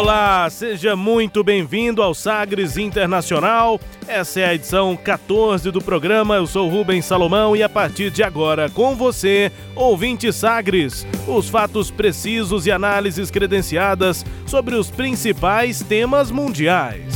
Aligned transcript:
Olá, 0.00 0.48
seja 0.48 0.96
muito 0.96 1.44
bem-vindo 1.44 2.02
ao 2.02 2.14
Sagres 2.14 2.78
Internacional. 2.78 3.78
Essa 4.08 4.40
é 4.40 4.44
a 4.46 4.54
edição 4.54 4.96
14 4.96 5.70
do 5.70 5.82
programa. 5.82 6.36
Eu 6.36 6.46
sou 6.46 6.70
Rubens 6.70 7.04
Salomão 7.04 7.54
e 7.54 7.62
a 7.62 7.68
partir 7.68 8.10
de 8.10 8.22
agora, 8.22 8.70
com 8.70 8.96
você, 8.96 9.52
ouvinte 9.76 10.32
Sagres, 10.32 11.06
os 11.28 11.50
fatos 11.50 11.90
precisos 11.90 12.64
e 12.64 12.72
análises 12.72 13.30
credenciadas 13.30 14.24
sobre 14.46 14.74
os 14.74 14.90
principais 14.90 15.82
temas 15.82 16.30
mundiais. 16.30 17.14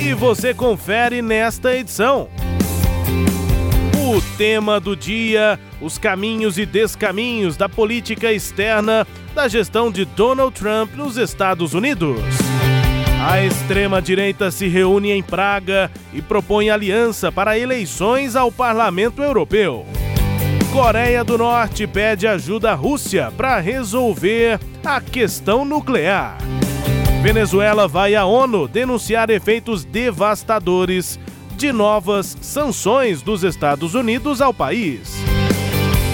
E 0.00 0.12
você 0.12 0.52
confere 0.52 1.22
nesta 1.22 1.76
edição. 1.76 2.28
O 4.12 4.20
tema 4.36 4.80
do 4.80 4.96
dia: 4.96 5.56
os 5.80 5.98
caminhos 5.98 6.58
e 6.58 6.66
descaminhos 6.66 7.56
da 7.56 7.68
política 7.68 8.32
externa 8.32 9.06
da 9.34 9.48
gestão 9.48 9.90
de 9.90 10.04
Donald 10.04 10.54
Trump 10.54 10.94
nos 10.94 11.16
Estados 11.16 11.74
Unidos. 11.74 12.20
A 13.28 13.44
extrema-direita 13.44 14.50
se 14.50 14.66
reúne 14.66 15.10
em 15.10 15.22
Praga 15.22 15.90
e 16.12 16.22
propõe 16.22 16.70
aliança 16.70 17.30
para 17.30 17.58
eleições 17.58 18.34
ao 18.34 18.50
Parlamento 18.50 19.22
Europeu. 19.22 19.86
Coreia 20.72 21.22
do 21.24 21.36
Norte 21.36 21.86
pede 21.86 22.26
ajuda 22.26 22.72
à 22.72 22.74
Rússia 22.74 23.32
para 23.36 23.58
resolver 23.58 24.58
a 24.84 25.00
questão 25.00 25.64
nuclear. 25.64 26.38
Venezuela 27.22 27.86
vai 27.86 28.14
à 28.14 28.24
ONU 28.24 28.66
denunciar 28.66 29.28
efeitos 29.28 29.84
devastadores 29.84 31.18
de 31.56 31.72
novas 31.72 32.38
sanções 32.40 33.20
dos 33.20 33.44
Estados 33.44 33.94
Unidos 33.94 34.40
ao 34.40 34.54
país. 34.54 35.29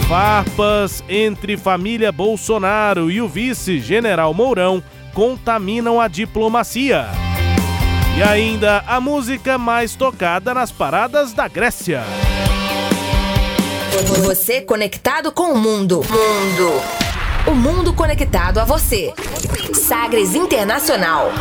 Farpas 0.09 1.03
entre 1.09 1.57
família 1.57 2.13
Bolsonaro 2.13 3.11
e 3.11 3.21
o 3.21 3.27
vice-general 3.27 4.33
Mourão 4.33 4.81
contaminam 5.13 6.01
a 6.01 6.07
diplomacia. 6.07 7.07
E 8.17 8.23
ainda 8.23 8.85
a 8.87 9.01
música 9.01 9.59
mais 9.59 9.97
tocada 9.97 10.55
nas 10.55 10.71
paradas 10.71 11.33
da 11.33 11.49
Grécia. 11.49 12.05
Você 14.25 14.61
conectado 14.61 15.33
com 15.33 15.53
o 15.53 15.59
mundo. 15.59 15.97
Mundo. 15.97 16.83
O 17.49 17.55
mundo 17.57 17.93
conectado 17.93 18.59
a 18.59 18.65
você. 18.65 19.13
Sagres 19.75 20.37
Internacional. 20.37 21.33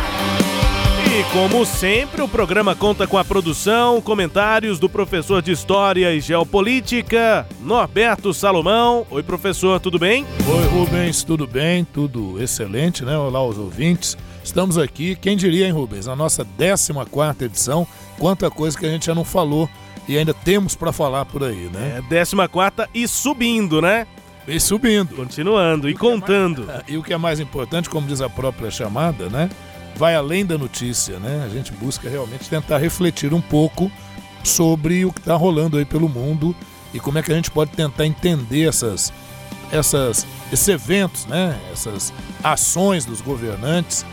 E 1.08 1.24
como 1.32 1.64
sempre, 1.64 2.20
o 2.20 2.28
programa 2.28 2.74
conta 2.74 3.06
com 3.06 3.16
a 3.16 3.24
produção, 3.24 4.00
comentários 4.00 4.78
do 4.78 4.88
professor 4.88 5.40
de 5.40 5.52
História 5.52 6.12
e 6.12 6.20
Geopolítica, 6.20 7.46
Norberto 7.60 8.34
Salomão. 8.34 9.06
Oi, 9.10 9.22
professor, 9.22 9.80
tudo 9.80 9.98
bem? 9.98 10.26
Oi, 10.46 10.66
Rubens, 10.66 11.22
tudo 11.22 11.46
bem? 11.46 11.84
Tudo 11.84 12.42
excelente, 12.42 13.04
né? 13.04 13.16
Olá 13.16 13.38
aos 13.38 13.56
ouvintes. 13.56 14.18
Estamos 14.44 14.76
aqui, 14.76 15.16
quem 15.16 15.36
diria, 15.36 15.66
hein, 15.66 15.72
Rubens? 15.72 16.06
Na 16.06 16.16
nossa 16.16 16.44
14 16.44 16.92
edição, 17.44 17.86
quanta 18.18 18.50
coisa 18.50 18.76
que 18.76 18.84
a 18.84 18.90
gente 18.90 19.06
já 19.06 19.14
não 19.14 19.24
falou 19.24 19.70
e 20.08 20.18
ainda 20.18 20.34
temos 20.34 20.74
para 20.74 20.92
falar 20.92 21.24
por 21.24 21.44
aí, 21.44 21.70
né? 21.72 22.02
É, 22.10 22.26
14 22.26 22.90
e 22.92 23.08
subindo, 23.08 23.80
né? 23.80 24.06
E 24.46 24.60
subindo. 24.60 25.14
Continuando 25.16 25.88
e, 25.88 25.92
e 25.92 25.94
contando. 25.94 26.64
É 26.64 26.66
mais... 26.66 26.82
E 26.88 26.96
o 26.96 27.02
que 27.02 27.12
é 27.12 27.16
mais 27.16 27.40
importante, 27.40 27.88
como 27.88 28.06
diz 28.06 28.20
a 28.20 28.28
própria 28.28 28.70
chamada, 28.70 29.28
né? 29.28 29.48
Vai 29.96 30.14
além 30.14 30.44
da 30.44 30.58
notícia, 30.58 31.18
né? 31.18 31.42
A 31.44 31.48
gente 31.48 31.72
busca 31.72 32.08
realmente 32.08 32.48
tentar 32.48 32.78
refletir 32.78 33.32
um 33.32 33.40
pouco 33.40 33.90
sobre 34.44 35.04
o 35.04 35.12
que 35.12 35.18
está 35.18 35.34
rolando 35.34 35.78
aí 35.78 35.84
pelo 35.84 36.08
mundo 36.08 36.54
e 36.94 37.00
como 37.00 37.18
é 37.18 37.22
que 37.22 37.32
a 37.32 37.34
gente 37.34 37.50
pode 37.50 37.72
tentar 37.72 38.06
entender 38.06 38.68
essas, 38.68 39.12
essas, 39.72 40.26
esses 40.52 40.68
eventos, 40.68 41.26
né? 41.26 41.58
Essas 41.72 42.12
ações 42.44 43.04
dos 43.04 43.20
governantes 43.20 44.04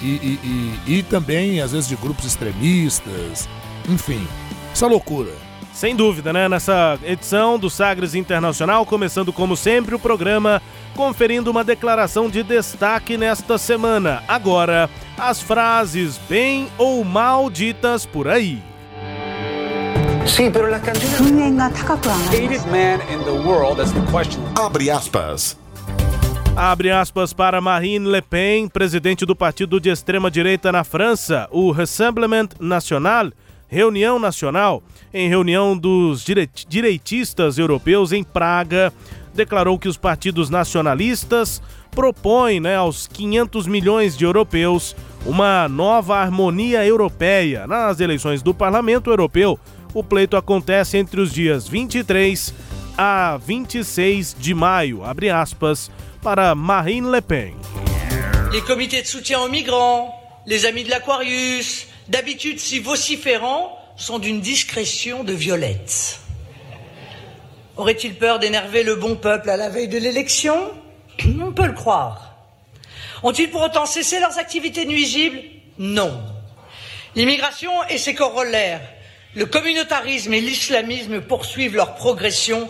e, 0.00 0.06
e, 0.06 0.38
e, 0.86 0.98
e 0.98 1.02
também, 1.02 1.60
às 1.60 1.72
vezes, 1.72 1.88
de 1.88 1.96
grupos 1.96 2.24
extremistas, 2.24 3.48
enfim, 3.88 4.26
essa 4.72 4.86
loucura. 4.86 5.32
Sem 5.72 5.96
dúvida, 5.96 6.32
né? 6.32 6.48
Nessa 6.48 6.98
edição 7.02 7.58
do 7.58 7.70
Sagres 7.70 8.14
Internacional, 8.14 8.84
começando 8.84 9.32
como 9.32 9.56
sempre 9.56 9.94
o 9.94 9.98
programa 9.98 10.60
conferindo 11.00 11.50
uma 11.50 11.64
declaração 11.64 12.28
de 12.28 12.42
destaque 12.42 13.16
nesta 13.16 13.56
semana. 13.56 14.22
Agora, 14.28 14.90
as 15.16 15.40
frases 15.40 16.20
bem 16.28 16.68
ou 16.76 17.02
mal 17.02 17.48
ditas 17.48 18.04
por 18.04 18.28
aí. 18.28 18.62
Sim, 20.26 20.50
pero 20.50 20.68
la 20.68 20.78
Abre 24.54 24.90
aspas. 24.90 25.58
Abre 26.54 26.90
aspas 26.90 27.32
para 27.32 27.62
Marine 27.62 28.06
Le 28.06 28.20
Pen, 28.20 28.68
presidente 28.68 29.24
do 29.24 29.34
partido 29.34 29.80
de 29.80 29.88
extrema-direita 29.88 30.70
na 30.70 30.84
França, 30.84 31.48
o 31.50 31.70
Rassemblement 31.70 32.48
National, 32.60 33.32
Reunião 33.66 34.18
Nacional, 34.18 34.82
em 35.14 35.30
reunião 35.30 35.78
dos 35.78 36.22
direitistas 36.68 37.56
europeus 37.56 38.12
em 38.12 38.22
Praga, 38.22 38.92
declarou 39.34 39.78
que 39.78 39.88
os 39.88 39.96
partidos 39.96 40.50
nacionalistas 40.50 41.62
propõem 41.90 42.60
né, 42.60 42.76
aos 42.76 43.06
500 43.06 43.66
milhões 43.66 44.16
de 44.16 44.24
europeus 44.24 44.94
uma 45.26 45.68
nova 45.68 46.16
harmonia 46.16 46.84
europeia. 46.84 47.66
Nas 47.66 48.00
eleições 48.00 48.42
do 48.42 48.54
Parlamento 48.54 49.10
Europeu, 49.10 49.58
o 49.92 50.02
pleito 50.02 50.36
acontece 50.36 50.96
entre 50.96 51.20
os 51.20 51.32
dias 51.32 51.68
23 51.68 52.54
a 52.96 53.36
26 53.38 54.36
de 54.38 54.54
maio. 54.54 55.04
Abre 55.04 55.30
aspas 55.30 55.90
para 56.22 56.54
Marine 56.54 57.10
Le 57.10 57.20
Pen. 57.20 57.54
Les 58.52 58.62
comités 58.62 59.02
de 59.02 59.06
soutien 59.06 59.40
aux 59.40 59.48
migrants, 59.48 60.12
les 60.46 60.66
amis 60.66 60.84
de 60.84 60.90
l'Aquarius, 60.90 61.86
d'habitude 62.08 62.58
si 62.58 62.80
vociférants, 62.80 63.78
sont 63.96 64.18
d'une 64.18 64.40
discrétion 64.40 65.22
de 65.24 65.32
violette. 65.32 66.19
Aurait-il 67.80 68.14
peur 68.14 68.38
d'énerver 68.38 68.82
le 68.82 68.94
bon 68.94 69.16
peuple 69.16 69.48
à 69.48 69.56
la 69.56 69.70
veille 69.70 69.88
de 69.88 69.96
l'élection? 69.96 70.54
On 71.40 71.50
peut 71.50 71.64
le 71.64 71.72
croire. 71.72 72.34
Ont-ils 73.22 73.48
pour 73.48 73.62
autant 73.62 73.86
cessé 73.86 74.20
leurs 74.20 74.38
activités 74.38 74.84
nuisibles? 74.84 75.38
Non. 75.78 76.12
L'immigration 77.16 77.70
et 77.88 77.96
ses 77.96 78.14
corollaires, 78.14 78.82
le 79.34 79.46
communautarisme 79.46 80.34
et 80.34 80.42
l'islamisme 80.42 81.22
poursuivent 81.22 81.74
leur 81.74 81.94
progression 81.94 82.68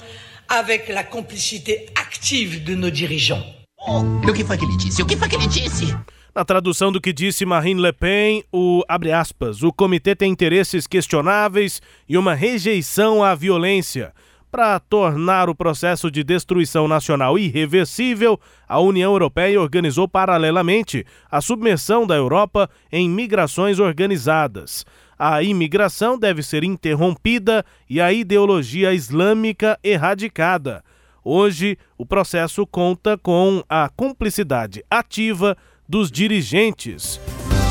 avec 0.49 0.89
la 0.89 1.03
complicité 1.03 1.87
active 2.01 2.63
de 2.63 2.77
nos 2.77 2.91
dirigeants. 2.91 3.43
O 3.89 4.33
que 4.33 4.45
foi 4.45 4.57
que 4.57 4.65
ele 4.65 4.77
disse? 4.77 5.03
O 5.03 5.07
que 5.07 5.17
foi 5.17 5.29
que 5.29 5.35
ele 5.35 5.49
disse? 5.49 5.93
Na 6.37 6.45
tradução 6.45 6.93
do 6.93 7.01
que 7.01 7.13
disse 7.13 7.45
Marine 7.45 7.83
Le 7.83 7.93
Pen, 7.93 8.45
o 8.53 8.85
abre 8.89 9.11
aspas, 9.11 9.65
o 9.65 9.73
comitê 9.73 10.15
tem 10.15 10.31
interesses 10.31 10.87
questionáveis 10.87 11.83
e 12.09 12.17
uma 12.17 12.35
rejeição 12.35 13.25
à 13.25 13.35
violência. 13.35 14.13
Para 14.51 14.81
tornar 14.81 15.49
o 15.49 15.55
processo 15.55 16.11
de 16.11 16.25
destruição 16.25 16.89
nacional 16.89 17.39
irreversível, 17.39 18.39
a 18.69 18.81
União 18.81 19.13
Europeia 19.13 19.61
organizou 19.61 20.09
paralelamente 20.09 21.07
a 21.31 21.41
submersão 21.41 22.05
da 22.05 22.17
Europa 22.17 22.69
em 22.91 23.09
migrações 23.09 23.79
organizadas. 23.79 24.85
A 25.17 25.41
imigração 25.43 26.19
deve 26.19 26.43
ser 26.43 26.65
interrompida 26.65 27.65
e 27.89 28.01
a 28.01 28.13
ideologia 28.13 28.93
islâmica 28.93 29.79
erradicada. 29.85 30.83
Hoje, 31.23 31.79
o 31.97 32.05
processo 32.05 32.67
conta 32.67 33.17
com 33.17 33.63
a 33.69 33.89
cumplicidade 33.89 34.83
ativa 34.91 35.57
dos 35.89 36.11
dirigentes 36.11 37.21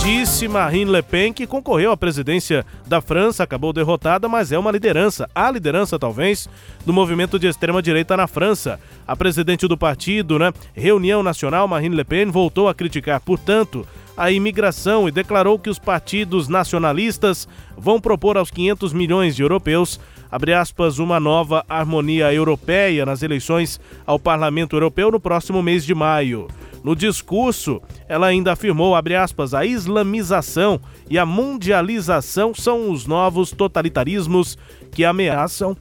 disse 0.04 0.48
Marine 0.48 0.92
Le 0.92 1.04
Pen, 1.04 1.34
que 1.34 1.46
concorreu 1.46 1.92
à 1.92 1.98
presidência 1.98 2.66
da 2.88 3.02
França, 3.02 3.44
acabou 3.44 3.74
derrotada, 3.74 4.30
mas 4.30 4.52
é 4.52 4.58
uma 4.58 4.72
liderança, 4.72 5.30
a 5.36 5.52
liderança 5.52 6.00
talvez, 6.00 6.48
do 6.86 6.94
movimento 6.94 7.38
de 7.38 7.48
extrema-direita 7.48 8.16
na 8.16 8.26
França. 8.26 8.80
A 9.06 9.16
presidente 9.16 9.68
do 9.68 9.78
partido, 9.78 10.40
né, 10.40 10.54
Reunião 10.74 11.22
Nacional, 11.22 11.68
Marine 11.68 11.96
Le 11.96 12.04
Pen, 12.04 12.32
voltou 12.32 12.70
a 12.70 12.74
criticar, 12.74 13.20
portanto, 13.20 13.86
a 14.16 14.32
imigração 14.32 15.08
e 15.08 15.12
declarou 15.12 15.60
que 15.60 15.70
os 15.70 15.80
partidos 15.80 16.48
nacionalistas 16.48 17.48
vão 17.78 18.00
propor 18.00 18.38
aos 18.38 18.52
500 18.52 18.94
milhões 18.94 19.36
de 19.36 19.42
europeus 19.42 20.00
abre 20.32 20.54
aspas, 20.54 21.00
uma 21.00 21.20
nova 21.20 21.64
harmonia 21.68 22.34
europeia 22.34 23.06
nas 23.06 23.24
eleições 23.24 23.80
ao 24.06 24.20
Parlamento 24.20 24.76
Europeu 24.76 25.12
no 25.12 25.20
próximo 25.20 25.62
mês 25.62 25.86
de 25.86 25.96
maio. 25.96 26.48
No 26.84 26.96
discurso, 26.96 27.82
ela 28.08 28.28
ainda 28.28 28.54
afirmou, 28.54 28.96
abre 28.96 29.16
aspas, 29.16 29.54
a 29.54 29.66
islamização 29.66 30.80
e 31.10 31.18
a 31.18 31.26
mundialização 31.26 32.54
são 32.54 32.90
os 32.92 33.06
novos 33.06 33.52
totalitarismos 33.52 34.58
que 34.92 35.04
ameaçam 35.04 35.76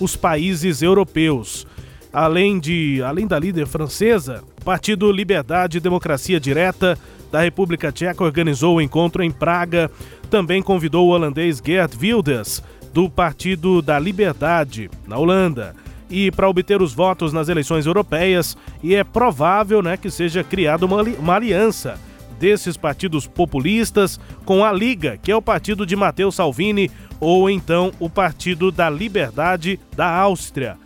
os 0.00 0.16
países 0.16 0.82
europeus. 0.82 1.66
Além 2.12 2.60
de, 2.60 3.02
além 3.02 3.26
da 3.26 3.38
líder 3.38 3.66
francesa, 3.66 4.44
o 4.60 4.64
Partido 4.64 5.10
Liberdade 5.10 5.78
e 5.78 5.80
Democracia 5.80 6.38
Direta 6.38 6.96
da 7.32 7.40
República 7.40 7.90
Tcheca 7.90 8.22
organizou 8.22 8.76
o 8.76 8.80
encontro 8.80 9.20
em 9.20 9.30
Praga. 9.32 9.90
Também 10.30 10.62
convidou 10.62 11.08
o 11.08 11.10
holandês 11.10 11.60
Geert 11.64 11.92
Wilders, 12.00 12.62
do 12.94 13.10
Partido 13.10 13.82
da 13.82 13.98
Liberdade, 13.98 14.88
na 15.04 15.18
Holanda 15.18 15.74
e 16.08 16.30
para 16.30 16.48
obter 16.48 16.80
os 16.80 16.94
votos 16.94 17.32
nas 17.32 17.48
eleições 17.48 17.86
europeias, 17.86 18.56
e 18.80 18.94
é 18.94 19.02
provável 19.02 19.82
né, 19.82 19.96
que 19.96 20.08
seja 20.08 20.44
criada 20.44 20.86
uma, 20.86 21.02
uma 21.02 21.34
aliança 21.34 21.98
desses 22.38 22.76
partidos 22.76 23.26
populistas 23.26 24.20
com 24.44 24.64
a 24.64 24.72
Liga, 24.72 25.18
que 25.20 25.32
é 25.32 25.36
o 25.36 25.42
partido 25.42 25.84
de 25.84 25.96
Matteo 25.96 26.30
Salvini, 26.30 26.88
ou 27.18 27.50
então 27.50 27.90
o 27.98 28.08
Partido 28.08 28.70
da 28.70 28.88
Liberdade 28.88 29.80
da 29.96 30.08
Áustria. 30.16 30.76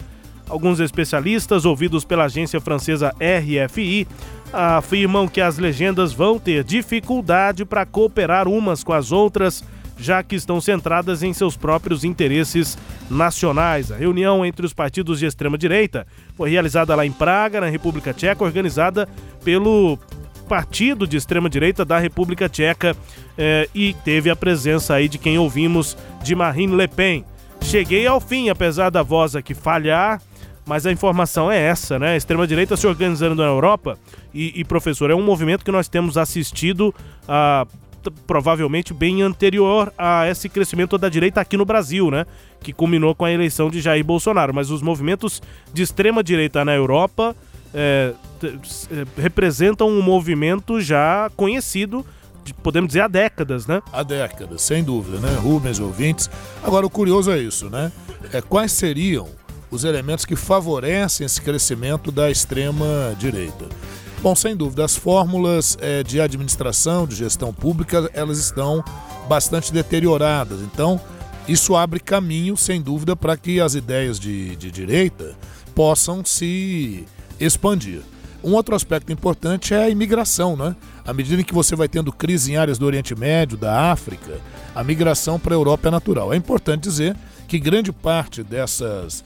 Alguns 0.48 0.80
especialistas, 0.80 1.66
ouvidos 1.66 2.06
pela 2.06 2.24
agência 2.24 2.58
francesa 2.58 3.12
RFI, 3.20 4.08
afirmam 4.50 5.28
que 5.28 5.42
as 5.42 5.58
legendas 5.58 6.14
vão 6.14 6.38
ter 6.38 6.64
dificuldade 6.64 7.66
para 7.66 7.84
cooperar 7.84 8.48
umas 8.48 8.82
com 8.82 8.94
as 8.94 9.12
outras 9.12 9.62
já 9.98 10.22
que 10.22 10.36
estão 10.36 10.60
centradas 10.60 11.22
em 11.22 11.32
seus 11.32 11.56
próprios 11.56 12.04
interesses 12.04 12.78
nacionais. 13.10 13.90
A 13.90 13.96
reunião 13.96 14.44
entre 14.44 14.64
os 14.64 14.72
partidos 14.72 15.18
de 15.18 15.26
extrema-direita 15.26 16.06
foi 16.36 16.50
realizada 16.50 16.94
lá 16.94 17.04
em 17.04 17.12
Praga, 17.12 17.60
na 17.60 17.68
República 17.68 18.14
Tcheca, 18.14 18.44
organizada 18.44 19.08
pelo 19.44 19.98
partido 20.48 21.06
de 21.06 21.16
extrema-direita 21.16 21.84
da 21.84 21.98
República 21.98 22.48
Tcheca 22.48 22.96
eh, 23.36 23.68
e 23.74 23.92
teve 23.92 24.30
a 24.30 24.36
presença 24.36 24.94
aí 24.94 25.08
de 25.08 25.18
quem 25.18 25.38
ouvimos, 25.38 25.96
de 26.22 26.34
Marine 26.34 26.74
Le 26.74 26.88
Pen. 26.88 27.24
Cheguei 27.60 28.06
ao 28.06 28.20
fim, 28.20 28.48
apesar 28.48 28.88
da 28.88 29.02
voz 29.02 29.36
aqui 29.36 29.52
falhar, 29.52 30.22
mas 30.64 30.86
a 30.86 30.92
informação 30.92 31.50
é 31.50 31.60
essa, 31.60 31.98
né? 31.98 32.12
A 32.12 32.16
extrema-direita 32.16 32.76
se 32.76 32.86
organizando 32.86 33.34
na 33.34 33.48
Europa 33.48 33.98
e, 34.32 34.58
e, 34.60 34.64
professor, 34.64 35.10
é 35.10 35.14
um 35.14 35.22
movimento 35.22 35.64
que 35.64 35.72
nós 35.72 35.88
temos 35.88 36.16
assistido 36.16 36.94
a 37.26 37.66
provavelmente 38.26 38.94
bem 38.94 39.22
anterior 39.22 39.92
a 39.96 40.28
esse 40.28 40.48
crescimento 40.48 40.96
da 40.96 41.08
direita 41.08 41.40
aqui 41.40 41.56
no 41.56 41.64
Brasil, 41.64 42.10
né? 42.10 42.24
Que 42.60 42.72
culminou 42.72 43.14
com 43.14 43.24
a 43.24 43.32
eleição 43.32 43.70
de 43.70 43.80
Jair 43.80 44.04
Bolsonaro. 44.04 44.54
Mas 44.54 44.70
os 44.70 44.82
movimentos 44.82 45.42
de 45.72 45.82
extrema 45.82 46.22
direita 46.22 46.64
na 46.64 46.74
Europa 46.74 47.36
é, 47.74 48.14
é 48.42 49.20
representam 49.20 49.88
um 49.88 50.02
movimento 50.02 50.80
já 50.80 51.30
conhecido 51.36 52.04
podemos 52.62 52.88
dizer 52.88 53.02
há 53.02 53.08
décadas, 53.08 53.66
né? 53.66 53.82
Há 53.92 54.02
décadas, 54.02 54.62
sem 54.62 54.82
dúvida, 54.82 55.18
né? 55.18 55.36
Rubens, 55.38 55.78
ouvintes. 55.80 56.30
Agora, 56.62 56.86
o 56.86 56.90
curioso 56.90 57.30
é 57.30 57.38
isso, 57.38 57.68
né? 57.68 57.92
É, 58.32 58.40
quais 58.40 58.72
seriam 58.72 59.28
os 59.70 59.84
elementos 59.84 60.24
que 60.24 60.36
favorecem 60.36 61.24
esse 61.26 61.40
crescimento 61.40 62.10
da 62.10 62.30
extrema 62.30 63.14
direita? 63.18 63.66
Bom, 64.20 64.34
sem 64.34 64.56
dúvida, 64.56 64.84
as 64.84 64.96
fórmulas 64.96 65.78
é, 65.80 66.02
de 66.02 66.20
administração, 66.20 67.06
de 67.06 67.14
gestão 67.14 67.52
pública, 67.52 68.10
elas 68.12 68.38
estão 68.38 68.82
bastante 69.28 69.72
deterioradas. 69.72 70.60
Então, 70.60 71.00
isso 71.46 71.76
abre 71.76 72.00
caminho, 72.00 72.56
sem 72.56 72.82
dúvida, 72.82 73.14
para 73.14 73.36
que 73.36 73.60
as 73.60 73.76
ideias 73.76 74.18
de, 74.18 74.56
de 74.56 74.72
direita 74.72 75.36
possam 75.72 76.24
se 76.24 77.06
expandir. 77.38 78.02
Um 78.42 78.54
outro 78.54 78.74
aspecto 78.74 79.12
importante 79.12 79.72
é 79.72 79.84
a 79.84 79.88
imigração, 79.88 80.56
né? 80.56 80.74
À 81.06 81.12
medida 81.12 81.42
que 81.44 81.54
você 81.54 81.76
vai 81.76 81.88
tendo 81.88 82.12
crise 82.12 82.52
em 82.52 82.56
áreas 82.56 82.76
do 82.76 82.86
Oriente 82.86 83.14
Médio, 83.14 83.56
da 83.56 83.92
África, 83.92 84.40
a 84.74 84.82
migração 84.82 85.38
para 85.38 85.54
a 85.54 85.56
Europa 85.56 85.88
é 85.88 85.90
natural. 85.92 86.32
É 86.32 86.36
importante 86.36 86.82
dizer 86.82 87.16
que 87.46 87.58
grande 87.58 87.92
parte 87.92 88.42
dessas 88.42 89.24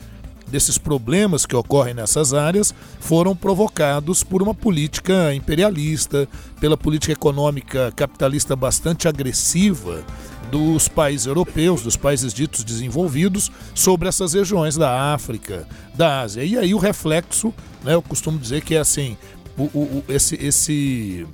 desses 0.53 0.77
problemas 0.77 1.47
que 1.47 1.55
ocorrem 1.55 1.95
nessas 1.95 2.31
áreas 2.31 2.75
foram 2.99 3.35
provocados 3.35 4.23
por 4.23 4.39
uma 4.39 4.53
política 4.53 5.33
imperialista, 5.33 6.29
pela 6.61 6.77
política 6.77 7.11
econômica 7.11 7.91
capitalista 7.95 8.55
bastante 8.55 9.07
agressiva 9.07 10.05
dos 10.51 10.87
países 10.87 11.25
europeus, 11.25 11.81
dos 11.81 11.97
países 11.97 12.31
ditos 12.31 12.63
desenvolvidos, 12.63 13.51
sobre 13.73 14.07
essas 14.07 14.35
regiões 14.35 14.77
da 14.77 15.15
África, 15.15 15.67
da 15.95 16.21
Ásia. 16.21 16.43
E 16.43 16.55
aí 16.55 16.71
o 16.75 16.77
reflexo, 16.77 17.51
né, 17.83 17.95
eu 17.95 18.01
costumo 18.03 18.37
dizer 18.37 18.61
que 18.61 18.75
é 18.75 18.79
assim, 18.79 19.17
o, 19.57 19.63
o, 19.63 20.03
esse, 20.07 20.35
esse 20.35 21.25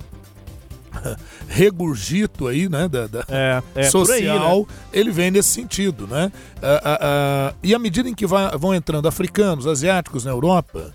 regurgito 1.48 2.46
aí, 2.46 2.68
né, 2.68 2.88
da, 2.88 3.06
da 3.06 3.24
é, 3.28 3.62
é, 3.74 3.82
social, 3.84 4.56
aí, 4.56 4.60
né? 4.60 4.66
ele 4.92 5.10
vem 5.10 5.30
nesse 5.30 5.50
sentido, 5.50 6.06
né? 6.06 6.30
Ah, 6.62 6.80
ah, 6.84 6.98
ah, 7.02 7.54
e 7.62 7.74
à 7.74 7.78
medida 7.78 8.08
em 8.08 8.14
que 8.14 8.26
vai, 8.26 8.50
vão 8.58 8.74
entrando 8.74 9.08
africanos, 9.08 9.66
asiáticos 9.66 10.24
na 10.24 10.30
Europa, 10.30 10.92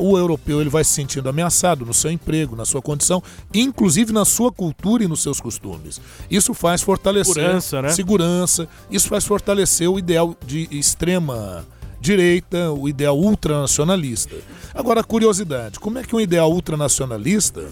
o 0.00 0.16
europeu 0.16 0.62
ele 0.62 0.70
vai 0.70 0.82
se 0.82 0.92
sentindo 0.92 1.28
ameaçado 1.28 1.84
no 1.84 1.92
seu 1.92 2.10
emprego, 2.10 2.56
na 2.56 2.64
sua 2.64 2.80
condição, 2.80 3.22
inclusive 3.52 4.12
na 4.14 4.24
sua 4.24 4.50
cultura 4.50 5.04
e 5.04 5.06
nos 5.06 5.22
seus 5.22 5.40
costumes. 5.40 6.00
Isso 6.30 6.54
faz 6.54 6.80
fortalecer 6.80 7.34
segurança, 7.34 7.82
né? 7.82 7.88
segurança 7.90 8.68
isso 8.90 9.08
faz 9.08 9.26
fortalecer 9.26 9.88
o 9.88 9.98
ideal 9.98 10.34
de 10.46 10.66
extrema 10.70 11.66
direita, 12.00 12.70
o 12.72 12.88
ideal 12.88 13.18
ultranacionalista. 13.18 14.36
Agora, 14.74 15.00
a 15.00 15.04
curiosidade, 15.04 15.80
como 15.80 15.98
é 15.98 16.04
que 16.04 16.14
um 16.14 16.20
ideal 16.20 16.50
ultranacionalista 16.50 17.68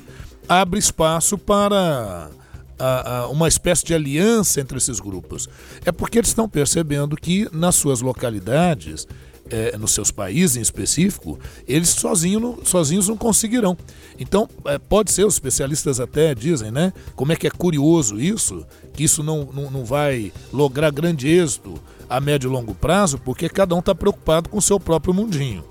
abre 0.49 0.79
espaço 0.79 1.37
para 1.37 2.31
a, 2.79 3.19
a, 3.19 3.29
uma 3.29 3.49
espécie 3.49 3.85
de 3.85 3.95
aliança 3.95 4.61
entre 4.61 4.79
esses 4.79 5.01
grupos. 5.01 5.49
É 5.85 5.93
porque 5.93 6.19
eles 6.19 6.29
estão 6.29 6.49
percebendo 6.49 7.17
que 7.17 7.49
nas 7.53 7.75
suas 7.75 8.01
localidades, 8.01 9.07
é, 9.49 9.77
nos 9.77 9.93
seus 9.93 10.11
países 10.11 10.57
em 10.57 10.61
específico, 10.61 11.39
eles 11.67 11.91
sozinho, 11.91 12.59
sozinhos 12.65 13.09
não 13.09 13.17
conseguirão. 13.17 13.77
Então, 14.19 14.49
é, 14.65 14.79
pode 14.79 15.13
ser, 15.13 15.25
os 15.25 15.35
especialistas 15.35 16.01
até 16.01 16.35
dizem, 16.35 16.71
né? 16.71 16.93
Como 17.15 17.33
é 17.33 17.37
que 17.37 17.47
é 17.47 17.51
curioso 17.51 18.21
isso, 18.21 18.67
que 18.93 19.05
isso 19.05 19.23
não, 19.23 19.49
não, 19.53 19.71
não 19.71 19.85
vai 19.85 20.33
lograr 20.53 20.91
grande 20.91 21.29
êxito 21.29 21.81
a 22.09 22.21
médio 22.21 22.49
e 22.49 22.53
longo 22.53 22.75
prazo, 22.75 23.19
porque 23.19 23.49
cada 23.49 23.75
um 23.75 23.81
está 23.81 23.95
preocupado 23.95 24.49
com 24.49 24.59
o 24.59 24.63
seu 24.63 24.79
próprio 24.79 25.15
mundinho. 25.15 25.65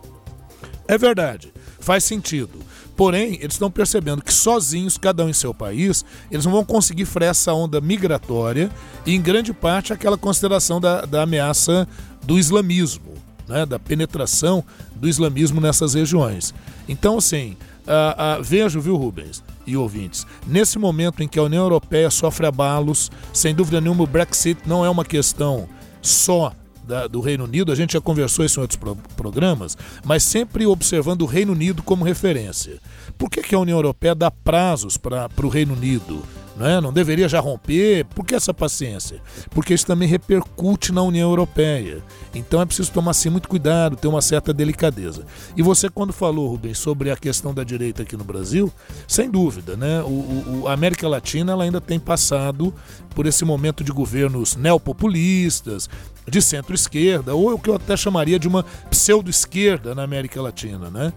É 0.88 0.98
verdade, 0.98 1.52
faz 1.80 2.04
sentido. 2.04 2.60
Porém, 2.96 3.36
eles 3.42 3.56
estão 3.56 3.70
percebendo 3.70 4.22
que 4.22 4.34
sozinhos, 4.34 4.98
cada 4.98 5.26
um 5.26 5.30
em 5.30 5.34
seu 5.34 5.54
país, 5.54 6.06
eles 6.32 6.46
não 6.46 6.52
vão 6.52 6.64
conseguir 6.64 7.06
frear 7.06 7.32
essa 7.32 7.54
onda 7.54 7.82
migratória 7.82 8.72
e, 9.06 9.14
em 9.14 9.22
grande 9.22 9.54
parte, 9.54 9.92
aquela 9.92 10.18
consideração 10.18 10.80
da, 10.80 11.02
da 11.02 11.24
ameaça 11.24 11.88
do 12.24 12.40
islamismo, 12.40 13.14
né, 13.48 13.66
da 13.66 13.78
penetração 13.78 14.64
do 14.96 15.10
islamismo 15.10 15.60
nessas 15.60 15.94
regiões. 15.94 16.54
Então, 16.88 17.18
assim, 17.18 17.58
uh, 17.86 18.40
uh, 18.40 18.44
vejo, 18.44 18.80
viu, 18.80 18.96
Rubens 18.96 19.44
e 19.68 19.76
ouvintes, 19.76 20.26
nesse 20.48 20.80
momento 20.80 21.22
em 21.22 21.28
que 21.28 21.40
a 21.40 21.44
União 21.44 21.64
Europeia 21.64 22.10
sofre 22.10 22.46
abalos, 22.46 23.12
sem 23.34 23.54
dúvida 23.54 23.82
nenhuma, 23.82 24.04
o 24.04 24.08
Brexit 24.08 24.62
não 24.66 24.86
é 24.86 24.90
uma 24.90 25.04
questão 25.04 25.68
só 26.02 26.54
da, 26.86 27.08
do 27.08 27.20
Reino 27.20 27.44
Unido, 27.44 27.72
a 27.72 27.76
gente 27.76 27.94
já 27.94 28.02
conversou 28.02 28.46
isso 28.46 28.60
em 28.60 28.62
outros 28.62 28.80
pro, 28.80 28.96
programas, 29.16 29.78
mas 30.04 30.24
sempre 30.24 30.66
observando 30.66 31.24
o 31.24 31.26
Reino 31.26 31.54
Unido 31.54 31.84
como 31.84 32.06
referência. 32.06 32.80
Por 33.18 33.30
que, 33.30 33.42
que 33.42 33.56
a 33.56 33.60
União 33.60 33.78
Europeia 33.78 34.16
dá 34.16 34.30
prazos 34.30 34.98
para 34.98 35.30
o 35.44 35.50
Reino 35.50 35.74
Unido? 35.74 36.24
Não, 36.56 36.66
é? 36.66 36.80
não 36.80 36.94
deveria 36.94 37.28
já 37.28 37.40
romper? 37.40 38.06
Por 38.06 38.26
que 38.26 38.34
essa 38.34 38.54
paciência? 38.54 39.22
Porque 39.52 39.74
isso 39.74 39.86
também 39.86 40.08
repercute 40.08 40.92
na 40.92 41.02
União 41.02 41.30
Europeia. 41.30 42.02
Então 42.34 42.62
é 42.62 42.66
preciso 42.66 42.92
tomar 42.92 43.12
assim, 43.12 43.30
muito 43.30 43.50
cuidado, 43.50 43.96
ter 43.96 44.08
uma 44.08 44.22
certa 44.22 44.54
delicadeza. 44.54 45.26
E 45.56 45.62
você, 45.62 45.90
quando 45.90 46.14
falou, 46.14 46.50
Rubens, 46.50 46.78
sobre 46.78 47.12
a 47.12 47.18
questão 47.18 47.54
da 47.54 47.64
direita 47.64 48.04
aqui 48.04 48.16
no 48.16 48.24
Brasil, 48.24 48.72
sem 49.08 49.30
dúvida, 49.30 49.76
né? 49.76 50.02
O, 50.02 50.62
o, 50.62 50.68
a 50.68 50.74
América 50.74 51.08
Latina 51.08 51.52
ela 51.52 51.64
ainda 51.64 51.82
tem 51.82 52.00
passado 52.00 52.74
por 53.14 53.26
esse 53.26 53.44
momento 53.44 53.84
de 53.84 53.92
governos 53.92 54.56
neopopulistas, 54.56 55.90
de 56.28 56.42
centro-esquerda, 56.42 57.36
ou 57.36 57.54
o 57.54 57.60
que 57.60 57.70
eu 57.70 57.76
até 57.76 57.96
chamaria 57.96 58.40
de 58.40 58.48
uma 58.48 58.64
pseudo-esquerda 58.90 59.94
na 59.94 60.04
América 60.04 60.42
Latina, 60.42 60.90
né? 60.90 61.14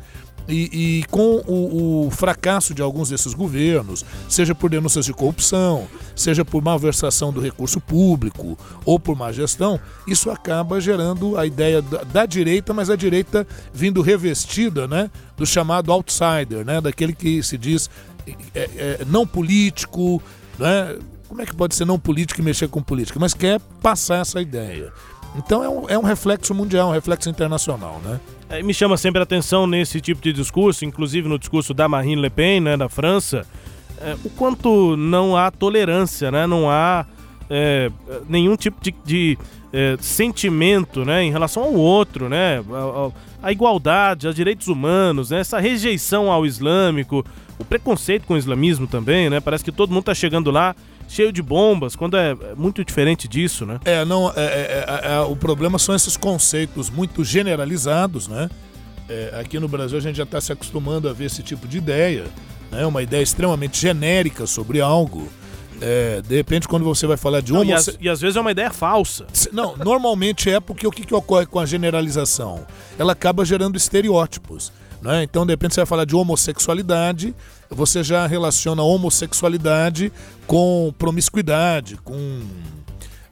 E, 0.49 1.01
e 1.01 1.05
com 1.11 1.43
o, 1.47 2.07
o, 2.07 2.11
fracasso 2.11 2.73
de 2.73 2.81
alguns 2.81 3.11
desses 3.11 3.35
governos, 3.35 4.03
seja 4.29 4.55
por 4.55 4.71
denúncias 4.71 5.05
de 5.05 5.13
corrupção, 5.13 5.87
seja 6.17 6.43
por 6.43 6.63
malversação 6.63 7.31
do 7.31 7.39
recurso 7.39 7.79
público 7.81 8.57
ou 8.83 8.99
por 8.99 9.15
má 9.15 9.31
gestão, 9.31 9.79
isso 10.07 10.31
acaba 10.31 10.81
gerando 10.81 11.37
a 11.37 11.45
ideia 11.45 11.83
da, 11.83 12.03
da 12.03 12.27
direita, 12.27 12.73
mas 12.73 12.89
a 12.89 12.97
direita 12.97 13.47
vindo 13.75 14.01
revestida 14.01 14.89
né, 14.89 15.11
do 15.37 15.45
chamado 15.45 15.93
outsider, 15.93 16.65
né, 16.65 16.81
daquele 16.81 17.13
que 17.13 17.43
se 17.43 17.59
diz 17.59 17.91
é, 18.55 18.71
é, 18.77 19.05
não 19.07 19.27
político, 19.27 20.23
né, 20.59 20.97
como 21.29 21.43
é 21.43 21.47
que 21.47 21.55
pode 21.55 21.75
ser 21.75 21.85
não 21.85 21.99
político 21.99 22.41
e 22.41 22.45
mexer 22.45 22.69
com 22.69 22.83
política? 22.83 23.21
Mas 23.21 23.35
quer 23.35 23.61
passar 23.83 24.23
essa 24.23 24.41
ideia. 24.41 24.91
Então 25.37 25.63
é 25.63 25.69
um, 25.69 25.89
é 25.89 25.99
um 25.99 26.03
reflexo 26.03 26.55
mundial, 26.55 26.89
um 26.89 26.93
reflexo 26.93 27.29
internacional, 27.29 28.01
né? 28.05 28.21
É, 28.51 28.63
me 28.63 28.73
chama 28.73 28.97
sempre 28.97 29.21
a 29.21 29.23
atenção 29.23 29.67
nesse 29.67 30.01
tipo 30.01 30.23
de 30.23 30.33
discurso, 30.33 30.85
inclusive 30.85 31.29
no 31.29 31.39
discurso 31.39 31.75
da 31.75 31.89
Marine 31.89 32.21
Le 32.21 32.31
Pen, 32.31 32.61
né, 32.61 32.77
da 32.77 32.89
França, 32.89 33.47
é, 34.01 34.17
o 34.25 34.31
quanto 34.31 34.97
não 34.97 35.37
há 35.37 35.51
tolerância, 35.51 36.31
né? 36.31 36.47
Não 36.47 36.71
há 36.71 37.05
é, 37.51 37.91
nenhum 38.29 38.57
tipo 38.57 38.81
de, 38.81 38.95
de 39.05 39.39
é, 39.73 39.97
sentimento, 40.01 41.05
né, 41.05 41.25
em 41.25 41.31
relação 41.31 41.63
ao 41.63 41.75
outro, 41.75 42.29
né? 42.29 42.65
A, 42.71 43.07
a, 43.43 43.49
a 43.49 43.53
igualdade, 43.53 44.27
aos 44.27 44.35
direitos 44.35 44.69
humanos, 44.69 45.31
né, 45.31 45.41
essa 45.41 45.59
rejeição 45.59 46.33
ao 46.33 46.47
islâmico, 46.47 47.25
o 47.59 47.65
preconceito 47.65 48.27
com 48.27 48.35
o 48.35 48.39
islamismo 48.39 48.87
também, 48.87 49.29
né? 49.29 49.41
Parece 49.41 49.65
que 49.65 49.73
todo 49.73 49.91
mundo 49.91 50.01
está 50.01 50.15
chegando 50.15 50.51
lá 50.51 50.75
cheio 51.09 51.33
de 51.33 51.43
bombas, 51.43 51.97
quando 51.97 52.17
é 52.17 52.37
muito 52.57 52.85
diferente 52.85 53.27
disso, 53.27 53.65
né? 53.65 53.81
É, 53.85 54.05
não, 54.05 54.31
é, 54.31 54.45
é, 54.45 54.85
é, 54.87 55.13
é 55.15 55.21
o 55.21 55.35
problema 55.35 55.79
são 55.79 55.95
esses 55.95 56.17
conceitos 56.17 56.91
muito 56.91 57.25
generalizados, 57.25 58.29
né? 58.29 58.49
É, 59.09 59.41
aqui 59.41 59.59
no 59.59 59.67
Brasil 59.67 59.97
a 59.97 60.01
gente 60.01 60.17
já 60.17 60.25
está 60.25 60.41
se 60.41 60.53
acostumando 60.53 61.09
a 61.09 61.13
ver 61.13 61.25
esse 61.25 61.43
tipo 61.43 61.67
de 61.67 61.79
ideia, 61.79 62.27
né? 62.71 62.85
Uma 62.85 63.03
ideia 63.03 63.23
extremamente 63.23 63.81
genérica 63.81 64.47
sobre 64.47 64.81
algo. 64.81 65.27
É, 65.81 66.21
de 66.21 66.37
repente, 66.37 66.69
quando 66.69 66.85
você 66.85 67.07
vai 67.07 67.17
falar 67.17 67.41
de 67.41 67.53
homossexualidade. 67.53 68.05
E, 68.05 68.07
e, 68.07 68.11
às 68.11 68.21
vezes 68.21 68.37
é 68.37 68.41
uma 68.41 68.51
ideia 68.51 68.71
falsa. 68.71 69.27
Não, 69.53 69.77
normalmente 69.77 70.51
é 70.51 70.61
porque 70.61 70.87
o 70.87 70.91
que, 70.91 71.07
que 71.07 71.15
ocorre 71.15 71.47
com 71.47 71.59
a 71.59 71.65
generalização? 71.65 72.67
Ela 72.99 73.13
acaba 73.13 73.45
gerando 73.45 73.77
estereótipos. 73.77 74.73
Né? 75.01 75.23
Então, 75.23 75.47
de 75.47 75.53
repente, 75.53 75.75
você 75.75 75.81
vai 75.81 75.87
falar 75.87 76.05
de 76.05 76.17
homossexualidade, 76.17 77.35
você 77.71 78.03
já 78.03 78.27
relaciona 78.27 78.83
a 78.83 78.85
homossexualidade 78.85 80.13
com 80.47 80.93
promiscuidade, 80.99 81.97
com 81.99 82.15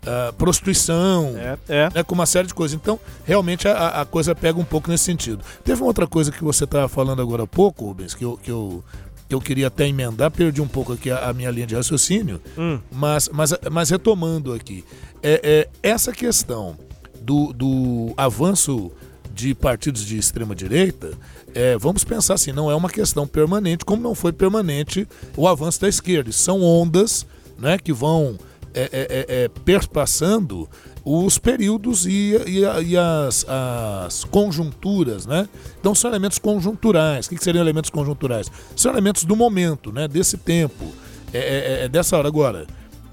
uh, 0.07 0.33
prostituição, 0.37 1.35
é, 1.37 1.59
é. 1.69 1.91
Né? 1.95 2.03
com 2.03 2.15
uma 2.15 2.27
série 2.27 2.47
de 2.47 2.55
coisas. 2.55 2.79
Então, 2.81 2.99
realmente, 3.25 3.67
a, 3.67 4.03
a, 4.03 4.05
coisa 4.05 4.35
pega 4.35 4.59
um 4.59 4.65
pouco 4.65 4.91
nesse 4.91 5.05
sentido. 5.05 5.43
Teve 5.65 5.81
uma 5.81 5.89
outra 5.89 6.07
coisa 6.07 6.31
que 6.31 6.43
você 6.43 6.65
estava 6.65 6.89
falando 6.89 7.21
agora 7.21 7.43
há 7.43 7.47
pouco, 7.47 7.87
Rubens, 7.87 8.15
que 8.15 8.25
eu, 8.25 8.37
que 8.37 8.51
eu 8.51 8.85
que 9.29 9.35
eu 9.35 9.41
queria 9.41 9.67
até 9.67 9.89
emendar, 9.89 10.31
perdi 10.31 10.63
um 10.63 10.69
pouco 10.69 10.93
aqui 10.93 11.11
a, 11.11 11.29
a 11.29 11.33
minha 11.33 11.51
linha 11.51 11.67
de 11.67 11.75
raciocínio, 11.75 12.41
hum. 12.57 12.79
mas, 12.93 13.29
mas, 13.33 13.53
mas 13.73 13.91
retomando 13.91 14.55
aqui, 14.55 14.85
é, 15.21 15.69
é 15.83 15.89
essa 15.89 16.13
questão 16.13 16.77
do, 17.21 17.53
do 17.53 18.15
avanço 18.17 18.93
de 19.37 19.55
partidos 19.55 20.03
de 20.03 20.17
extrema 20.17 20.55
direita, 20.55 21.13
é, 21.55 21.77
vamos 21.77 22.03
pensar 22.05 22.35
assim, 22.35 22.53
não 22.53 22.71
é 22.71 22.75
uma 22.75 22.89
questão 22.89 23.27
permanente, 23.27 23.85
como 23.85 24.03
não 24.03 24.15
foi 24.15 24.33
permanente 24.33 25.07
o 25.37 25.47
avanço 25.47 25.79
da 25.83 25.89
esquerda. 25.89 26.33
São 26.33 26.63
ondas 26.63 27.27
né, 27.59 27.77
que 27.77 27.93
vão 27.93 28.39
é, 28.75 28.81
é, 28.81 28.89
é, 28.93 29.45
é 29.45 29.49
perpassando 29.49 30.67
os 31.05 31.39
períodos 31.39 32.07
e, 32.07 32.35
e, 32.47 32.61
e 32.89 32.97
as, 32.97 33.47
as, 33.49 34.25
conjunturas, 34.25 35.27
né? 35.27 35.49
Então 35.79 35.95
são 35.95 36.11
elementos 36.11 36.39
conjunturais. 36.39 37.27
O 37.27 37.29
que, 37.29 37.45
seriam 37.45 37.63
elementos 37.63 37.91
conjunturais? 37.91 38.51
São 38.75 38.91
elementos 38.91 39.25
do 39.25 39.37
momento, 39.37 39.93
né? 39.93 40.09
Desse 40.09 40.37
tempo, 40.37 40.93
é, 41.33 41.39
é, 41.39 41.85
é 41.85 41.89
dessa 41.89 42.17
hora. 42.17 42.27
Agora, 42.27 42.67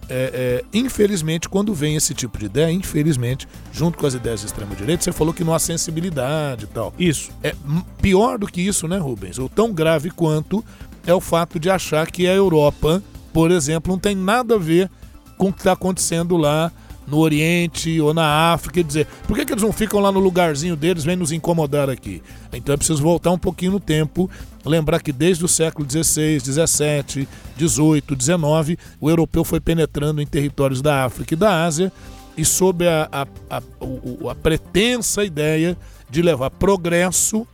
é, 0.09 0.63
é, 0.63 0.65
infelizmente, 0.73 1.47
quando 1.49 1.73
vem 1.73 1.95
esse 1.95 2.13
tipo 2.13 2.37
de 2.37 2.45
ideia, 2.45 2.71
infelizmente, 2.71 3.47
junto 3.71 3.97
com 3.97 4.05
as 4.05 4.13
ideias 4.13 4.41
de 4.41 4.47
extrema-direita, 4.47 5.03
você 5.03 5.11
falou 5.11 5.33
que 5.33 5.43
não 5.43 5.53
há 5.53 5.59
sensibilidade 5.59 6.65
e 6.65 6.67
tal. 6.67 6.93
Isso. 6.97 7.31
É 7.41 7.55
pior 8.01 8.37
do 8.37 8.47
que 8.47 8.61
isso, 8.61 8.87
né, 8.87 8.97
Rubens? 8.97 9.39
Ou 9.39 9.49
tão 9.49 9.71
grave 9.73 10.09
quanto 10.11 10.63
é 11.05 11.13
o 11.13 11.21
fato 11.21 11.59
de 11.59 11.69
achar 11.69 12.09
que 12.09 12.27
a 12.27 12.33
Europa, 12.33 13.03
por 13.31 13.51
exemplo, 13.51 13.91
não 13.91 13.99
tem 13.99 14.15
nada 14.15 14.55
a 14.55 14.59
ver 14.59 14.89
com 15.37 15.49
o 15.49 15.53
que 15.53 15.59
está 15.59 15.73
acontecendo 15.73 16.37
lá 16.37 16.71
no 17.07 17.19
Oriente 17.19 17.99
ou 17.99 18.13
na 18.13 18.53
África. 18.53 18.75
Quer 18.75 18.83
dizer, 18.83 19.07
por 19.27 19.35
que, 19.35 19.45
que 19.45 19.53
eles 19.53 19.63
não 19.63 19.71
ficam 19.71 19.99
lá 19.99 20.11
no 20.11 20.19
lugarzinho 20.19 20.75
deles, 20.75 21.03
vêm 21.03 21.15
nos 21.15 21.31
incomodar 21.31 21.89
aqui? 21.89 22.21
Então 22.51 22.73
é 22.73 22.77
preciso 22.77 23.01
voltar 23.01 23.31
um 23.31 23.37
pouquinho 23.37 23.73
no 23.73 23.79
tempo, 23.79 24.29
lembrar 24.65 25.01
que 25.01 25.11
desde 25.11 25.43
o 25.43 25.47
século 25.47 25.87
XVI, 25.89 26.39
XVII, 26.39 27.27
XVIII, 27.57 28.03
XIX, 28.19 28.79
o 28.99 29.09
europeu 29.09 29.43
foi 29.43 29.59
penetrando 29.59 30.21
em 30.21 30.25
territórios 30.25 30.81
da 30.81 31.05
África 31.05 31.33
e 31.33 31.37
da 31.37 31.65
Ásia 31.65 31.91
e 32.35 32.43
sob 32.43 32.87
a, 32.87 33.07
a, 33.11 33.21
a, 33.49 33.57
a, 33.57 34.31
a 34.31 34.35
pretensa 34.35 35.23
ideia 35.23 35.77
de 36.09 36.21
levar 36.21 36.49
progresso, 36.49 37.47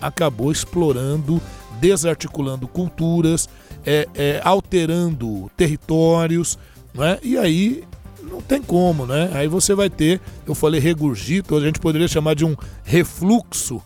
acabou 0.00 0.50
explorando, 0.50 1.40
desarticulando 1.80 2.66
culturas, 2.68 3.48
é, 3.84 4.08
é, 4.14 4.40
alterando 4.44 5.50
territórios, 5.56 6.58
né? 6.94 7.18
e 7.22 7.36
aí 7.36 7.84
não 8.30 8.40
tem 8.40 8.62
como, 8.62 9.06
né? 9.06 9.30
Aí 9.32 9.48
você 9.48 9.74
vai 9.74 9.88
ter, 9.90 10.20
eu 10.46 10.54
falei 10.54 10.80
regurgito, 10.80 11.56
a 11.56 11.60
gente 11.60 11.78
poderia 11.78 12.08
chamar 12.08 12.34
de 12.34 12.44
um 12.44 12.56
refluxo, 12.84 13.82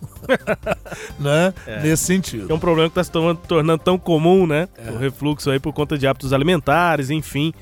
né? 1.18 1.52
É. 1.66 1.82
Nesse 1.82 2.04
sentido. 2.04 2.50
É 2.50 2.54
um 2.54 2.58
problema 2.58 2.88
que 2.88 2.98
está 2.98 3.04
se 3.04 3.10
tornando 3.46 3.82
tão 3.82 3.98
comum, 3.98 4.46
né? 4.46 4.68
É. 4.76 4.90
O 4.90 4.98
refluxo 4.98 5.50
aí 5.50 5.58
por 5.58 5.72
conta 5.72 5.98
de 5.98 6.06
hábitos 6.06 6.32
alimentares, 6.32 7.10
enfim. 7.10 7.52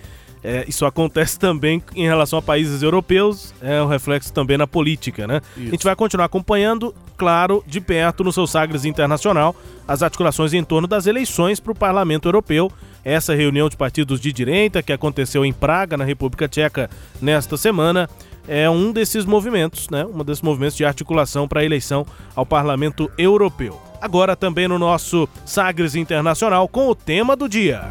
É, 0.45 0.65
isso 0.69 0.87
acontece 0.87 1.39
também 1.39 1.83
em 1.97 2.07
relação 2.07 2.39
a 2.39 2.43
países 2.43 2.81
europeus, 2.81 3.53
é 3.61 3.83
um 3.83 3.89
reflexo 3.89 4.33
também 4.33 4.57
na 4.57 4.67
política, 4.67 5.27
né? 5.27 5.41
Isso. 5.57 5.67
A 5.67 5.71
gente 5.71 5.85
vai 5.85 5.97
continuar 5.97 6.27
acompanhando, 6.27 6.95
claro, 7.17 7.65
de 7.67 7.81
perto 7.81 8.23
no 8.23 8.31
seu 8.31 8.47
Sagres 8.47 8.85
Internacional, 8.85 9.57
as 9.89 10.05
articulações 10.05 10.53
em 10.53 10.63
torno 10.63 10.87
das 10.87 11.07
eleições 11.07 11.59
para 11.59 11.73
o 11.73 11.75
Parlamento 11.75 12.29
Europeu 12.29 12.71
essa 13.07 13.37
reunião 13.37 13.69
de 13.69 13.77
partidos 13.77 14.21
de 14.21 14.33
direita 14.33 14.83
que 14.83 14.93
aconteceu 14.93 15.45
em 15.45 15.53
Praga, 15.53 15.97
na 15.97 16.03
República 16.03 16.49
Tcheca, 16.49 16.91
nesta 17.23 17.57
semana, 17.57 18.11
é 18.49 18.69
um 18.69 18.91
desses 18.91 19.25
movimentos, 19.25 19.89
né? 19.89 20.05
Um 20.05 20.25
desses 20.25 20.43
movimentos 20.43 20.77
de 20.77 20.85
articulação 20.85 21.47
para 21.47 21.61
a 21.61 21.65
eleição 21.65 22.05
ao 22.35 22.45
Parlamento 22.45 23.09
Europeu. 23.17 23.81
Agora 24.01 24.35
também 24.35 24.67
no 24.67 24.77
nosso 24.77 25.29
Sagres 25.45 25.95
Internacional 25.95 26.67
com 26.67 26.89
o 26.89 26.97
tema 26.97 27.37
do 27.37 27.49
dia. 27.49 27.89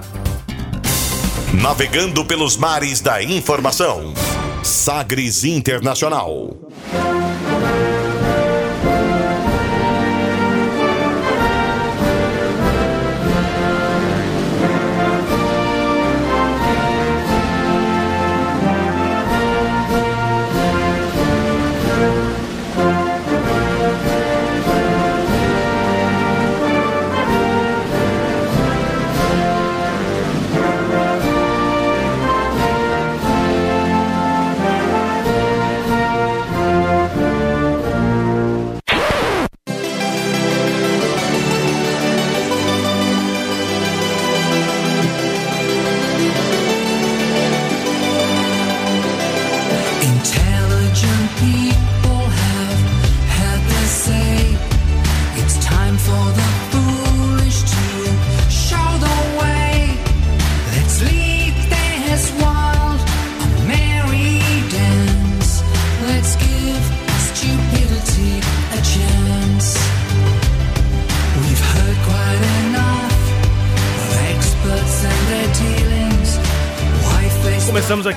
Navegando 1.62 2.25
pelos 2.25 2.57
mares 2.57 3.00
da 3.00 3.24
informação. 3.24 4.13
Sagres 4.63 5.45
Internacional. 5.45 6.57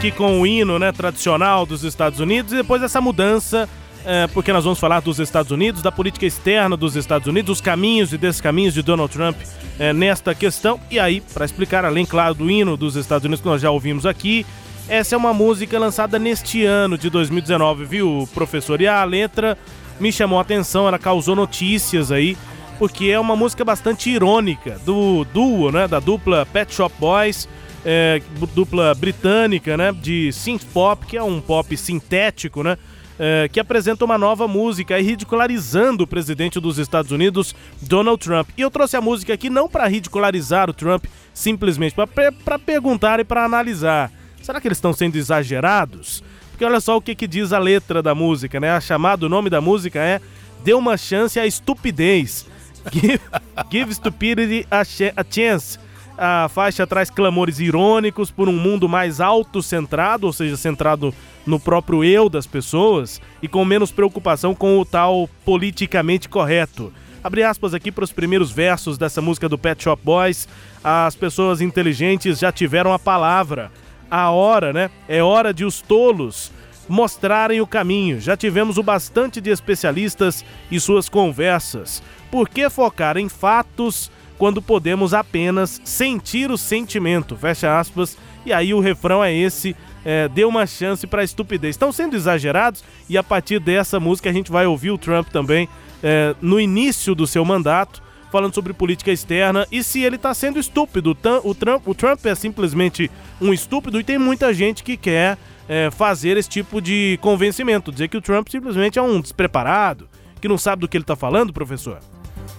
Aqui 0.09 0.13
com 0.13 0.41
o 0.41 0.47
hino 0.47 0.79
né, 0.79 0.91
tradicional 0.91 1.67
dos 1.67 1.85
Estados 1.85 2.19
Unidos 2.19 2.53
e 2.53 2.57
depois 2.57 2.83
essa 2.83 3.01
mudança, 3.01 3.69
é, 4.05 4.27
porque 4.29 4.53
nós 4.53 4.65
vamos 4.65 4.79
falar 4.79 5.01
dos 5.01 5.19
Estados 5.19 5.51
Unidos, 5.51 5.83
da 5.83 5.93
política 5.93 6.25
externa 6.25 6.77
dos 6.77 6.97
Estados 6.97 7.29
Unidos, 7.29 7.47
dos 7.47 7.61
caminhos 7.61 8.13
e 8.13 8.19
descaminhos 8.19 8.75
de 8.75 8.83
Donald 8.83 9.13
Trump 9.13 9.37
é, 9.79 9.93
nesta 9.93 10.35
questão. 10.35 10.81
E 10.91 10.99
aí, 10.99 11.21
para 11.21 11.45
explicar, 11.45 11.85
além, 11.85 12.07
claro, 12.07 12.35
do 12.35 12.51
hino 12.51 12.77
dos 12.77 12.97
Estados 12.97 13.25
Unidos 13.25 13.41
que 13.41 13.49
nós 13.49 13.61
já 13.61 13.71
ouvimos 13.71 14.07
aqui, 14.07 14.47
essa 14.89 15.15
é 15.15 15.19
uma 15.19 15.35
música 15.35 15.79
lançada 15.79 16.19
neste 16.19 16.65
ano 16.65 16.97
de 16.97 17.11
2019, 17.11 17.85
viu, 17.85 18.29
professor? 18.33 18.81
E 18.81 18.87
a 18.87 19.05
letra 19.05 19.59
me 20.01 20.11
chamou 20.11 20.39
a 20.39 20.43
atenção, 20.43 20.89
ela 20.89 20.99
causou 20.99 21.37
notícias 21.37 22.11
aí, 22.11 22.37
porque 22.79 23.07
é 23.07 23.21
uma 23.21 23.37
música 23.37 23.65
bastante 23.65 24.09
irônica 24.09 24.79
do 24.87 25.27
duo, 25.35 25.71
né, 25.71 25.87
da 25.87 26.01
dupla 26.01 26.47
Pet 26.47 26.75
Shop 26.75 26.95
Boys 26.99 27.49
é, 27.85 28.21
dupla 28.55 28.95
britânica, 28.95 29.77
né, 29.77 29.93
de 29.93 30.33
synth 30.33 30.65
pop, 30.73 31.07
que 31.07 31.17
é 31.17 31.23
um 31.23 31.41
pop 31.41 31.77
sintético, 31.77 32.63
né, 32.63 32.77
é, 33.19 33.49
que 33.51 33.59
apresenta 33.59 34.05
uma 34.05 34.17
nova 34.17 34.47
música 34.47 35.01
ridicularizando 35.01 36.05
o 36.05 36.07
presidente 36.07 36.61
dos 36.61 36.79
Estados 36.79 37.11
Unidos, 37.11 37.55
Donald 37.83 38.23
Trump. 38.23 38.49
E 38.57 38.61
eu 38.61 38.71
trouxe 38.71 38.97
a 38.97 39.01
música 39.01 39.35
aqui 39.35 39.51
não 39.51 39.69
para 39.69 39.87
ridicularizar 39.87 40.71
o 40.71 40.73
Trump, 40.73 41.05
simplesmente 41.35 41.95
para 41.95 42.59
perguntar 42.59 43.21
e 43.21 43.25
para 43.25 43.45
analisar. 43.45 44.13
Será 44.43 44.61
que 44.61 44.69
eles 44.69 44.79
estão 44.79 44.93
sendo 44.93 45.17
exagerados? 45.17 46.23
Porque 46.51 46.65
olha 46.65 46.81
só 46.81 46.97
o 46.97 47.03
que, 47.03 47.15
que 47.15 47.27
diz 47.27 47.53
a 47.53 47.59
letra 47.59 48.03
da 48.03 48.15
música, 48.15 48.59
né? 48.59 48.71
A 48.71 48.81
chamada, 48.81 49.27
o 49.27 49.29
nome 49.29 49.51
da 49.51 49.61
música 49.61 50.01
é 50.01 50.21
Dê 50.65 50.75
uma 50.75 50.97
chance 50.97 51.39
à 51.39 51.47
estupidez. 51.47 52.47
Give, 52.93 53.21
give 53.71 53.95
stupidity 53.95 54.67
a, 54.71 54.81
a 54.81 55.25
chance. 55.25 55.79
A 56.21 56.49
faixa 56.49 56.85
traz 56.85 57.11
clamores 57.11 57.61
irônicos 57.61 58.29
por 58.29 58.49
um 58.49 58.53
mundo 58.53 58.89
mais 58.89 59.21
autocentrado, 59.21 60.27
ou 60.27 60.33
seja, 60.33 60.57
centrado 60.57 61.15
no 61.47 61.61
próprio 61.61 62.03
eu 62.03 62.29
das 62.29 62.45
pessoas 62.45 63.21
e 63.41 63.47
com 63.47 63.65
menos 63.65 63.93
preocupação 63.93 64.53
com 64.53 64.81
o 64.81 64.85
tal 64.85 65.31
politicamente 65.45 66.29
correto. 66.29 66.93
Abre 67.23 67.45
aspas 67.45 67.73
aqui 67.73 67.93
para 67.93 68.03
os 68.03 68.11
primeiros 68.11 68.51
versos 68.51 68.99
dessa 68.99 69.23
música 69.23 69.49
do 69.49 69.57
Pet 69.57 69.81
Shop 69.81 70.03
Boys. 70.05 70.49
As 70.83 71.15
pessoas 71.15 71.61
inteligentes 71.61 72.41
já 72.41 72.51
tiveram 72.51 72.93
a 72.93 72.99
palavra. 72.99 73.71
A 74.11 74.31
hora, 74.31 74.73
né? 74.73 74.91
É 75.09 75.23
hora 75.23 75.55
de 75.55 75.65
os 75.65 75.81
tolos 75.81 76.51
mostrarem 76.89 77.61
o 77.61 77.67
caminho. 77.67 78.21
Já 78.21 78.37
tivemos 78.37 78.77
o 78.77 78.83
bastante 78.83 79.41
de 79.41 79.51
especialistas 79.51 80.45
e 80.69 80.81
suas 80.81 81.09
conversas. 81.09 82.03
Por 82.29 82.49
que 82.49 82.69
focar 82.69 83.17
em 83.17 83.29
fatos 83.29 84.11
quando 84.39 84.63
podemos 84.63 85.13
apenas 85.13 85.81
sentir 85.85 86.51
o 86.51 86.57
sentimento, 86.57 87.37
fecha 87.37 87.79
aspas, 87.79 88.17
e 88.47 88.53
aí 88.53 88.73
o 88.73 88.81
refrão 88.81 89.23
é 89.23 89.35
esse, 89.35 89.77
é, 90.05 90.29
dê 90.29 90.45
uma 90.45 90.67
chance 90.67 91.07
para 91.07 91.25
estupidez. 91.25 91.75
Estão 91.75 91.93
sendo 91.93 92.15
exagerados 92.15 92.85
e 93.09 93.19
a 93.19 93.23
partir 93.23 93.59
dessa 93.59 93.99
música 93.99 94.31
a 94.31 94.33
gente 94.33 94.51
vai 94.51 94.65
ouvir 94.65 94.91
o 94.91 94.99
Trump 94.99 95.29
também 95.29 95.69
é, 96.03 96.35
no 96.41 96.61
início 96.61 97.15
do 97.15 97.27
seu 97.27 97.45
mandato, 97.45 98.03
falando 98.31 98.55
sobre 98.55 98.73
política 98.73 99.11
externa 99.11 99.67
e 99.73 99.83
se 99.83 100.03
ele 100.03 100.17
está 100.17 100.33
sendo 100.33 100.59
estúpido. 100.59 101.17
O 101.43 101.55
Trump, 101.55 101.89
o 101.89 101.95
Trump 101.95 102.25
é 102.25 102.35
simplesmente 102.35 103.11
um 103.41 103.53
estúpido 103.53 103.99
e 103.99 104.05
tem 104.05 104.19
muita 104.19 104.55
gente 104.55 104.85
que 104.85 104.97
quer 104.97 105.37
é, 105.69 105.91
fazer 105.91 106.37
esse 106.37 106.49
tipo 106.49 106.81
de 106.81 107.19
convencimento, 107.21 107.93
dizer 107.93 108.09
que 108.09 108.17
o 108.17 108.23
Trump 108.23 108.49
simplesmente 108.49 108.99
é 108.99 109.03
um 109.03 109.21
despreparado, 109.21 110.09
que 110.41 110.49
não 110.49 110.57
sabe 110.57 110.81
do 110.81 110.89
que 110.89 110.97
ele 110.97 111.03
está 111.03 111.17
falando, 111.17 111.53
professor. 111.53 111.99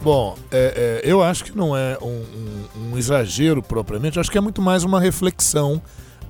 Bom, 0.02 0.38
é, 0.50 1.02
é, 1.04 1.12
eu 1.12 1.22
acho 1.22 1.44
que 1.44 1.56
não 1.56 1.76
é 1.76 1.98
um, 2.02 2.08
um, 2.08 2.92
um, 2.92 2.98
exagero 2.98 3.62
propriamente, 3.62 4.18
acho 4.18 4.32
que 4.32 4.38
é 4.38 4.42
muito 4.42 4.62
mais 4.62 4.86
uma 4.86 5.00
reflexão 5.00 5.82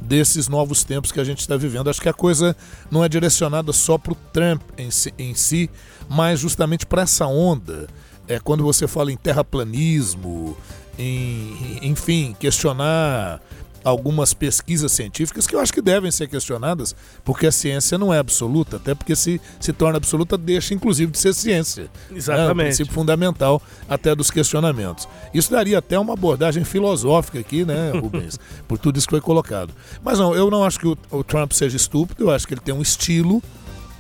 desses 0.02 0.48
novos 0.48 0.84
tempos 0.84 1.12
que 1.12 1.20
a 1.20 1.24
gente 1.24 1.40
está 1.40 1.56
vivendo. 1.56 1.90
Acho 1.90 2.02
que 2.02 2.10
a 2.10 2.14
coisa 2.14 2.56
não 2.90 3.04
é 3.04 3.10
direcionada 3.10 3.72
só 3.72 3.98
para 3.98 4.14
o 4.14 4.16
Trump 4.34 4.62
em 4.78 4.90
si, 4.90 5.14
em 5.20 5.36
si, 5.36 5.70
mas 6.10 6.40
justamente 6.40 6.86
para 6.86 7.04
essa 7.04 7.28
onda. 7.28 7.88
É 8.28 8.40
quando 8.40 8.64
você 8.64 8.88
fala 8.88 9.12
em 9.12 9.18
terraplanismo, 9.18 10.56
em, 10.98 11.80
enfim, 11.82 12.36
questionar 12.40 13.42
algumas 13.84 14.34
pesquisas 14.34 14.92
científicas 14.92 15.48
que 15.48 15.56
eu 15.56 15.60
acho 15.60 15.74
que 15.74 15.82
devem 15.82 16.12
ser 16.12 16.28
questionadas, 16.28 16.96
porque 17.24 17.48
a 17.48 17.52
ciência 17.52 17.98
não 17.98 18.14
é 18.14 18.20
absoluta, 18.20 18.78
até 18.78 18.94
porque 18.94 19.16
se 19.16 19.40
se 19.60 19.74
torna 19.74 19.98
absoluta, 19.98 20.38
deixa 20.38 20.74
inclusive 20.74 21.12
de 21.12 21.18
ser 21.18 21.34
ciência. 21.34 21.90
Exatamente. 22.12 22.50
É 22.50 22.54
um 22.54 22.56
princípio 22.56 22.94
fundamental 22.94 23.62
até 23.88 24.14
dos 24.16 24.30
questionamentos. 24.32 25.08
Isso 25.34 25.52
daria 25.52 25.78
até 25.78 25.98
uma 25.98 26.14
abordagem 26.14 26.64
filosófica 26.64 27.40
aqui, 27.40 27.66
né, 27.66 27.92
Rubens, 28.00 28.40
por 28.68 28.78
tudo 28.78 28.98
isso 28.98 29.08
que 29.08 29.12
foi 29.12 29.22
colocado. 29.22 29.74
Mas 30.04 30.20
não, 30.20 30.36
eu 30.36 30.50
não 30.50 30.64
acho 30.64 30.80
que 30.80 30.88
o, 30.88 30.98
o 31.12 31.24
Trump 31.24 31.52
seja 31.52 31.78
estúpido, 31.78 32.24
eu 32.24 32.32
acho 32.32 32.48
que 32.48 32.54
ele 32.54 32.62
tem 32.62 32.74
um 32.74 32.82
estilo, 32.82 33.42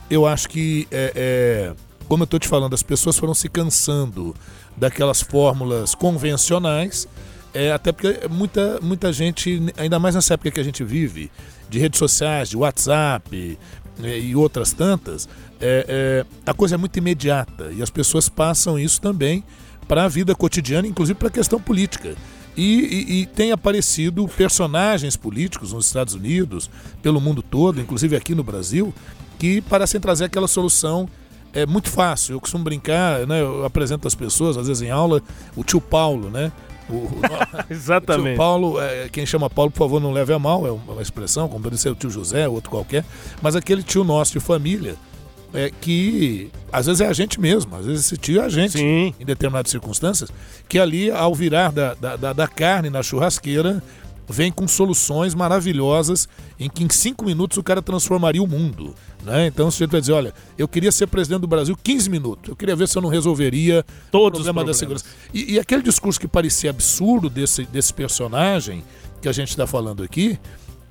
eu 0.09 0.25
acho 0.25 0.49
que, 0.49 0.87
é, 0.91 1.13
é, 1.15 1.73
como 2.07 2.23
eu 2.23 2.25
estou 2.25 2.39
te 2.39 2.47
falando, 2.47 2.73
as 2.73 2.83
pessoas 2.83 3.17
foram 3.17 3.33
se 3.33 3.47
cansando 3.47 4.35
daquelas 4.75 5.21
fórmulas 5.21 5.93
convencionais 5.93 7.07
é, 7.53 7.71
até 7.71 7.91
porque 7.91 8.27
muita, 8.27 8.79
muita 8.81 9.11
gente, 9.11 9.61
ainda 9.77 9.99
mais 9.99 10.15
nessa 10.15 10.35
época 10.35 10.51
que 10.51 10.59
a 10.59 10.63
gente 10.63 10.83
vive, 10.83 11.31
de 11.69 11.79
redes 11.79 11.97
sociais, 11.97 12.49
de 12.49 12.57
WhatsApp 12.57 13.57
é, 14.03 14.19
e 14.19 14.35
outras 14.35 14.71
tantas, 14.71 15.27
é, 15.59 15.85
é, 15.87 16.25
a 16.45 16.53
coisa 16.53 16.75
é 16.75 16.77
muito 16.77 16.97
imediata 16.97 17.71
e 17.71 17.81
as 17.81 17.89
pessoas 17.89 18.29
passam 18.29 18.77
isso 18.77 19.01
também 19.01 19.43
para 19.87 20.05
a 20.05 20.07
vida 20.07 20.35
cotidiana, 20.35 20.87
inclusive 20.87 21.17
para 21.17 21.27
a 21.27 21.31
questão 21.31 21.59
política. 21.59 22.15
E, 22.55 22.63
e, 22.63 23.21
e, 23.21 23.25
tem 23.25 23.51
aparecido 23.51 24.27
personagens 24.27 25.15
políticos 25.15 25.71
nos 25.71 25.85
Estados 25.85 26.13
Unidos, 26.13 26.69
pelo 27.01 27.21
mundo 27.21 27.41
todo, 27.41 27.79
inclusive 27.79 28.15
aqui 28.15 28.35
no 28.35 28.43
Brasil, 28.43 28.93
que 29.37 29.61
parecem 29.61 29.99
trazer 29.99 30.25
aquela 30.25 30.47
solução 30.47 31.07
é 31.53 31.65
muito 31.65 31.89
fácil. 31.89 32.33
Eu 32.33 32.39
costumo 32.39 32.63
brincar, 32.63 33.25
né? 33.25 33.41
Eu 33.41 33.65
apresento 33.65 34.07
as 34.07 34.15
pessoas, 34.15 34.57
às 34.57 34.67
vezes 34.67 34.83
em 34.83 34.91
aula, 34.91 35.21
o 35.55 35.63
tio 35.63 35.81
Paulo, 35.81 36.29
né? 36.29 36.51
O, 36.89 37.07
Exatamente. 37.69 38.35
O 38.35 38.37
Paulo, 38.37 38.81
é, 38.81 39.09
quem 39.09 39.25
chama 39.25 39.49
Paulo, 39.49 39.71
por 39.71 39.79
favor, 39.79 40.01
não 40.01 40.11
leve 40.11 40.33
a 40.33 40.39
mal, 40.39 40.65
é 40.65 40.71
uma 40.71 41.01
expressão, 41.01 41.47
como 41.47 41.63
pode 41.63 41.77
ser 41.77 41.89
o 41.89 41.95
tio 41.95 42.09
José, 42.09 42.47
outro 42.47 42.69
qualquer, 42.69 43.05
mas 43.41 43.55
aquele 43.55 43.83
tio 43.83 44.03
nosso 44.03 44.33
de 44.33 44.39
família, 44.39 44.95
é, 45.53 45.71
que 45.81 46.51
às 46.71 46.85
vezes 46.85 47.01
é 47.01 47.07
a 47.07 47.13
gente 47.13 47.39
mesmo, 47.39 47.75
às 47.75 47.85
vezes 47.85 48.05
esse 48.05 48.17
tio 48.17 48.41
é 48.41 48.45
a 48.45 48.49
gente, 48.49 48.77
Sim. 48.77 49.13
em 49.19 49.25
determinadas 49.25 49.71
circunstâncias, 49.71 50.31
que 50.67 50.79
ali, 50.79 51.09
ao 51.09 51.33
virar 51.33 51.71
da, 51.71 51.93
da, 51.93 52.33
da 52.33 52.47
carne 52.47 52.89
na 52.89 53.01
churrasqueira, 53.01 53.81
vem 54.29 54.51
com 54.51 54.67
soluções 54.67 55.33
maravilhosas 55.33 56.29
em 56.59 56.69
que 56.69 56.83
em 56.83 56.89
cinco 56.89 57.25
minutos 57.25 57.57
o 57.57 57.63
cara 57.63 57.81
transformaria 57.81 58.41
o 58.41 58.47
mundo. 58.47 58.93
Né? 59.23 59.47
Então 59.47 59.67
o 59.67 59.71
sujeito 59.71 59.91
vai 59.91 59.99
dizer, 59.99 60.13
olha, 60.13 60.33
eu 60.57 60.67
queria 60.67 60.91
ser 60.91 61.07
presidente 61.07 61.41
do 61.41 61.47
Brasil 61.47 61.75
15 61.75 62.09
minutos, 62.09 62.49
eu 62.49 62.55
queria 62.55 62.75
ver 62.75 62.87
se 62.87 62.97
eu 62.97 63.01
não 63.01 63.09
resolveria 63.09 63.83
Todos 64.11 64.41
o 64.41 64.43
problema 64.43 64.65
da 64.65 64.73
segurança. 64.73 65.05
E, 65.33 65.55
e, 65.55 65.59
aquele 65.59 65.81
discurso 65.81 66.19
que 66.19 66.27
parecia 66.27 66.69
absurdo 66.69 67.29
desse, 67.29 67.65
desse 67.65 67.93
personagem 67.93 68.83
que 69.21 69.27
a 69.27 69.31
gente 69.31 69.49
está 69.49 69.65
falando 69.65 70.03
aqui, 70.03 70.39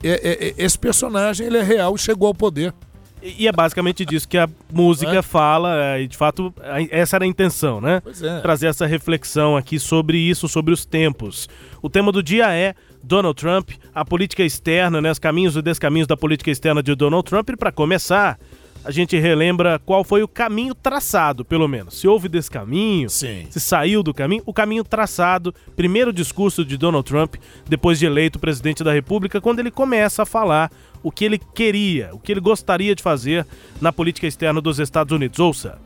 é, 0.03 0.09
é, 0.09 0.49
é, 0.49 0.55
esse 0.59 0.79
personagem 0.79 1.47
ele 1.47 1.59
é 1.59 1.63
real 1.63 1.95
e 1.95 1.99
chegou 1.99 2.29
ao 2.29 2.35
poder. 2.35 2.75
E 3.21 3.49
é 3.49 3.53
basicamente 3.53 4.05
disso 4.05 4.29
que 4.29 4.39
a 4.39 4.49
música 4.73 5.17
é? 5.17 5.23
fala, 5.23 5.99
e 5.99 6.07
de 6.07 6.17
fato 6.17 6.55
essa 6.91 7.17
era 7.17 7.25
a 7.25 7.29
intenção, 7.29 7.81
né? 7.81 8.01
É. 8.23 8.41
Trazer 8.41 8.69
essa 8.69 8.87
reflexão 8.87 9.57
aqui 9.57 9.79
sobre 9.79 10.19
isso, 10.19 10.47
sobre 10.49 10.73
os 10.73 10.85
tempos. 10.85 11.49
O 11.83 11.91
tema 11.91 12.13
do 12.13 12.23
dia 12.23 12.55
é 12.55 12.75
Donald 13.03 13.37
Trump, 13.37 13.71
a 13.95 14.05
política 14.05 14.43
externa, 14.43 15.01
né, 15.01 15.11
os 15.11 15.19
caminhos 15.19 15.57
e 15.57 15.63
descaminhos 15.63 16.07
da 16.07 16.17
política 16.17 16.51
externa 16.51 16.83
de 16.83 16.95
Donald 16.95 17.25
Trump. 17.25 17.49
E 17.51 17.57
para 17.57 17.73
começar, 17.73 18.39
a 18.85 18.91
gente 18.91 19.19
relembra 19.19 19.79
qual 19.85 20.05
foi 20.05 20.23
o 20.23 20.29
caminho 20.29 20.75
traçado, 20.75 21.45
pelo 21.45 21.69
menos. 21.69 21.99
Se 21.99 22.09
houve 22.09 22.29
descaminho, 22.29 23.11
Sim. 23.11 23.47
se 23.51 23.61
saiu 23.61 24.03
do 24.03 24.15
caminho, 24.15 24.43
o 24.47 24.53
caminho 24.53 24.85
traçado, 24.85 25.55
primeiro 25.77 26.13
discurso 26.13 26.65
de 26.65 26.77
Donald 26.77 27.07
Trump, 27.07 27.35
depois 27.69 27.99
de 27.99 28.07
eleito 28.07 28.39
presidente 28.39 28.85
da 28.85 28.93
República, 28.93 29.41
quando 29.41 29.59
ele 29.61 29.71
começa 29.71 30.23
a 30.23 30.27
falar 30.27 30.71
o 31.03 31.11
que 31.11 31.25
ele 31.25 31.39
queria, 31.39 32.11
o 32.13 32.19
que 32.19 32.33
ele 32.33 32.41
gostaria 32.41 32.95
de 32.95 33.03
fazer 33.03 33.47
na 33.81 33.93
política 33.93 34.27
externa 34.27 34.61
dos 34.61 34.79
Estados 34.79 35.13
Unidos. 35.13 35.39
Ouça. 35.39 35.79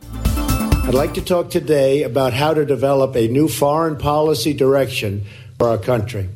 I'd 0.85 0.93
like 0.93 1.13
to 1.13 1.21
talk 1.21 1.49
today 1.49 2.03
about 2.03 2.33
how 2.33 2.53
to 2.53 2.65
develop 2.65 3.15
a 3.15 3.27
new 3.27 3.47
foreign 3.47 3.95
policy 3.95 4.53
direction 4.53 5.21
for 5.57 5.69
our 5.69 5.77
country. 5.77 6.29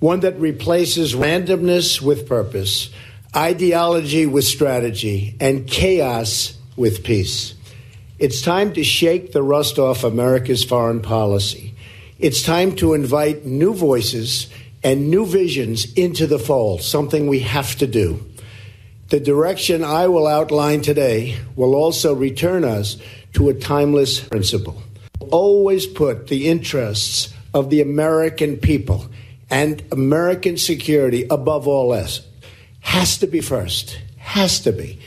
One 0.00 0.20
that 0.20 0.40
replaces 0.40 1.14
randomness 1.14 2.00
with 2.00 2.26
purpose, 2.26 2.90
ideology 3.36 4.26
with 4.26 4.44
strategy, 4.44 5.36
and 5.38 5.66
chaos 5.66 6.56
with 6.74 7.04
peace. 7.04 7.54
It's 8.18 8.42
time 8.42 8.72
to 8.72 8.84
shake 8.84 9.32
the 9.32 9.42
rust 9.42 9.78
off 9.78 10.02
America's 10.02 10.64
foreign 10.64 11.00
policy. 11.00 11.74
It's 12.18 12.42
time 12.42 12.76
to 12.76 12.94
invite 12.94 13.46
new 13.46 13.74
voices 13.74 14.48
and 14.82 15.10
new 15.10 15.26
visions 15.26 15.92
into 15.94 16.26
the 16.26 16.38
fold, 16.38 16.82
something 16.82 17.26
we 17.26 17.40
have 17.40 17.76
to 17.76 17.86
do. 17.86 18.24
The 19.08 19.20
direction 19.20 19.84
I 19.84 20.08
will 20.08 20.26
outline 20.26 20.80
today 20.80 21.36
will 21.56 21.74
also 21.74 22.14
return 22.14 22.64
us 22.64 22.96
to 23.34 23.48
a 23.48 23.54
timeless 23.54 24.20
principle. 24.20 24.82
Always 25.30 25.86
put 25.86 26.28
the 26.28 26.48
interests 26.48 27.34
of 27.52 27.68
the 27.68 27.82
American 27.82 28.56
people 28.56 29.06
and 29.50 29.82
American 29.90 30.56
security 30.56 31.26
above 31.28 31.66
all 31.66 31.92
else 31.94 32.22
has 32.80 33.18
to 33.18 33.26
be 33.26 33.40
first. 33.40 33.98
Has 34.18 34.60
to 34.60 34.72
be. 34.72 34.98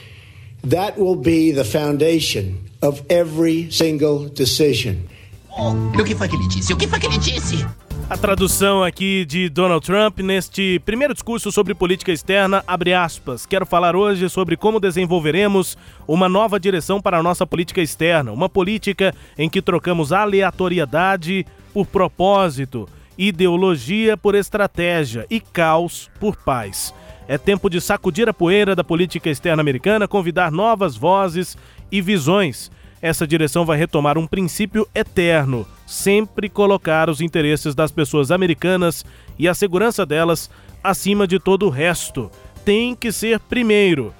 That 0.62 0.98
will 0.98 1.16
be 1.16 1.52
the 1.52 1.64
foundation 1.64 2.70
of 2.82 3.02
every 3.08 3.70
single 3.70 4.28
decision. 4.28 5.08
Oh, 5.56 5.72
o 5.72 6.04
que 6.04 6.14
foi 6.14 6.28
que 6.28 6.36
ele 6.36 6.48
disse? 6.48 6.72
O 6.72 6.76
que 6.76 6.86
foi 6.86 6.98
que 6.98 7.06
ele 7.06 7.18
disse? 7.18 7.64
A 8.10 8.18
tradução 8.18 8.82
aqui 8.82 9.24
de 9.24 9.48
Donald 9.48 9.84
Trump 9.84 10.18
neste 10.18 10.78
primeiro 10.84 11.14
discurso 11.14 11.50
sobre 11.50 11.74
política 11.74 12.12
externa, 12.12 12.62
abre 12.66 12.92
aspas. 12.92 13.46
Quero 13.46 13.64
falar 13.64 13.96
hoje 13.96 14.28
sobre 14.28 14.56
como 14.56 14.78
desenvolveremos 14.78 15.78
uma 16.06 16.28
nova 16.28 16.60
direção 16.60 17.00
para 17.00 17.18
a 17.18 17.22
nossa 17.22 17.46
política 17.46 17.80
externa, 17.80 18.30
uma 18.30 18.48
política 18.48 19.14
em 19.38 19.48
que 19.48 19.62
trocamos 19.62 20.12
aleatoriedade 20.12 21.46
por 21.72 21.86
propósito 21.86 22.86
ideologia 23.16 24.16
por 24.16 24.34
estratégia 24.34 25.26
e 25.30 25.40
caos 25.40 26.10
por 26.18 26.36
paz. 26.36 26.94
É 27.26 27.38
tempo 27.38 27.70
de 27.70 27.80
sacudir 27.80 28.28
a 28.28 28.34
poeira 28.34 28.76
da 28.76 28.84
política 28.84 29.30
externa 29.30 29.60
americana, 29.60 30.06
convidar 30.06 30.50
novas 30.50 30.96
vozes 30.96 31.56
e 31.90 32.00
visões. 32.00 32.70
Essa 33.00 33.26
direção 33.26 33.64
vai 33.64 33.76
retomar 33.78 34.18
um 34.18 34.26
princípio 34.26 34.86
eterno: 34.94 35.66
sempre 35.86 36.48
colocar 36.48 37.08
os 37.08 37.20
interesses 37.20 37.74
das 37.74 37.90
pessoas 37.90 38.30
americanas 38.30 39.04
e 39.38 39.48
a 39.48 39.54
segurança 39.54 40.04
delas 40.04 40.50
acima 40.82 41.26
de 41.26 41.38
todo 41.38 41.66
o 41.66 41.70
resto. 41.70 42.30
Tem 42.64 42.94
que 42.94 43.10
ser 43.12 43.40
primeiro. 43.40 44.14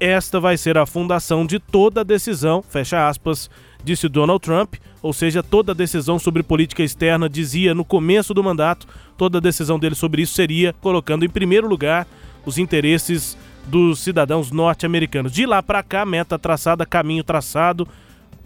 Esta 0.00 0.38
vai 0.38 0.56
ser 0.56 0.78
a 0.78 0.86
fundação 0.86 1.44
de 1.44 1.58
toda 1.58 2.04
decisão, 2.04 2.62
fecha 2.62 3.08
aspas, 3.08 3.50
disse 3.84 4.08
Donald 4.08 4.40
Trump, 4.40 4.74
ou 5.02 5.12
seja, 5.12 5.42
toda 5.42 5.74
decisão 5.74 6.18
sobre 6.18 6.42
política 6.42 6.82
externa, 6.82 7.28
dizia 7.28 7.74
no 7.74 7.84
começo 7.84 8.34
do 8.34 8.42
mandato, 8.42 8.86
toda 9.16 9.40
decisão 9.40 9.78
dele 9.78 9.94
sobre 9.94 10.22
isso 10.22 10.34
seria 10.34 10.72
colocando 10.80 11.24
em 11.24 11.28
primeiro 11.28 11.68
lugar 11.68 12.06
os 12.44 12.58
interesses 12.58 13.36
dos 13.66 14.00
cidadãos 14.00 14.50
norte-americanos. 14.50 15.32
De 15.32 15.46
lá 15.46 15.62
para 15.62 15.82
cá, 15.82 16.04
meta 16.04 16.38
traçada, 16.38 16.86
caminho 16.86 17.22
traçado. 17.22 17.86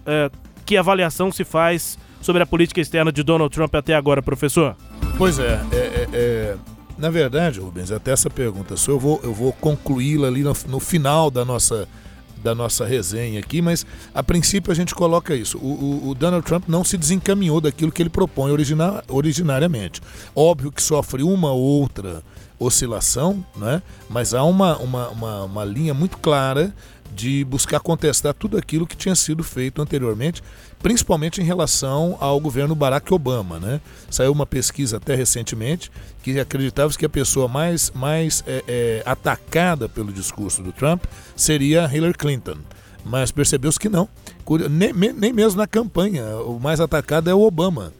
É, 0.04 0.30
que 0.64 0.76
avaliação 0.76 1.30
se 1.30 1.44
faz 1.44 1.98
sobre 2.20 2.42
a 2.42 2.46
política 2.46 2.80
externa 2.80 3.12
de 3.12 3.22
Donald 3.22 3.52
Trump 3.52 3.74
até 3.74 3.94
agora, 3.94 4.22
professor? 4.22 4.76
Pois 5.18 5.38
é, 5.38 5.60
é, 5.72 5.76
é, 5.76 6.08
é 6.12 6.56
na 6.98 7.10
verdade, 7.10 7.58
Rubens, 7.58 7.90
até 7.90 8.12
essa 8.12 8.30
pergunta 8.30 8.76
sua, 8.76 8.94
eu 8.94 8.98
vou, 8.98 9.20
eu 9.24 9.34
vou 9.34 9.52
concluí-la 9.52 10.28
ali 10.28 10.42
no, 10.42 10.52
no 10.68 10.78
final 10.78 11.30
da 11.30 11.44
nossa 11.44 11.88
da 12.42 12.54
nossa 12.54 12.84
resenha 12.84 13.38
aqui, 13.40 13.62
mas 13.62 13.86
a 14.14 14.22
princípio 14.22 14.72
a 14.72 14.74
gente 14.74 14.94
coloca 14.94 15.34
isso. 15.34 15.58
O, 15.58 16.06
o, 16.06 16.08
o 16.10 16.14
Donald 16.14 16.44
Trump 16.44 16.64
não 16.68 16.84
se 16.84 16.96
desencaminhou 16.96 17.60
daquilo 17.60 17.92
que 17.92 18.02
ele 18.02 18.10
propõe 18.10 18.50
origina, 18.50 19.02
originariamente. 19.08 20.00
Óbvio 20.34 20.72
que 20.72 20.82
sofre 20.82 21.22
uma 21.22 21.52
ou 21.52 21.60
outra 21.60 22.22
oscilação, 22.58 23.44
né? 23.56 23.82
mas 24.08 24.34
há 24.34 24.44
uma, 24.44 24.76
uma, 24.78 25.08
uma, 25.08 25.44
uma 25.44 25.64
linha 25.64 25.92
muito 25.92 26.18
clara 26.18 26.72
de 27.14 27.44
buscar 27.44 27.80
contestar 27.80 28.32
tudo 28.32 28.56
aquilo 28.56 28.86
que 28.86 28.96
tinha 28.96 29.14
sido 29.14 29.44
feito 29.44 29.82
anteriormente, 29.82 30.42
principalmente 30.82 31.40
em 31.40 31.44
relação 31.44 32.16
ao 32.20 32.40
governo 32.40 32.74
Barack 32.74 33.12
Obama. 33.14 33.58
Né? 33.58 33.80
Saiu 34.10 34.32
uma 34.32 34.44
pesquisa 34.44 34.96
até 34.96 35.14
recentemente 35.14 35.90
que 36.22 36.38
acreditava 36.38 36.92
que 36.92 37.06
a 37.06 37.08
pessoa 37.08 37.48
mais, 37.48 37.90
mais 37.94 38.42
é, 38.46 38.64
é, 38.66 39.02
atacada 39.06 39.88
pelo 39.88 40.12
discurso 40.12 40.62
do 40.62 40.72
Trump 40.72 41.04
seria 41.36 41.88
Hillary 41.92 42.14
Clinton. 42.14 42.56
Mas 43.04 43.30
percebeu-se 43.30 43.78
que 43.78 43.88
não. 43.88 44.08
Nem, 44.70 44.92
nem 44.92 45.32
mesmo 45.32 45.60
na 45.60 45.66
campanha. 45.66 46.24
O 46.38 46.60
mais 46.60 46.80
atacado 46.80 47.28
é 47.28 47.34
o 47.34 47.40
Obama. 47.40 47.92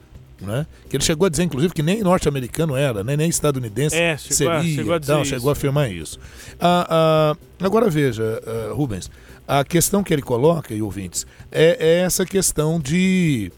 Né? 0.43 0.67
Que 0.89 0.97
ele 0.97 1.05
chegou 1.05 1.27
a 1.27 1.29
dizer, 1.29 1.45
inclusive, 1.45 1.73
que 1.73 1.83
nem 1.83 2.03
norte-americano 2.03 2.75
era, 2.75 3.05
né? 3.05 3.17
nem 3.17 3.29
estadunidense 3.29 3.97
é, 3.97 4.17
chegou 4.17 4.37
seria. 4.37 4.75
Chegou 4.75 4.95
a, 4.95 4.99
dizer 4.99 5.13
não, 5.13 5.25
chegou 5.25 5.49
a 5.51 5.53
afirmar 5.53 5.91
isso. 5.91 6.19
Ah, 6.61 6.87
ah, 6.91 7.65
agora 7.65 7.89
veja, 7.89 8.43
ah, 8.45 8.73
Rubens, 8.75 9.09
a 9.47 9.65
questão 9.65 10.03
que 10.03 10.13
ele 10.13 10.23
coloca, 10.23 10.75
e 10.75 10.83
ouvintes, 10.83 11.27
é, 11.51 11.77
é 11.79 11.99
essa 12.01 12.27
questão 12.27 12.81
de 12.81 13.53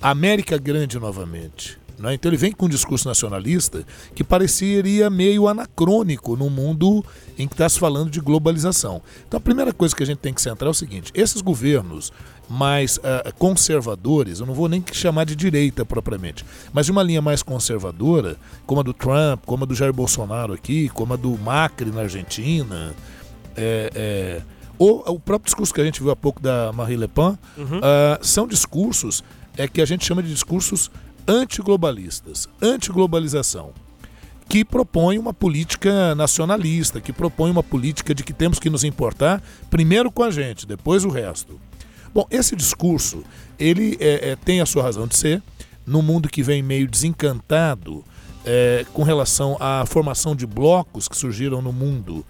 América 0.00 0.56
Grande 0.58 0.98
novamente. 0.98 1.78
Né? 2.02 2.14
Então 2.14 2.28
ele 2.28 2.36
vem 2.36 2.50
com 2.50 2.66
um 2.66 2.68
discurso 2.68 3.06
nacionalista 3.06 3.86
que 4.14 4.24
pareceria 4.24 5.08
meio 5.08 5.46
anacrônico 5.46 6.36
no 6.36 6.50
mundo 6.50 7.04
em 7.38 7.46
que 7.46 7.54
está 7.54 7.68
se 7.68 7.78
falando 7.78 8.10
de 8.10 8.20
globalização. 8.20 9.00
Então 9.26 9.38
a 9.38 9.40
primeira 9.40 9.72
coisa 9.72 9.94
que 9.94 10.02
a 10.02 10.06
gente 10.06 10.18
tem 10.18 10.34
que 10.34 10.42
centrar 10.42 10.66
é 10.66 10.70
o 10.70 10.74
seguinte: 10.74 11.12
esses 11.14 11.40
governos 11.40 12.12
mais 12.52 12.98
uh, 12.98 13.32
conservadores, 13.38 14.40
eu 14.40 14.46
não 14.46 14.52
vou 14.52 14.68
nem 14.68 14.84
chamar 14.92 15.24
de 15.24 15.34
direita 15.34 15.84
propriamente, 15.86 16.44
mas 16.72 16.86
de 16.86 16.92
uma 16.92 17.02
linha 17.02 17.22
mais 17.22 17.42
conservadora, 17.42 18.36
como 18.66 18.80
a 18.80 18.84
do 18.84 18.92
Trump, 18.92 19.42
como 19.46 19.64
a 19.64 19.66
do 19.66 19.74
Jair 19.74 19.92
Bolsonaro 19.92 20.52
aqui, 20.52 20.90
como 20.90 21.14
a 21.14 21.16
do 21.16 21.36
Macri 21.38 21.90
na 21.90 22.02
Argentina, 22.02 22.94
é, 23.56 23.90
é, 23.94 24.42
ou 24.78 25.02
o 25.06 25.18
próprio 25.18 25.46
discurso 25.46 25.72
que 25.72 25.80
a 25.80 25.84
gente 25.84 26.00
viu 26.00 26.10
há 26.10 26.16
pouco 26.16 26.40
da 26.42 26.72
Marie 26.72 26.96
Le 26.96 27.08
Pen, 27.08 27.38
uhum. 27.56 27.78
uh, 27.78 28.18
são 28.20 28.46
discursos 28.46 29.24
é 29.56 29.66
que 29.66 29.80
a 29.80 29.84
gente 29.84 30.04
chama 30.04 30.22
de 30.22 30.28
discursos 30.28 30.90
antiglobalistas, 31.26 32.48
antiglobalização, 32.60 33.70
que 34.48 34.64
propõe 34.64 35.18
uma 35.18 35.32
política 35.32 36.14
nacionalista, 36.14 37.00
que 37.00 37.12
propõe 37.12 37.50
uma 37.50 37.62
política 37.62 38.14
de 38.14 38.22
que 38.22 38.32
temos 38.32 38.58
que 38.58 38.68
nos 38.68 38.84
importar 38.84 39.42
primeiro 39.70 40.10
com 40.10 40.22
a 40.22 40.30
gente, 40.30 40.66
depois 40.66 41.04
o 41.04 41.08
resto. 41.08 41.58
Bom, 42.14 42.26
esse 42.30 42.54
discurso, 42.54 43.22
ele 43.58 43.96
é, 44.00 44.30
é, 44.30 44.36
tem 44.36 44.60
a 44.60 44.66
sua 44.66 44.82
razão 44.82 45.06
de 45.06 45.16
ser, 45.16 45.42
no 45.86 46.02
mundo 46.02 46.28
que 46.28 46.42
vem 46.42 46.62
meio 46.62 46.86
desencantado 46.86 48.04
é, 48.44 48.84
com 48.92 49.02
relação 49.02 49.56
à 49.58 49.84
formação 49.86 50.36
de 50.36 50.46
blocos 50.46 51.08
que 51.08 51.16
surgiram 51.16 51.62
no 51.62 51.72
mundo, 51.72 52.24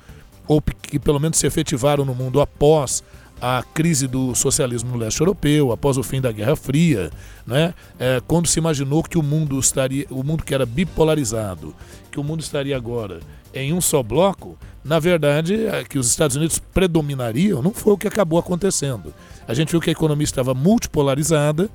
ou 0.47 0.61
que 0.61 0.99
pelo 0.99 1.19
menos 1.19 1.39
se 1.39 1.47
efetivaram 1.47 2.05
no 2.05 2.15
mundo 2.15 2.41
após 2.41 3.03
a 3.41 3.65
crise 3.75 4.07
do 4.07 4.37
socialismo 4.37 4.93
no 4.93 4.99
leste 4.99 5.21
europeu, 5.21 5.73
após 5.73 5.99
o 5.99 6.03
fim 6.05 6.21
da 6.21 6.31
Guerra 6.31 6.55
Fria, 6.55 7.11
né? 7.45 7.75
É, 7.99 8.23
quando 8.25 8.47
se 8.47 8.61
imaginou 8.61 9.03
que 9.03 9.19
o 9.19 9.23
mundo 9.23 9.59
estaria, 9.59 10.07
o 10.11 10.23
mundo 10.23 10.45
que 10.45 10.55
era 10.55 10.65
bipolarizado, 10.65 11.75
que 12.09 12.21
o 12.21 12.25
mundo 12.25 12.41
estaria 12.41 12.77
agora 12.77 13.19
em 13.55 13.73
um 13.73 13.81
só 13.81 14.03
bloco, 14.03 14.59
na 14.85 14.99
verdade, 14.99 15.67
é, 15.67 15.85
que 15.85 15.99
os 15.99 16.09
Estados 16.09 16.37
Unidos 16.37 16.59
predominariam, 16.59 17.63
não 17.63 17.73
foi 17.73 17.93
o 17.93 17.99
que 17.99 18.09
acabou 18.09 18.39
acontecendo. 18.39 19.15
A 19.47 19.55
gente 19.55 19.71
viu 19.71 19.81
que 19.81 19.91
a 19.91 19.93
economia 19.93 20.25
estava 20.25 20.55
multipolarizada 20.55 21.71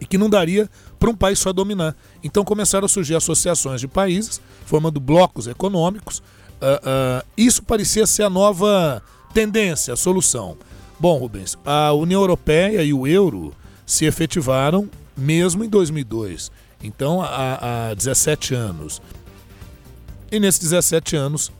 e 0.00 0.06
que 0.06 0.18
não 0.18 0.28
daria 0.28 0.68
para 0.98 1.10
um 1.10 1.16
país 1.16 1.38
só 1.38 1.52
dominar. 1.52 1.94
Então 2.22 2.44
começaram 2.44 2.86
a 2.86 2.88
surgir 2.88 3.14
associações 3.14 3.80
de 3.80 3.88
países, 3.88 4.40
formando 4.64 5.00
blocos 5.00 5.46
econômicos. 5.46 6.18
Uh, 6.18 7.20
uh, 7.20 7.26
isso 7.36 7.62
parecia 7.62 8.06
ser 8.06 8.22
a 8.22 8.30
nova 8.30 9.02
tendência, 9.34 9.92
a 9.92 9.96
solução. 9.96 10.56
Bom, 10.98 11.18
Rubens, 11.18 11.58
a 11.64 11.92
União 11.92 12.22
Europeia 12.22 12.82
e 12.82 12.94
o 12.94 13.06
euro 13.06 13.52
se 13.84 14.06
efetivaram 14.06 14.88
mesmo 15.14 15.62
em 15.62 15.68
2002. 15.68 16.50
Então, 16.82 17.20
há, 17.20 17.90
há 17.90 17.94
17 17.94 18.54
anos. 18.54 19.02
E 20.30 20.40
nesses 20.40 20.60
17 20.60 21.16
anos, 21.16 21.52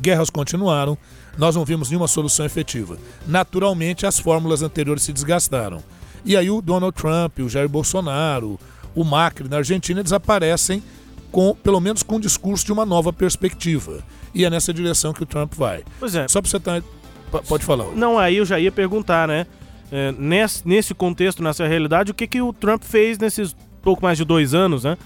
guerras 0.00 0.30
continuaram, 0.30 0.96
nós 1.36 1.54
não 1.54 1.64
vimos 1.64 1.90
nenhuma 1.90 2.08
solução 2.08 2.46
efetiva. 2.46 2.98
Naturalmente, 3.26 4.06
as 4.06 4.18
fórmulas 4.18 4.62
anteriores 4.62 5.02
se 5.02 5.12
desgastaram. 5.12 5.82
E 6.24 6.36
aí 6.36 6.50
o 6.50 6.60
Donald 6.60 6.96
Trump, 6.96 7.38
o 7.38 7.48
Jair 7.48 7.68
Bolsonaro, 7.68 8.58
o 8.94 9.04
Macri 9.04 9.48
na 9.48 9.58
Argentina 9.58 10.02
desaparecem 10.02 10.82
com 11.30 11.54
pelo 11.54 11.80
menos 11.80 12.02
com 12.02 12.16
o 12.16 12.20
discurso 12.20 12.64
de 12.64 12.72
uma 12.72 12.86
nova 12.86 13.12
perspectiva. 13.12 14.02
E 14.34 14.44
é 14.44 14.50
nessa 14.50 14.72
direção 14.72 15.12
que 15.12 15.22
o 15.22 15.26
Trump 15.26 15.54
vai. 15.54 15.84
Pois 16.00 16.14
é. 16.14 16.26
Só 16.28 16.40
para 16.40 16.50
você 16.50 16.56
estar. 16.56 16.82
Tá, 17.30 17.42
pode 17.46 17.64
falar. 17.64 17.86
Não, 17.94 18.18
aí 18.18 18.36
eu 18.36 18.44
já 18.44 18.58
ia 18.58 18.72
perguntar, 18.72 19.28
né? 19.28 19.46
É, 19.92 20.12
nesse, 20.12 20.66
nesse 20.66 20.94
contexto, 20.94 21.42
nessa 21.42 21.66
realidade, 21.66 22.10
o 22.10 22.14
que, 22.14 22.26
que 22.26 22.40
o 22.40 22.52
Trump 22.52 22.82
fez 22.82 23.18
nesses 23.18 23.54
pouco 23.82 24.02
mais 24.02 24.18
de 24.18 24.24
dois 24.24 24.52
anos, 24.52 24.82
né? 24.82 24.98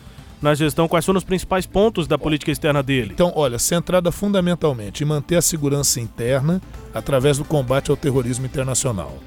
Na 0.42 0.54
gestão, 0.54 0.88
quais 0.88 1.04
foram 1.04 1.18
os 1.18 1.24
principais 1.24 1.66
pontos 1.66 2.06
da 2.06 2.16
política 2.16 2.50
externa 2.50 2.82
dele? 2.82 3.10
Então, 3.12 3.30
olha, 3.36 3.58
centrada 3.58 4.10
fundamentalmente 4.10 5.04
em 5.04 5.06
manter 5.06 5.36
a 5.36 5.42
segurança 5.42 6.00
interna 6.00 6.62
através 6.94 7.36
do 7.36 7.44
combate 7.44 7.90
ao 7.90 7.96
terrorismo 7.96 8.46
internacional. 8.46 9.18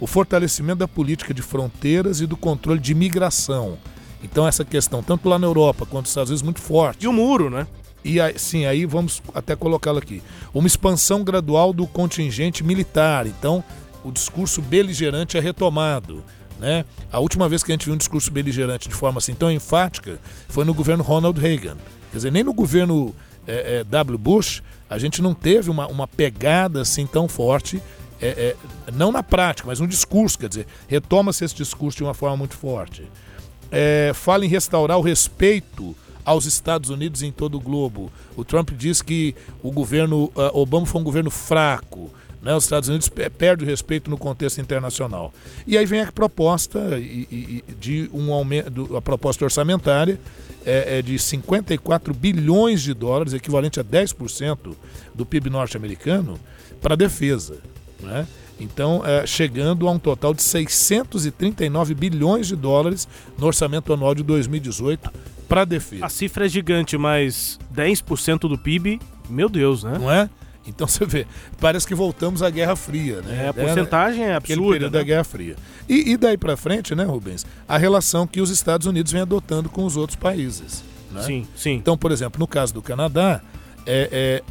O 0.00 0.06
fortalecimento 0.06 0.78
da 0.78 0.88
política 0.88 1.34
de 1.34 1.42
fronteiras 1.42 2.22
e 2.22 2.26
do 2.26 2.36
controle 2.36 2.80
de 2.80 2.92
imigração. 2.92 3.76
Então, 4.24 4.48
essa 4.48 4.64
questão, 4.64 5.02
tanto 5.02 5.28
lá 5.28 5.38
na 5.38 5.46
Europa 5.46 5.84
quanto 5.84 6.04
nos 6.04 6.10
Estados 6.10 6.30
Unidos, 6.30 6.42
muito 6.42 6.62
forte. 6.62 7.04
E 7.04 7.08
o 7.08 7.12
muro, 7.12 7.50
né? 7.50 7.66
E 8.02 8.18
aí, 8.18 8.38
sim, 8.38 8.64
aí 8.64 8.86
vamos 8.86 9.22
até 9.34 9.54
colocá-lo 9.54 9.98
aqui. 9.98 10.22
Uma 10.54 10.66
expansão 10.66 11.22
gradual 11.22 11.74
do 11.74 11.86
contingente 11.86 12.64
militar. 12.64 13.26
Então, 13.26 13.62
o 14.02 14.10
discurso 14.10 14.62
beligerante 14.62 15.36
é 15.36 15.40
retomado. 15.40 16.24
Né? 16.58 16.84
A 17.12 17.20
última 17.20 17.48
vez 17.48 17.62
que 17.62 17.70
a 17.70 17.74
gente 17.74 17.84
viu 17.84 17.94
um 17.94 17.98
discurso 17.98 18.30
beligerante 18.30 18.88
de 18.88 18.94
forma 18.94 19.18
assim 19.18 19.34
tão 19.34 19.50
enfática 19.50 20.18
foi 20.48 20.64
no 20.64 20.74
governo 20.74 21.04
Ronald 21.04 21.38
Reagan. 21.40 21.76
Quer 22.10 22.16
dizer, 22.16 22.32
nem 22.32 22.42
no 22.42 22.52
governo 22.52 23.14
é, 23.46 23.78
é, 23.78 23.84
W. 23.84 24.18
Bush 24.18 24.62
a 24.90 24.98
gente 24.98 25.20
não 25.20 25.34
teve 25.34 25.70
uma, 25.70 25.86
uma 25.86 26.08
pegada 26.08 26.80
assim 26.80 27.06
tão 27.06 27.28
forte, 27.28 27.82
é, 28.20 28.26
é 28.26 28.56
não 28.92 29.12
na 29.12 29.22
prática, 29.22 29.68
mas 29.68 29.80
no 29.80 29.86
discurso. 29.86 30.38
Quer 30.38 30.48
dizer, 30.48 30.66
retoma-se 30.88 31.44
esse 31.44 31.54
discurso 31.54 31.98
de 31.98 32.04
uma 32.04 32.14
forma 32.14 32.36
muito 32.36 32.56
forte. 32.56 33.04
É, 33.70 34.12
fala 34.14 34.46
em 34.46 34.48
restaurar 34.48 34.98
o 34.98 35.02
respeito 35.02 35.94
aos 36.24 36.44
Estados 36.44 36.90
Unidos 36.90 37.22
em 37.22 37.32
todo 37.32 37.56
o 37.56 37.60
globo. 37.60 38.12
O 38.36 38.44
Trump 38.44 38.70
diz 38.72 39.00
que 39.00 39.34
o 39.62 39.70
governo 39.70 40.24
uh, 40.24 40.50
Obama 40.52 40.84
foi 40.84 41.00
um 41.00 41.04
governo 41.04 41.30
fraco. 41.30 42.10
Né? 42.42 42.54
Os 42.54 42.64
Estados 42.64 42.88
Unidos 42.88 43.08
perdem 43.08 43.66
o 43.66 43.70
respeito 43.70 44.10
no 44.10 44.16
contexto 44.16 44.60
internacional. 44.60 45.32
E 45.66 45.76
aí 45.76 45.84
vem 45.84 46.00
a 46.00 46.12
proposta 46.12 46.80
de 47.78 48.08
um 48.12 48.32
aumento, 48.32 48.96
a 48.96 49.02
proposta 49.02 49.44
orçamentária 49.44 50.20
é, 50.64 50.98
é 50.98 51.02
de 51.02 51.18
54 51.18 52.14
bilhões 52.14 52.82
de 52.82 52.94
dólares, 52.94 53.32
equivalente 53.32 53.80
a 53.80 53.84
10% 53.84 54.74
do 55.14 55.26
PIB 55.26 55.50
norte-americano, 55.50 56.38
para 56.80 56.94
a 56.94 56.96
defesa. 56.96 57.58
Né? 58.00 58.26
Então, 58.60 59.02
é, 59.04 59.26
chegando 59.26 59.88
a 59.88 59.90
um 59.90 59.98
total 59.98 60.34
de 60.34 60.42
639 60.42 61.94
bilhões 61.94 62.48
de 62.48 62.56
dólares 62.56 63.08
no 63.38 63.46
orçamento 63.46 63.92
anual 63.92 64.14
de 64.14 64.22
2018, 64.22 65.10
para 65.48 65.64
defesa. 65.64 66.04
A 66.04 66.08
cifra 66.08 66.46
é 66.46 66.48
gigante, 66.48 66.98
mas 66.98 67.58
10% 67.74 68.40
do 68.40 68.58
PIB, 68.58 69.00
meu 69.30 69.48
Deus, 69.48 69.82
né? 69.82 69.96
Não 69.98 70.10
é? 70.10 70.28
Então 70.68 70.86
você 70.88 71.04
vê, 71.04 71.26
parece 71.60 71.86
que 71.86 71.94
voltamos 71.94 72.42
à 72.42 72.50
Guerra 72.50 72.76
Fria, 72.76 73.20
né? 73.22 73.44
É, 73.44 73.48
a 73.48 73.54
porcentagem 73.54 74.24
é 74.24 74.36
Aquele 74.36 74.60
absurda. 74.60 74.72
período 74.72 74.92
né? 74.92 74.98
da 74.98 75.04
Guerra 75.04 75.24
Fria. 75.24 75.56
E, 75.88 76.12
e 76.12 76.16
daí 76.16 76.36
para 76.36 76.56
frente, 76.56 76.94
né, 76.94 77.04
Rubens? 77.04 77.46
A 77.66 77.78
relação 77.78 78.26
que 78.26 78.40
os 78.40 78.50
Estados 78.50 78.86
Unidos 78.86 79.12
vem 79.12 79.22
adotando 79.22 79.68
com 79.68 79.84
os 79.84 79.96
outros 79.96 80.16
países. 80.16 80.84
Né? 81.10 81.22
Sim, 81.22 81.46
sim. 81.56 81.72
Então, 81.72 81.96
por 81.96 82.12
exemplo, 82.12 82.38
no 82.38 82.46
caso 82.46 82.74
do 82.74 82.82
Canadá, 82.82 83.40
é, 83.86 84.08
é 84.12 84.42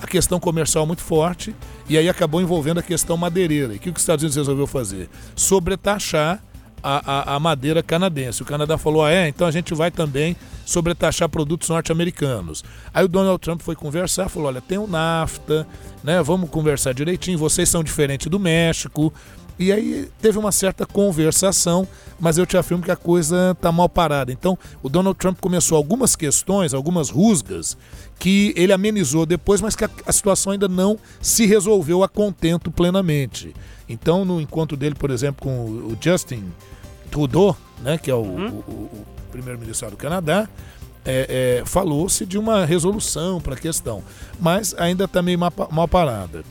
a 0.00 0.06
questão 0.06 0.38
comercial 0.38 0.86
muito 0.86 1.02
forte 1.02 1.54
e 1.88 1.98
aí 1.98 2.08
acabou 2.08 2.40
envolvendo 2.40 2.78
a 2.78 2.82
questão 2.82 3.16
madeireira. 3.16 3.74
E 3.74 3.76
o 3.76 3.80
que 3.80 3.90
os 3.90 3.98
Estados 3.98 4.22
Unidos 4.22 4.36
resolveu 4.36 4.66
fazer? 4.66 5.08
Sobretaxar 5.34 6.42
a, 6.82 7.32
a, 7.32 7.36
a 7.36 7.40
madeira 7.40 7.82
canadense. 7.82 8.42
O 8.42 8.44
Canadá 8.44 8.78
falou: 8.78 9.04
ah, 9.04 9.10
é, 9.10 9.28
então 9.28 9.46
a 9.46 9.50
gente 9.50 9.74
vai 9.74 9.90
também 9.90 10.36
sobretaxar 10.64 11.28
produtos 11.28 11.68
norte-americanos. 11.68 12.64
Aí 12.92 13.04
o 13.04 13.08
Donald 13.08 13.40
Trump 13.40 13.60
foi 13.62 13.74
conversar, 13.74 14.28
falou: 14.28 14.48
olha, 14.48 14.60
tem 14.60 14.78
o 14.78 14.86
NAFTA, 14.86 15.66
né? 16.02 16.22
Vamos 16.22 16.50
conversar 16.50 16.92
direitinho, 16.92 17.38
vocês 17.38 17.68
são 17.68 17.82
diferentes 17.82 18.26
do 18.28 18.38
México. 18.38 19.12
E 19.58 19.72
aí 19.72 20.08
teve 20.22 20.38
uma 20.38 20.52
certa 20.52 20.86
conversação, 20.86 21.86
mas 22.20 22.38
eu 22.38 22.46
te 22.46 22.56
afirmo 22.56 22.82
que 22.82 22.92
a 22.92 22.96
coisa 22.96 23.50
está 23.56 23.72
mal 23.72 23.88
parada. 23.88 24.30
Então, 24.30 24.56
o 24.82 24.88
Donald 24.88 25.18
Trump 25.18 25.40
começou 25.40 25.76
algumas 25.76 26.14
questões, 26.14 26.72
algumas 26.72 27.10
rusgas, 27.10 27.76
que 28.20 28.54
ele 28.56 28.72
amenizou 28.72 29.26
depois, 29.26 29.60
mas 29.60 29.74
que 29.74 29.84
a, 29.84 29.90
a 30.06 30.12
situação 30.12 30.52
ainda 30.52 30.68
não 30.68 30.96
se 31.20 31.44
resolveu 31.44 32.04
a 32.04 32.08
contento 32.08 32.70
plenamente. 32.70 33.52
Então, 33.88 34.24
no 34.24 34.40
encontro 34.40 34.76
dele, 34.76 34.94
por 34.94 35.10
exemplo, 35.10 35.42
com 35.42 35.64
o 35.64 35.96
Justin 36.00 36.44
Trudeau, 37.10 37.56
né, 37.82 37.96
que 37.98 38.10
é 38.10 38.14
o, 38.14 38.18
o- 38.18 38.64
o- 38.68 38.72
o 39.00 39.06
primeiro-ministro 39.32 39.90
do 39.90 39.96
Canadá, 39.96 40.48
é, 41.04 41.60
é, 41.60 41.66
falou-se 41.66 42.26
de 42.26 42.36
uma 42.36 42.64
resolução 42.66 43.40
para 43.40 43.54
a 43.54 43.56
questão, 43.58 44.02
mas 44.38 44.74
ainda 44.78 45.04
está 45.04 45.22
meio 45.22 45.38
mal, 45.38 45.52
mal 45.70 45.88
parada. 45.88 46.44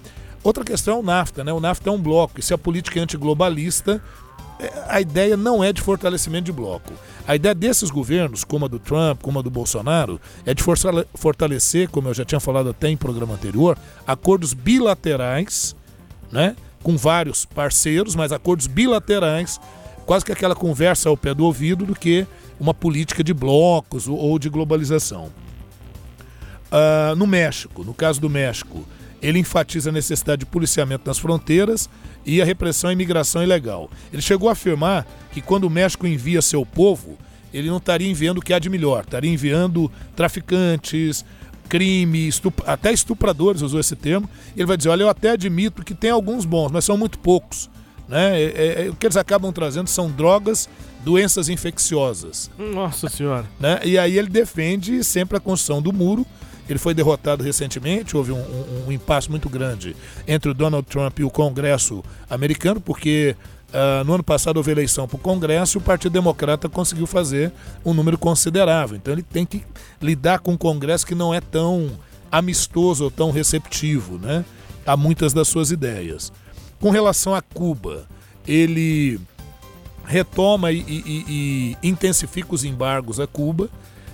Outra 0.44 0.64
questão 0.64 0.96
é 0.96 1.00
o 1.00 1.04
NAFTA, 1.04 1.44
né? 1.44 1.52
O 1.54 1.60
NAFTA 1.60 1.90
é 1.90 1.94
um 1.94 2.02
bloco, 2.02 2.40
e 2.40 2.44
se 2.44 2.54
a 2.54 2.58
política 2.58 3.00
é 3.00 3.04
antiglobalista, 3.04 4.02
é, 4.60 4.72
a 4.88 5.00
ideia 5.02 5.38
não 5.38 5.64
é 5.64 5.72
de 5.72 5.82
fortalecimento 5.82 6.46
de 6.46 6.52
bloco. 6.52 6.94
A 7.28 7.36
ideia 7.36 7.54
desses 7.54 7.92
governos, 7.92 8.44
como 8.44 8.66
a 8.66 8.68
do 8.68 8.80
Trump, 8.80 9.22
como 9.22 9.38
a 9.38 9.42
do 9.44 9.50
Bolsonaro, 9.52 10.20
é 10.46 10.54
de 10.56 10.64
fortalecer, 11.14 11.90
como 11.90 12.08
eu 12.08 12.14
já 12.14 12.24
tinha 12.26 12.40
falado 12.40 12.70
até 12.70 12.88
em 12.90 12.98
programa 12.98 13.34
anterior, 13.36 13.78
acordos 14.08 14.54
bilaterais, 14.54 15.76
né? 16.32 16.56
Com 16.84 16.96
vários 16.98 17.46
parceiros, 17.46 18.16
mas 18.16 18.32
acordos 18.32 18.68
bilaterais, 18.68 19.60
quase 20.06 20.24
que 20.24 20.32
aquela 20.32 20.56
conversa 20.56 21.10
ao 21.10 21.18
pé 21.18 21.34
do 21.34 21.44
ouvido 21.46 21.86
do 21.86 21.96
que 21.96 22.26
uma 22.60 22.74
política 22.74 23.24
de 23.24 23.34
blocos 23.34 24.08
ou- 24.08 24.40
de 24.40 24.50
globalização. 24.50 25.30
Ah, 26.72 27.14
no 27.18 27.28
México, 27.28 27.84
no 27.84 27.94
caso 27.94 28.20
do 28.20 28.30
México, 28.30 28.86
ele 29.22 29.40
enfatiza 29.40 29.90
a 29.90 29.94
necessidade 29.94 30.42
de 30.42 30.46
policiamento 30.46 31.04
nas 31.08 31.18
fronteiras 31.18 31.90
e 32.26 32.42
a 32.42 32.46
repressão 32.46 32.90
à 32.90 32.94
imigração 32.94 33.42
ilegal. 33.42 33.90
Ele 34.14 34.22
chegou 34.22 34.50
a 34.50 34.52
afirmar 34.52 35.08
que 35.32 35.42
quando 35.42 35.64
o 35.64 35.70
México 35.70 36.06
envia 36.06 36.42
seu 36.42 36.66
povo, 36.66 37.18
ele 37.54 37.70
não 37.70 37.78
estaria 37.78 38.10
enviando 38.10 38.38
o 38.38 38.42
que 38.42 38.54
há 38.54 38.60
de 38.60 38.70
melhor, 38.70 39.04
estaria 39.04 39.32
enviando 39.32 39.92
traficantes, 40.16 41.26
crime, 41.68 42.30
até 42.66 42.92
estupradores, 42.92 43.62
usou 43.62 43.80
esse 43.80 43.96
termo. 43.96 44.30
Ele 44.56 44.66
vai 44.66 44.78
dizer: 44.78 44.90
olha, 44.90 45.04
eu 45.04 45.10
até 45.10 45.32
admito 45.32 45.84
que 45.84 45.94
tem 45.94 46.10
alguns 46.10 46.46
bons, 46.46 46.72
mas 46.72 46.86
são 46.86 46.98
muito 46.98 47.20
poucos. 47.20 47.70
Né? 48.08 48.42
É- 48.42 48.46
é- 48.46 48.86
é- 48.86 48.90
o 48.90 48.96
que 48.96 49.06
eles 49.06 49.18
acabam 49.18 49.52
trazendo 49.52 49.90
são 49.90 50.10
drogas, 50.10 50.70
doenças 51.04 51.50
infecciosas 51.50 52.50
Nossa 52.58 53.10
senhora. 53.10 53.46
né? 53.60 53.82
E 53.84 53.98
aí 53.98 54.18
ele 54.18 54.30
defende 54.30 55.04
sempre 55.04 55.36
a 55.38 55.40
construção 55.42 55.82
do 55.82 55.92
muro. 55.92 56.26
Ele 56.70 56.80
foi 56.80 56.94
derrotado 56.94 57.44
recentemente, 57.44 58.16
houve 58.18 58.32
um, 58.34 58.38
um, 58.40 58.86
um 58.88 58.92
impasse 58.92 59.30
muito 59.30 59.48
grande 59.50 59.96
entre 60.28 60.52
o 60.52 60.54
Donald 60.54 60.86
Trump 60.88 61.20
e 61.20 61.24
o 61.24 61.30
Congresso 61.30 62.04
americano, 62.30 62.82
porque 62.82 63.36
ah, 63.74 64.04
no 64.06 64.14
ano 64.14 64.24
passado 64.24 64.58
houve 64.58 64.72
eleição 64.72 65.08
para 65.08 65.16
o 65.18 65.20
Congresso 65.20 65.78
e 65.78 65.80
o 65.80 65.82
Partido 65.82 66.14
Democrata 66.14 66.68
conseguiu 66.70 67.06
fazer 67.08 67.52
um 67.86 67.94
número 67.94 68.18
considerável. 68.18 68.96
Então 68.98 69.14
ele 69.14 69.24
tem 69.24 69.46
que 69.46 69.64
lidar 70.02 70.40
com 70.40 70.54
um 70.54 70.58
Congresso 70.58 71.06
que 71.06 71.16
não 71.16 71.34
é 71.34 71.42
tão 71.42 71.92
amistoso 72.32 73.06
ou 73.06 73.12
tão 73.12 73.32
receptivo 73.32 74.18
né, 74.18 74.44
a 74.86 74.98
muitas 74.98 75.34
das 75.34 75.48
suas 75.48 75.72
ideias. 75.72 76.32
Com 76.80 76.90
relação 76.90 77.34
a 77.34 77.42
Cuba, 77.42 78.06
ele 78.48 79.20
retoma 80.06 80.72
e, 80.72 80.78
e- 80.80 81.04
e- 81.06 81.78
e 81.82 81.88
intensifica 81.88 82.54
os 82.54 82.64
embargos 82.64 83.20
a 83.20 83.28
Cuba 83.28 83.70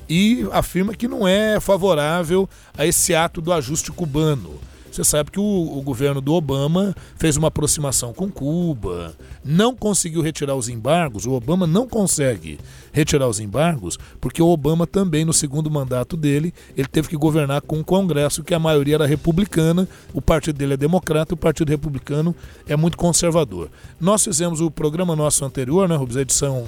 e 0.09 0.45
afirma 0.51 0.93
que 0.93 1.07
não 1.07 1.27
é 1.27 1.59
favorável 1.59 2.49
a 2.77 2.85
esse 2.85 3.13
ato 3.15 3.41
do 3.41 3.53
ajuste 3.53 3.91
cubano. 3.91 4.59
Você 4.93 5.03
sabe 5.03 5.31
que 5.31 5.39
o, 5.39 5.43
o 5.43 5.81
governo 5.81 6.21
do 6.21 6.35
Obama 6.35 6.95
fez 7.15 7.35
uma 7.35 7.47
aproximação 7.47 8.13
com 8.13 8.29
Cuba, 8.29 9.15
não 9.43 9.75
conseguiu 9.75 10.21
retirar 10.21 10.53
os 10.53 10.69
embargos. 10.69 11.25
O 11.25 11.31
Obama 11.31 11.65
não 11.65 11.87
consegue 11.87 12.59
retirar 12.91 13.27
os 13.27 13.39
embargos 13.39 13.97
porque 14.21 14.39
o 14.39 14.47
Obama 14.47 14.85
também, 14.85 15.25
no 15.25 15.33
segundo 15.33 15.71
mandato 15.71 16.15
dele, 16.15 16.53
ele 16.77 16.87
teve 16.87 17.07
que 17.07 17.17
governar 17.17 17.61
com 17.61 17.79
um 17.79 17.83
Congresso 17.83 18.43
que 18.43 18.53
a 18.53 18.59
maioria 18.59 18.93
era 18.93 19.07
republicana, 19.07 19.89
o 20.13 20.21
partido 20.21 20.59
dele 20.59 20.75
é 20.75 20.77
democrata, 20.77 21.33
o 21.33 21.37
partido 21.37 21.69
republicano 21.69 22.35
é 22.67 22.75
muito 22.75 22.95
conservador. 22.95 23.71
Nós 23.99 24.23
fizemos 24.23 24.61
o 24.61 24.69
programa 24.69 25.15
nosso 25.15 25.43
anterior, 25.43 25.89
né, 25.89 25.95
Rubens, 25.95 26.17
a 26.17 26.21
edição 26.21 26.67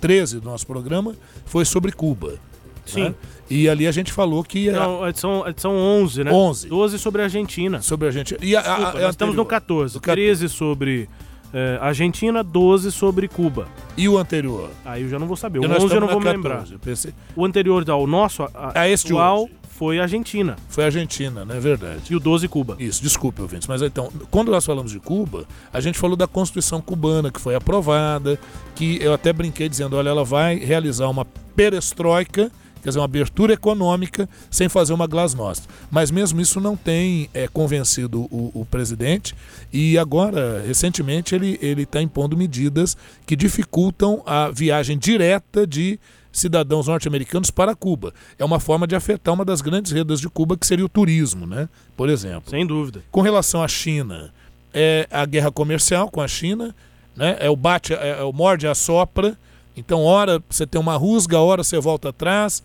13 0.00 0.40
do 0.40 0.46
nosso 0.46 0.66
programa, 0.66 1.14
foi 1.44 1.66
sobre 1.66 1.92
Cuba. 1.92 2.38
Sim. 2.86 3.02
né? 3.02 3.14
E 3.48 3.68
ali 3.68 3.86
a 3.86 3.92
gente 3.92 4.12
falou 4.12 4.42
que 4.42 4.68
a- 4.68 4.72
Não, 4.72 5.04
a 5.04 5.10
edição, 5.10 5.44
a 5.44 5.50
edição 5.50 5.72
11, 5.76 6.24
né? 6.24 6.32
11. 6.32 6.68
12 6.68 6.98
sobre 6.98 7.22
a 7.22 7.24
Argentina. 7.26 7.80
sobre 7.80 8.08
a 8.08 8.10
gente. 8.10 8.36
E 8.42 8.56
a, 8.56 8.60
a- 8.60 8.62
Desculpa, 8.62 8.98
a- 8.98 9.00
nós 9.02 9.10
estamos 9.10 9.34
no 9.36 9.42
anterior. 9.42 9.60
14. 9.60 9.94
Do 9.94 10.00
14. 10.00 10.16
13 10.16 10.48
sobre 10.48 11.08
eh, 11.54 11.78
Argentina, 11.80 12.42
12 12.42 12.90
sobre 12.90 13.28
Cuba. 13.28 13.68
E 13.96 14.08
o 14.08 14.18
anterior? 14.18 14.68
Aí 14.84 15.02
eu 15.02 15.08
já 15.08 15.18
não 15.18 15.26
vou 15.28 15.36
saber. 15.36 15.60
O 15.60 15.68
nós 15.68 15.82
11 15.82 15.94
eu 15.94 16.00
não 16.00 16.08
vou 16.08 16.18
me 16.18 16.24
14. 16.26 16.36
lembrar. 16.72 16.78
Pensei- 16.84 17.14
O 17.36 17.44
anterior 17.44 17.88
ao 17.88 18.06
nosso, 18.06 18.42
a, 18.42 18.72
A 18.80 18.88
este 18.88 19.06
atual, 19.12 19.44
hoje. 19.44 19.52
foi 19.70 20.00
Argentina. 20.00 20.56
Foi 20.68 20.82
a 20.82 20.86
Argentina, 20.88 21.44
não 21.44 21.54
é 21.54 21.60
verdade? 21.60 22.02
E 22.10 22.16
o 22.16 22.20
12 22.20 22.48
Cuba. 22.48 22.76
Isso, 22.80 23.00
desculpe, 23.00 23.40
ouvintes. 23.40 23.68
Mas 23.68 23.80
então, 23.80 24.10
quando 24.30 24.50
nós 24.50 24.66
falamos 24.66 24.90
de 24.90 24.98
Cuba, 24.98 25.46
a 25.72 25.80
gente 25.80 25.98
falou 25.98 26.16
da 26.16 26.26
Constituição 26.26 26.80
cubana, 26.80 27.30
que 27.30 27.40
foi 27.40 27.54
aprovada, 27.54 28.38
que 28.74 28.98
eu 29.00 29.14
até 29.14 29.32
brinquei 29.32 29.68
dizendo, 29.68 29.96
olha, 29.96 30.08
ela 30.08 30.24
vai 30.24 30.56
realizar 30.56 31.08
uma 31.08 31.24
perestroika, 31.54 32.50
quer 32.86 32.90
dizer, 32.90 33.00
uma 33.00 33.04
abertura 33.04 33.52
econômica, 33.52 34.28
sem 34.48 34.68
fazer 34.68 34.92
uma 34.92 35.08
glasnost. 35.08 35.64
Mas 35.90 36.08
mesmo 36.08 36.40
isso 36.40 36.60
não 36.60 36.76
tem 36.76 37.28
é, 37.34 37.48
convencido 37.48 38.28
o, 38.30 38.52
o 38.54 38.64
presidente, 38.64 39.34
e 39.72 39.98
agora, 39.98 40.62
recentemente, 40.64 41.34
ele 41.34 41.82
está 41.82 42.00
impondo 42.00 42.36
medidas 42.36 42.96
que 43.26 43.34
dificultam 43.34 44.22
a 44.24 44.50
viagem 44.50 44.96
direta 44.96 45.66
de 45.66 45.98
cidadãos 46.30 46.86
norte-americanos 46.86 47.50
para 47.50 47.74
Cuba. 47.74 48.14
É 48.38 48.44
uma 48.44 48.60
forma 48.60 48.86
de 48.86 48.94
afetar 48.94 49.34
uma 49.34 49.44
das 49.44 49.60
grandes 49.60 49.90
redes 49.90 50.20
de 50.20 50.28
Cuba, 50.28 50.56
que 50.56 50.66
seria 50.66 50.84
o 50.84 50.88
turismo, 50.88 51.44
né? 51.44 51.68
Por 51.96 52.08
exemplo. 52.08 52.50
Sem 52.50 52.64
dúvida. 52.64 53.02
Com 53.10 53.20
relação 53.20 53.62
à 53.64 53.66
China, 53.68 54.32
é 54.72 55.08
a 55.10 55.26
guerra 55.26 55.50
comercial 55.50 56.08
com 56.08 56.20
a 56.20 56.28
China, 56.28 56.72
né? 57.16 57.36
É 57.40 57.50
o 57.50 57.56
bate, 57.56 57.94
é, 57.94 58.20
é 58.20 58.22
o 58.22 58.32
morde 58.32 58.68
a 58.68 58.74
sopra. 58.76 59.36
Então, 59.76 60.02
hora 60.02 60.42
você 60.48 60.66
tem 60.66 60.80
uma 60.80 60.96
rusga, 60.96 61.38
hora 61.38 61.62
você 61.62 61.78
volta 61.78 62.08
atrás. 62.08 62.62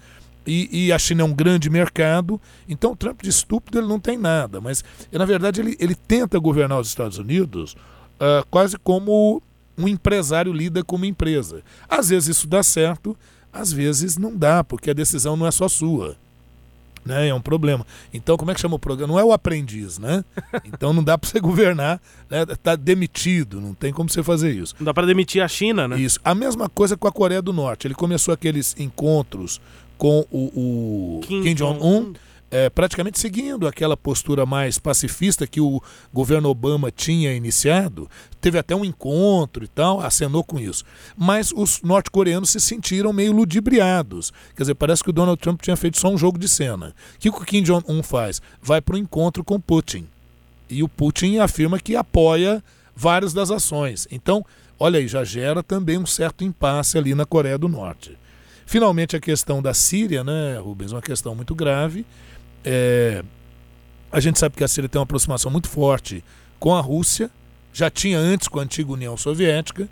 E, 0.47 0.87
e 0.87 0.91
a 0.91 0.97
China 0.97 1.21
é 1.21 1.25
um 1.25 1.33
grande 1.33 1.69
mercado. 1.69 2.41
Então, 2.67 2.93
o 2.93 2.95
Trump 2.95 3.21
de 3.21 3.29
estúpido 3.29 3.77
ele 3.77 3.87
não 3.87 3.99
tem 3.99 4.17
nada. 4.17 4.59
Mas, 4.59 4.83
na 5.11 5.25
verdade, 5.25 5.61
ele, 5.61 5.75
ele 5.79 5.93
tenta 5.93 6.39
governar 6.39 6.79
os 6.79 6.87
Estados 6.87 7.17
Unidos 7.17 7.75
ah, 8.21 8.45
quase 8.51 8.77
como 8.77 9.41
um 9.75 9.87
empresário 9.87 10.53
lida 10.53 10.83
com 10.83 10.95
uma 10.95 11.07
empresa. 11.07 11.63
Às 11.89 12.09
vezes 12.09 12.37
isso 12.37 12.47
dá 12.47 12.61
certo, 12.61 13.17
às 13.51 13.73
vezes 13.73 14.15
não 14.15 14.37
dá, 14.37 14.63
porque 14.63 14.91
a 14.91 14.93
decisão 14.93 15.35
não 15.35 15.47
é 15.47 15.51
só 15.51 15.67
sua 15.67 16.15
né? 17.05 17.27
É 17.27 17.33
um 17.33 17.41
problema. 17.41 17.85
Então, 18.13 18.37
como 18.37 18.51
é 18.51 18.53
que 18.53 18.61
chama 18.61 18.75
o 18.75 18.79
programa? 18.79 19.13
Não 19.13 19.19
é 19.19 19.23
o 19.23 19.31
aprendiz, 19.31 19.97
né? 19.97 20.23
Então 20.65 20.93
não 20.93 21.03
dá 21.03 21.17
para 21.17 21.29
você 21.29 21.39
governar, 21.41 22.01
né? 22.29 22.45
Tá 22.61 22.75
demitido, 22.75 23.59
não 23.59 23.73
tem 23.73 23.91
como 23.91 24.09
você 24.09 24.23
fazer 24.23 24.51
isso. 24.51 24.75
Não 24.79 24.85
dá 24.85 24.93
pra 24.93 25.05
demitir 25.05 25.41
a 25.41 25.47
China, 25.47 25.87
né? 25.87 25.99
Isso. 25.99 26.19
A 26.23 26.33
mesma 26.35 26.69
coisa 26.69 26.95
com 26.95 27.07
a 27.07 27.11
Coreia 27.11 27.41
do 27.41 27.53
Norte. 27.53 27.87
Ele 27.87 27.95
começou 27.95 28.33
aqueles 28.33 28.75
encontros 28.79 29.59
com 29.97 30.25
o, 30.31 31.19
o 31.19 31.21
Kim 31.21 31.43
Kim, 31.43 31.53
Jong-un, 31.53 32.13
é, 32.51 32.69
praticamente 32.69 33.17
seguindo 33.17 33.65
aquela 33.65 33.95
postura 33.95 34.45
mais 34.45 34.77
pacifista 34.77 35.47
que 35.47 35.61
o 35.61 35.81
governo 36.13 36.49
Obama 36.49 36.91
tinha 36.91 37.33
iniciado. 37.33 38.09
Teve 38.41 38.59
até 38.59 38.75
um 38.75 38.83
encontro 38.83 39.63
e 39.63 39.67
tal, 39.67 40.01
acenou 40.01 40.43
com 40.43 40.59
isso. 40.59 40.83
Mas 41.17 41.53
os 41.55 41.81
norte-coreanos 41.81 42.49
se 42.49 42.59
sentiram 42.59 43.13
meio 43.13 43.31
ludibriados. 43.31 44.33
Quer 44.53 44.63
dizer, 44.63 44.75
parece 44.75 45.01
que 45.01 45.09
o 45.09 45.13
Donald 45.13 45.41
Trump 45.41 45.61
tinha 45.61 45.77
feito 45.77 45.97
só 45.97 46.09
um 46.09 46.17
jogo 46.17 46.37
de 46.37 46.49
cena. 46.49 46.93
O 47.15 47.19
que 47.19 47.29
o 47.29 47.45
Kim 47.45 47.63
Jong-un 47.63 48.03
faz? 48.03 48.41
Vai 48.61 48.81
para 48.81 48.95
o 48.95 48.99
encontro 48.99 49.43
com 49.43 49.59
Putin. 49.59 50.05
E 50.69 50.83
o 50.83 50.89
Putin 50.89 51.37
afirma 51.37 51.79
que 51.79 51.95
apoia 51.95 52.61
várias 52.93 53.33
das 53.33 53.49
ações. 53.49 54.07
Então, 54.11 54.45
olha 54.77 54.99
aí, 54.99 55.07
já 55.07 55.23
gera 55.23 55.63
também 55.63 55.97
um 55.97 56.05
certo 56.05 56.43
impasse 56.43 56.97
ali 56.97 57.15
na 57.15 57.25
Coreia 57.25 57.57
do 57.57 57.69
Norte. 57.69 58.17
Finalmente, 58.65 59.15
a 59.15 59.19
questão 59.19 59.61
da 59.61 59.73
Síria, 59.73 60.23
né, 60.23 60.57
Rubens, 60.57 60.91
uma 60.91 61.01
questão 61.01 61.35
muito 61.35 61.53
grave. 61.53 62.05
É, 62.63 63.23
a 64.11 64.19
gente 64.19 64.39
sabe 64.39 64.55
que 64.55 64.63
a 64.63 64.67
Síria 64.67 64.89
tem 64.89 64.99
uma 64.99 65.03
aproximação 65.03 65.49
muito 65.51 65.69
forte 65.69 66.23
com 66.59 66.75
a 66.75 66.81
Rússia, 66.81 67.31
já 67.73 67.89
tinha 67.89 68.19
antes 68.19 68.47
com 68.47 68.59
a 68.59 68.63
antiga 68.63 68.91
União 68.91 69.15
Soviética, 69.15 69.87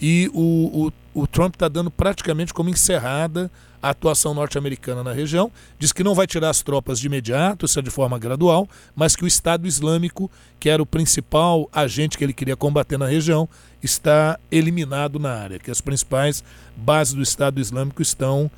e 0.00 0.30
o, 0.34 0.92
o, 1.14 1.22
o 1.22 1.26
Trump 1.26 1.54
está 1.54 1.68
dando 1.68 1.90
praticamente 1.90 2.52
como 2.52 2.68
encerrada 2.68 3.50
a 3.82 3.90
atuação 3.90 4.32
norte-americana 4.32 5.02
na 5.02 5.12
região. 5.12 5.50
Diz 5.78 5.92
que 5.92 6.04
não 6.04 6.14
vai 6.14 6.26
tirar 6.26 6.50
as 6.50 6.62
tropas 6.62 7.00
de 7.00 7.06
imediato, 7.06 7.66
isso 7.66 7.78
é 7.78 7.82
de 7.82 7.90
forma 7.90 8.18
gradual, 8.18 8.68
mas 8.94 9.16
que 9.16 9.24
o 9.24 9.26
Estado 9.26 9.66
Islâmico, 9.66 10.30
que 10.60 10.68
era 10.68 10.82
o 10.82 10.86
principal 10.86 11.68
agente 11.72 12.16
que 12.16 12.22
ele 12.22 12.32
queria 12.32 12.56
combater 12.56 12.96
na 12.96 13.06
região, 13.06 13.48
está 13.82 14.38
eliminado 14.50 15.18
na 15.18 15.32
área, 15.32 15.58
que 15.58 15.70
as 15.70 15.80
principais 15.80 16.44
bases 16.76 17.14
do 17.14 17.22
Estado 17.22 17.60
Islâmico 17.60 18.00
estão 18.00 18.50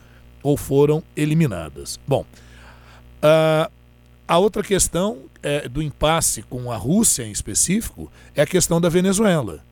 ou 0.42 0.58
foram 0.58 1.02
eliminadas. 1.16 1.98
Bom, 2.06 2.26
a, 3.24 3.70
a 4.28 4.38
outra 4.38 4.62
questão 4.62 5.18
é, 5.42 5.66
do 5.66 5.82
impasse 5.82 6.42
com 6.42 6.70
a 6.70 6.76
Rússia 6.76 7.24
em 7.24 7.32
específico 7.32 8.12
é 8.36 8.42
a 8.42 8.46
questão 8.46 8.78
da 8.78 8.90
Venezuela. 8.90 9.64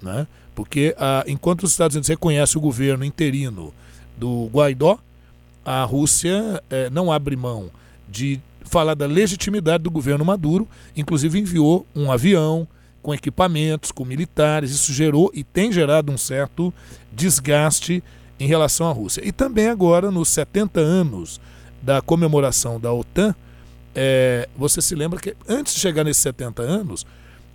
Né? 0.00 0.28
Porque 0.54 0.94
a, 0.96 1.24
enquanto 1.26 1.64
os 1.64 1.72
Estados 1.72 1.96
Unidos 1.96 2.08
reconhecem 2.08 2.56
o 2.56 2.62
governo 2.62 3.04
interino 3.04 3.74
do 4.16 4.46
Guaidó, 4.52 4.98
a 5.64 5.82
Rússia 5.84 6.62
é, 6.70 6.88
não 6.88 7.10
abre 7.10 7.34
mão 7.34 7.68
de 8.08 8.40
falar 8.62 8.94
da 8.94 9.06
legitimidade 9.06 9.82
do 9.82 9.90
governo 9.90 10.24
Maduro, 10.24 10.68
inclusive 10.96 11.38
enviou 11.38 11.84
um 11.94 12.12
avião 12.12 12.68
com 13.02 13.12
equipamentos, 13.12 13.90
com 13.90 14.04
militares, 14.04 14.70
isso 14.70 14.92
gerou 14.92 15.30
e 15.34 15.42
tem 15.42 15.72
gerado 15.72 16.12
um 16.12 16.18
certo 16.18 16.72
desgaste 17.12 18.04
em 18.38 18.46
relação 18.46 18.88
à 18.88 18.92
Rússia. 18.92 19.26
E 19.26 19.32
também 19.32 19.66
agora, 19.66 20.10
nos 20.10 20.28
70 20.28 20.80
anos 20.80 21.40
da 21.82 22.00
comemoração 22.00 22.78
da 22.78 22.92
OTAN, 22.92 23.34
é, 23.94 24.48
você 24.56 24.80
se 24.80 24.94
lembra 24.94 25.18
que 25.18 25.34
antes 25.48 25.74
de 25.74 25.80
chegar 25.80 26.04
nesses 26.04 26.22
70 26.22 26.62
anos, 26.62 27.06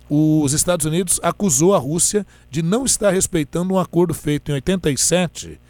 os 0.08 0.52
Estados 0.52 0.86
Unidos 0.86 1.18
acusou 1.22 1.74
a 1.74 1.78
Rússia 1.78 2.26
de 2.50 2.62
não 2.62 2.84
estar 2.84 3.10
respeitando 3.10 3.74
um 3.74 3.78
acordo 3.78 4.14
feito 4.14 4.50
em 4.50 4.54
87 4.54 5.60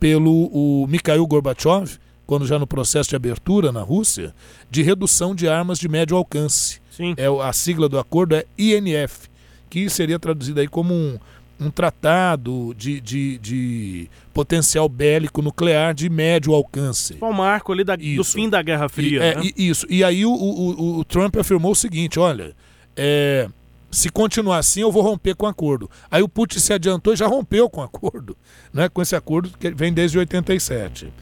pelo 0.00 0.50
o 0.52 0.86
Mikhail 0.86 1.26
Gorbachev, 1.26 1.98
quando 2.26 2.46
já 2.46 2.58
no 2.58 2.66
processo 2.66 3.10
de 3.10 3.16
abertura 3.16 3.70
na 3.70 3.82
Rússia, 3.82 4.34
de 4.70 4.82
redução 4.82 5.34
de 5.34 5.46
armas 5.48 5.78
de 5.78 5.88
médio 5.88 6.16
alcance. 6.16 6.80
Sim. 6.90 7.14
É, 7.16 7.26
a 7.26 7.52
sigla 7.52 7.88
do 7.88 7.98
acordo 7.98 8.34
é 8.34 8.46
INF, 8.56 9.28
que 9.68 9.90
seria 9.90 10.18
traduzido 10.18 10.60
aí 10.60 10.68
como 10.68 10.94
um, 10.94 11.18
um 11.58 11.70
tratado 11.70 12.74
de, 12.76 13.00
de, 13.00 13.38
de, 13.38 14.10
potencial 14.32 14.88
bélico 14.88 15.40
nuclear 15.40 15.94
de 15.94 16.08
médio 16.08 16.52
alcance. 16.52 17.14
Qual 17.14 17.30
o 17.30 17.34
marco 17.34 17.72
ali 17.72 17.84
da, 17.84 17.96
do 17.96 18.24
fim 18.24 18.48
da 18.48 18.60
Guerra 18.60 18.88
Fria. 18.88 19.20
E, 19.20 19.22
é, 19.22 19.34
né? 19.36 19.50
Isso. 19.56 19.86
E 19.88 20.02
aí 20.02 20.26
o, 20.26 20.32
o, 20.32 20.98
o, 20.98 21.04
Trump 21.04 21.36
afirmou 21.36 21.72
o 21.72 21.76
seguinte: 21.76 22.18
olha, 22.18 22.54
é, 22.96 23.48
se 23.90 24.10
continuar 24.10 24.58
assim, 24.58 24.80
eu 24.80 24.90
vou 24.90 25.02
romper 25.02 25.34
com 25.34 25.46
o 25.46 25.48
acordo. 25.48 25.88
Aí 26.10 26.22
o 26.22 26.28
Putin 26.28 26.58
se 26.58 26.72
adiantou 26.72 27.12
e 27.12 27.16
já 27.16 27.26
rompeu 27.26 27.70
com 27.70 27.80
o 27.80 27.84
acordo, 27.84 28.36
né? 28.72 28.88
com 28.88 29.00
esse 29.00 29.14
acordo 29.14 29.50
que 29.58 29.70
vem 29.70 29.92
desde 29.92 30.18
87. 30.18 31.12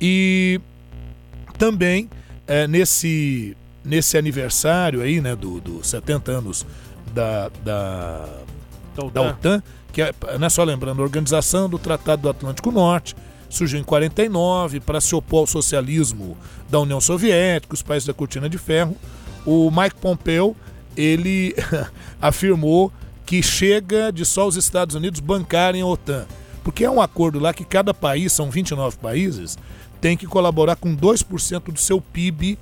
E 0.00 0.60
também 1.58 2.08
é, 2.46 2.66
nesse, 2.66 3.56
nesse 3.84 4.16
aniversário 4.16 5.02
aí, 5.02 5.20
né, 5.20 5.36
dos 5.36 5.60
do 5.60 5.84
70 5.84 6.32
anos 6.32 6.66
da, 7.12 7.50
da, 7.62 8.28
da 9.12 9.22
OTAN 9.22 9.62
que 9.90 10.02
é, 10.02 10.14
não 10.38 10.46
é 10.46 10.50
só 10.50 10.64
lembrando, 10.64 11.00
a 11.00 11.04
organização 11.04 11.68
do 11.68 11.78
Tratado 11.78 12.22
do 12.22 12.28
Atlântico 12.28 12.70
Norte, 12.70 13.14
surgiu 13.48 13.80
em 13.80 13.84
49 13.84 14.80
para 14.80 15.00
se 15.00 15.14
opor 15.14 15.40
ao 15.40 15.46
socialismo 15.46 16.36
da 16.68 16.78
União 16.78 17.00
Soviética, 17.00 17.74
os 17.74 17.82
países 17.82 18.06
da 18.06 18.14
Cortina 18.14 18.48
de 18.48 18.56
Ferro. 18.56 18.96
O 19.44 19.70
Mike 19.70 19.96
Pompeo 19.96 20.56
ele 20.96 21.54
afirmou 22.22 22.92
que 23.26 23.42
chega 23.42 24.12
de 24.12 24.24
só 24.24 24.46
os 24.46 24.56
Estados 24.56 24.94
Unidos 24.94 25.20
bancarem 25.20 25.82
a 25.82 25.86
OTAN. 25.86 26.26
Porque 26.62 26.84
é 26.84 26.90
um 26.90 27.00
acordo 27.00 27.38
lá 27.38 27.52
que 27.54 27.64
cada 27.64 27.94
país, 27.94 28.32
são 28.32 28.50
29 28.50 28.98
países, 28.98 29.58
tem 30.00 30.16
que 30.16 30.26
colaborar 30.26 30.76
com 30.76 30.96
2% 30.96 31.72
do 31.72 31.80
seu 31.80 32.00
PIB 32.00 32.58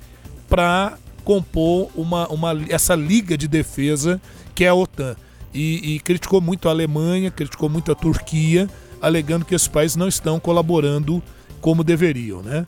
para 0.47 0.97
compor 1.23 1.89
uma, 1.95 2.27
uma, 2.27 2.51
essa 2.69 2.95
liga 2.95 3.37
de 3.37 3.47
defesa 3.47 4.21
que 4.55 4.63
é 4.63 4.69
a 4.69 4.73
OTAN. 4.73 5.15
E, 5.53 5.95
e, 5.95 5.99
criticou 5.99 6.39
muito 6.39 6.67
a 6.67 6.71
Alemanha, 6.71 7.31
criticou 7.31 7.69
muito 7.69 7.91
a 7.91 7.95
Turquia, 7.95 8.69
alegando 9.01 9.45
que 9.45 9.55
esses 9.55 9.67
países 9.67 9.97
não 9.97 10.07
estão 10.07 10.39
colaborando 10.39 11.23
como 11.59 11.83
deveriam. 11.83 12.41
Né? 12.41 12.65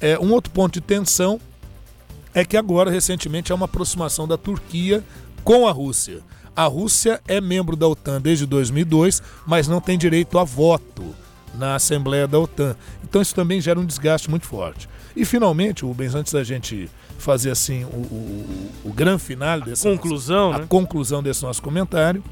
É, 0.00 0.18
um 0.18 0.32
outro 0.32 0.52
ponto 0.52 0.74
de 0.74 0.80
tensão 0.80 1.40
é 2.34 2.44
que 2.44 2.56
agora, 2.56 2.90
recentemente, 2.90 3.52
há 3.52 3.54
uma 3.54 3.66
aproximação 3.66 4.26
da 4.26 4.36
Turquia 4.36 5.04
com 5.44 5.68
a 5.68 5.72
Rússia. 5.72 6.20
A 6.56 6.64
Rússia 6.64 7.20
é 7.26 7.40
membro 7.40 7.76
da 7.76 7.86
OTAN 7.86 8.20
desde 8.20 8.46
2002, 8.46 9.22
mas 9.46 9.68
não 9.68 9.80
tem 9.80 9.96
direito 9.98 10.38
a 10.38 10.44
voto 10.44 11.14
na 11.54 11.74
Assembleia 11.74 12.26
da 12.26 12.38
OTAN. 12.38 12.76
Então 13.02 13.22
isso 13.22 13.34
também 13.34 13.60
gera 13.60 13.78
um 13.78 13.86
desgaste 13.86 14.28
muito 14.28 14.46
forte. 14.46 14.88
E 15.16 15.24
finalmente, 15.24 15.84
Rubens, 15.84 16.14
antes 16.14 16.32
da 16.32 16.42
gente 16.42 16.90
fazer 17.18 17.50
assim 17.50 17.84
o, 17.84 17.88
o, 17.88 18.70
o 18.86 18.92
grande 18.92 19.22
final 19.22 19.60
dessa 19.60 19.88
conclusão, 19.88 20.46
nossa, 20.46 20.58
né? 20.58 20.64
a 20.64 20.66
conclusão 20.66 21.22
desse 21.22 21.42
nosso 21.42 21.62
comentário, 21.62 22.22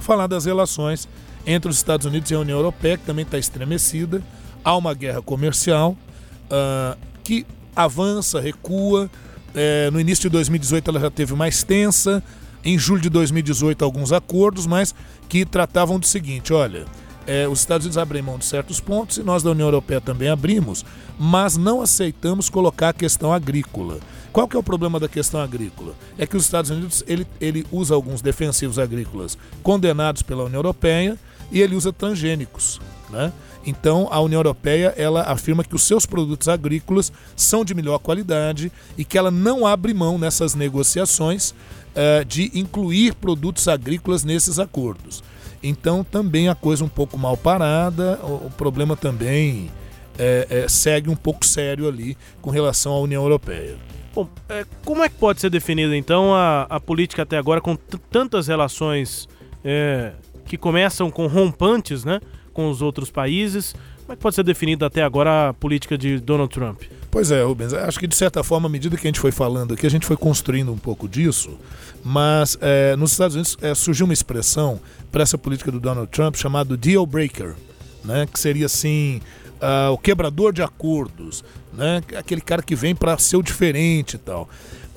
falar 0.00 0.26
das 0.26 0.44
relações 0.44 1.08
entre 1.46 1.70
os 1.70 1.76
Estados 1.76 2.06
Unidos 2.06 2.30
e 2.30 2.34
a 2.34 2.40
União 2.40 2.58
Europeia, 2.58 2.98
que 2.98 3.04
também 3.04 3.24
está 3.24 3.38
estremecida. 3.38 4.22
Há 4.64 4.76
uma 4.76 4.94
guerra 4.94 5.22
comercial 5.22 5.96
uh, 6.44 6.98
que 7.22 7.46
avança, 7.76 8.40
recua. 8.40 9.10
É, 9.54 9.88
no 9.90 10.00
início 10.00 10.22
de 10.22 10.30
2018 10.30 10.90
ela 10.90 11.00
já 11.00 11.10
teve 11.10 11.34
mais 11.34 11.62
tensa. 11.62 12.22
Em 12.64 12.78
julho 12.78 13.02
de 13.02 13.10
2018 13.10 13.84
alguns 13.84 14.10
acordos, 14.10 14.66
mas 14.66 14.94
que 15.28 15.44
tratavam 15.44 15.98
do 15.98 16.06
seguinte: 16.06 16.52
olha, 16.52 16.86
é, 17.26 17.48
os 17.48 17.60
Estados 17.60 17.86
Unidos 17.86 17.98
abrem 17.98 18.22
mão 18.22 18.38
de 18.38 18.44
certos 18.44 18.80
pontos 18.80 19.16
e 19.16 19.22
nós 19.22 19.42
da 19.42 19.50
União 19.50 19.66
Europeia 19.66 20.00
também 20.00 20.28
abrimos, 20.28 20.84
mas 21.18 21.56
não 21.56 21.80
aceitamos 21.80 22.50
colocar 22.50 22.90
a 22.90 22.92
questão 22.92 23.32
agrícola. 23.32 23.98
Qual 24.32 24.48
que 24.48 24.56
é 24.56 24.58
o 24.58 24.62
problema 24.62 24.98
da 24.98 25.08
questão 25.08 25.40
agrícola? 25.40 25.94
É 26.18 26.26
que 26.26 26.36
os 26.36 26.44
Estados 26.44 26.70
Unidos 26.70 27.04
ele, 27.06 27.26
ele 27.40 27.64
usa 27.70 27.94
alguns 27.94 28.20
defensivos 28.20 28.78
agrícolas 28.78 29.38
condenados 29.62 30.22
pela 30.22 30.44
União 30.44 30.58
Europeia 30.58 31.18
e 31.52 31.60
ele 31.60 31.76
usa 31.76 31.92
transgênicos, 31.92 32.80
né? 33.10 33.32
Então, 33.66 34.08
a 34.10 34.20
União 34.20 34.40
Europeia 34.40 34.92
ela 34.96 35.22
afirma 35.22 35.64
que 35.64 35.74
os 35.74 35.84
seus 35.84 36.04
produtos 36.04 36.48
agrícolas 36.48 37.12
são 37.34 37.64
de 37.64 37.74
melhor 37.74 37.98
qualidade 37.98 38.70
e 38.98 39.04
que 39.04 39.16
ela 39.16 39.30
não 39.30 39.66
abre 39.66 39.94
mão 39.94 40.18
nessas 40.18 40.54
negociações 40.54 41.50
uh, 41.50 42.24
de 42.26 42.50
incluir 42.54 43.14
produtos 43.14 43.66
agrícolas 43.68 44.22
nesses 44.22 44.58
acordos. 44.58 45.22
Então, 45.66 46.04
também 46.04 46.50
a 46.50 46.54
coisa 46.54 46.84
um 46.84 46.88
pouco 46.88 47.16
mal 47.16 47.38
parada, 47.38 48.20
o, 48.22 48.50
problema 48.50 48.94
também 48.94 49.70
é, 50.18 50.46
é, 50.50 50.68
segue 50.68 51.08
um 51.08 51.16
pouco 51.16 51.46
sério 51.46 51.88
ali 51.88 52.18
com 52.42 52.50
relação 52.50 52.92
à 52.92 53.00
União 53.00 53.22
Europeia. 53.22 53.76
Bom, 54.14 54.28
é, 54.46 54.66
como 54.84 55.02
é 55.02 55.08
que 55.08 55.14
pode 55.16 55.40
ser 55.40 55.48
definida 55.48 55.96
então 55.96 56.34
a, 56.34 56.66
a 56.68 56.78
política 56.78 57.22
até 57.22 57.38
agora 57.38 57.62
com 57.62 57.74
tantas 57.76 58.46
relações 58.46 59.26
é, 59.64 60.12
que 60.44 60.58
começam 60.58 61.10
com 61.10 61.26
rompantes, 61.26 62.04
né? 62.04 62.20
com 62.52 62.68
os 62.68 62.82
outros 62.82 63.10
países. 63.10 63.74
Como 64.02 64.12
é 64.12 64.16
que 64.16 64.22
pode 64.22 64.36
ser 64.36 64.44
definida 64.44 64.84
até 64.84 65.02
agora 65.02 65.48
a 65.48 65.54
política 65.54 65.96
de 65.96 66.18
Donald 66.20 66.52
Trump? 66.52 66.82
Pois 67.14 67.30
é, 67.30 67.44
Rubens, 67.44 67.72
acho 67.72 68.00
que 68.00 68.08
de 68.08 68.16
certa 68.16 68.42
forma, 68.42 68.66
à 68.66 68.68
medida 68.68 68.96
que 68.96 69.06
a 69.06 69.08
gente 69.08 69.20
foi 69.20 69.30
falando 69.30 69.74
aqui, 69.74 69.86
a 69.86 69.88
gente 69.88 70.04
foi 70.04 70.16
construindo 70.16 70.72
um 70.72 70.76
pouco 70.76 71.08
disso, 71.08 71.56
mas 72.02 72.58
é, 72.60 72.96
nos 72.96 73.12
Estados 73.12 73.36
Unidos 73.36 73.56
é, 73.62 73.72
surgiu 73.72 74.04
uma 74.04 74.12
expressão 74.12 74.80
para 75.12 75.22
essa 75.22 75.38
política 75.38 75.70
do 75.70 75.78
Donald 75.78 76.10
Trump 76.10 76.34
chamado 76.34 76.76
deal 76.76 77.06
breaker, 77.06 77.54
né, 78.04 78.26
que 78.26 78.36
seria 78.36 78.66
assim, 78.66 79.20
uh, 79.62 79.92
o 79.92 79.96
quebrador 79.96 80.52
de 80.52 80.60
acordos, 80.60 81.44
né, 81.72 82.02
aquele 82.18 82.40
cara 82.40 82.60
que 82.60 82.74
vem 82.74 82.96
para 82.96 83.16
ser 83.16 83.36
o 83.36 83.44
diferente 83.44 84.14
e 84.14 84.18
tal. 84.18 84.48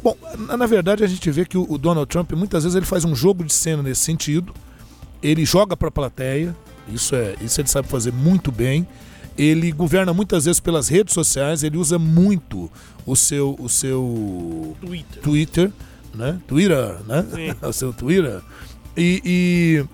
Bom, 0.01 0.17
na, 0.58 0.65
verdade 0.65 1.04
a 1.04 1.08
gente 1.08 1.29
vê 1.29 1.46
que 1.46 1.56
o, 1.56 1.71
o 1.71 1.77
Donald 1.77 2.10
Trump 2.10 2.31
muitas 2.31 2.63
vezes 2.63 2.75
ele 2.75 2.87
faz 2.87 3.06
um 3.06 3.13
jogo 3.13 3.44
de 3.44 3.54
cena 3.54 3.83
nesse 3.83 4.02
sentido, 4.02 4.56
ele 5.21 5.46
joga 5.46 5.77
para 5.77 5.89
a 5.89 5.91
plateia, 5.91 6.56
isso, 6.91 7.13
é, 7.13 7.35
isso 7.41 7.62
ele 7.62 7.67
sabe 7.67 7.87
fazer 7.87 8.12
muito 8.12 8.52
bem. 8.52 8.87
Ele 9.38 9.71
governa 9.71 10.13
muitas 10.13 10.46
vezes 10.46 10.60
pelas 10.60 10.88
redes 10.88 11.13
sociais, 11.13 11.63
ele 11.63 11.77
usa 11.77 12.00
muito 12.00 12.71
o 13.06 13.15
seu, 13.15 13.56
o 13.60 13.69
seu 13.69 14.75
Twitter, 14.81 15.21
Twitter 15.21 15.71
né? 16.17 16.40
Twitter, 16.48 16.98
né? 17.06 17.25
o 17.62 17.71
seu 17.71 17.94
Twitter. 17.94 18.42
E, 18.98 19.21
e 19.23 19.85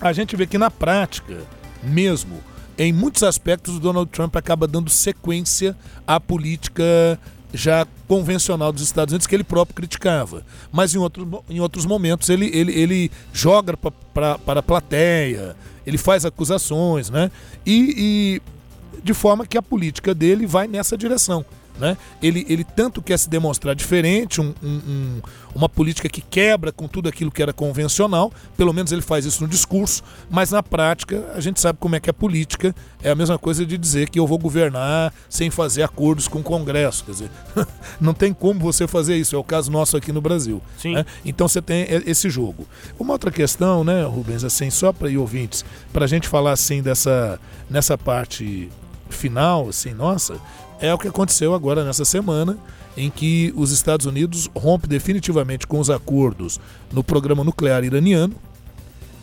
a 0.00 0.12
gente 0.12 0.34
vê 0.34 0.46
que 0.46 0.56
na 0.56 0.70
prática, 0.70 1.42
mesmo, 1.82 2.42
em 2.78 2.92
muitos 2.92 3.22
aspectos, 3.22 3.76
o 3.76 3.80
Donald 3.80 4.10
Trump 4.10 4.34
acaba 4.34 4.66
dando 4.66 4.90
sequência 4.90 5.76
à 6.06 6.18
política 6.18 7.20
já 7.52 7.86
convencional 8.08 8.72
dos 8.72 8.82
Estados 8.82 9.12
Unidos 9.12 9.28
que 9.28 9.34
ele 9.34 9.44
próprio 9.44 9.76
criticava. 9.76 10.44
Mas 10.72 10.94
em, 10.94 10.98
outro, 10.98 11.44
em 11.48 11.60
outros 11.60 11.86
momentos 11.86 12.28
ele, 12.28 12.50
ele, 12.52 12.72
ele 12.72 13.10
joga 13.32 13.76
para 13.76 14.38
a 14.46 14.62
plateia, 14.62 15.54
ele 15.86 15.96
faz 15.96 16.24
acusações, 16.24 17.10
né? 17.10 17.30
E, 17.64 18.40
e 18.42 18.53
de 19.02 19.14
forma 19.14 19.46
que 19.46 19.58
a 19.58 19.62
política 19.62 20.14
dele 20.14 20.46
vai 20.46 20.66
nessa 20.66 20.96
direção. 20.96 21.44
Né? 21.78 21.96
Ele, 22.22 22.46
ele 22.48 22.62
tanto 22.62 23.02
quer 23.02 23.18
se 23.18 23.28
demonstrar 23.28 23.74
diferente, 23.74 24.40
um, 24.40 24.54
um, 24.62 25.20
uma 25.54 25.68
política 25.68 26.08
que 26.08 26.20
quebra 26.20 26.70
com 26.70 26.86
tudo 26.86 27.08
aquilo 27.08 27.32
que 27.32 27.42
era 27.42 27.52
convencional, 27.52 28.32
pelo 28.56 28.72
menos 28.72 28.92
ele 28.92 29.02
faz 29.02 29.24
isso 29.24 29.42
no 29.42 29.48
discurso, 29.48 30.02
mas 30.30 30.52
na 30.52 30.62
prática 30.62 31.32
a 31.34 31.40
gente 31.40 31.60
sabe 31.60 31.78
como 31.80 31.96
é 31.96 32.00
que 32.00 32.08
a 32.08 32.14
política, 32.14 32.72
é 33.02 33.10
a 33.10 33.14
mesma 33.14 33.36
coisa 33.38 33.66
de 33.66 33.76
dizer 33.76 34.08
que 34.08 34.20
eu 34.20 34.26
vou 34.26 34.38
governar 34.38 35.12
sem 35.28 35.50
fazer 35.50 35.82
acordos 35.82 36.28
com 36.28 36.38
o 36.38 36.42
Congresso. 36.44 37.04
Quer 37.04 37.10
dizer, 37.10 37.30
não 38.00 38.14
tem 38.14 38.32
como 38.32 38.60
você 38.60 38.86
fazer 38.86 39.16
isso, 39.16 39.34
é 39.34 39.38
o 39.38 39.44
caso 39.44 39.70
nosso 39.70 39.96
aqui 39.96 40.12
no 40.12 40.20
Brasil. 40.20 40.62
Né? 40.84 41.04
Então 41.24 41.48
você 41.48 41.60
tem 41.60 41.86
esse 42.06 42.30
jogo. 42.30 42.68
Uma 42.98 43.14
outra 43.14 43.32
questão, 43.32 43.82
né, 43.82 44.04
Rubens, 44.04 44.44
assim, 44.44 44.70
só 44.70 44.92
para 44.92 45.10
ir 45.10 45.18
ouvintes, 45.18 45.64
para 45.92 46.04
a 46.04 46.08
gente 46.08 46.28
falar 46.28 46.52
assim 46.52 46.82
dessa 46.82 47.40
nessa 47.68 47.96
parte 47.96 48.70
final, 49.08 49.68
assim, 49.68 49.92
nossa, 49.92 50.40
é 50.80 50.92
o 50.92 50.98
que 50.98 51.08
aconteceu 51.08 51.54
agora 51.54 51.84
nessa 51.84 52.04
semana, 52.04 52.58
em 52.96 53.10
que 53.10 53.52
os 53.56 53.70
Estados 53.70 54.06
Unidos 54.06 54.48
rompe 54.54 54.86
definitivamente 54.86 55.66
com 55.66 55.78
os 55.78 55.90
acordos 55.90 56.60
no 56.92 57.02
programa 57.02 57.42
nuclear 57.42 57.82
iraniano 57.82 58.34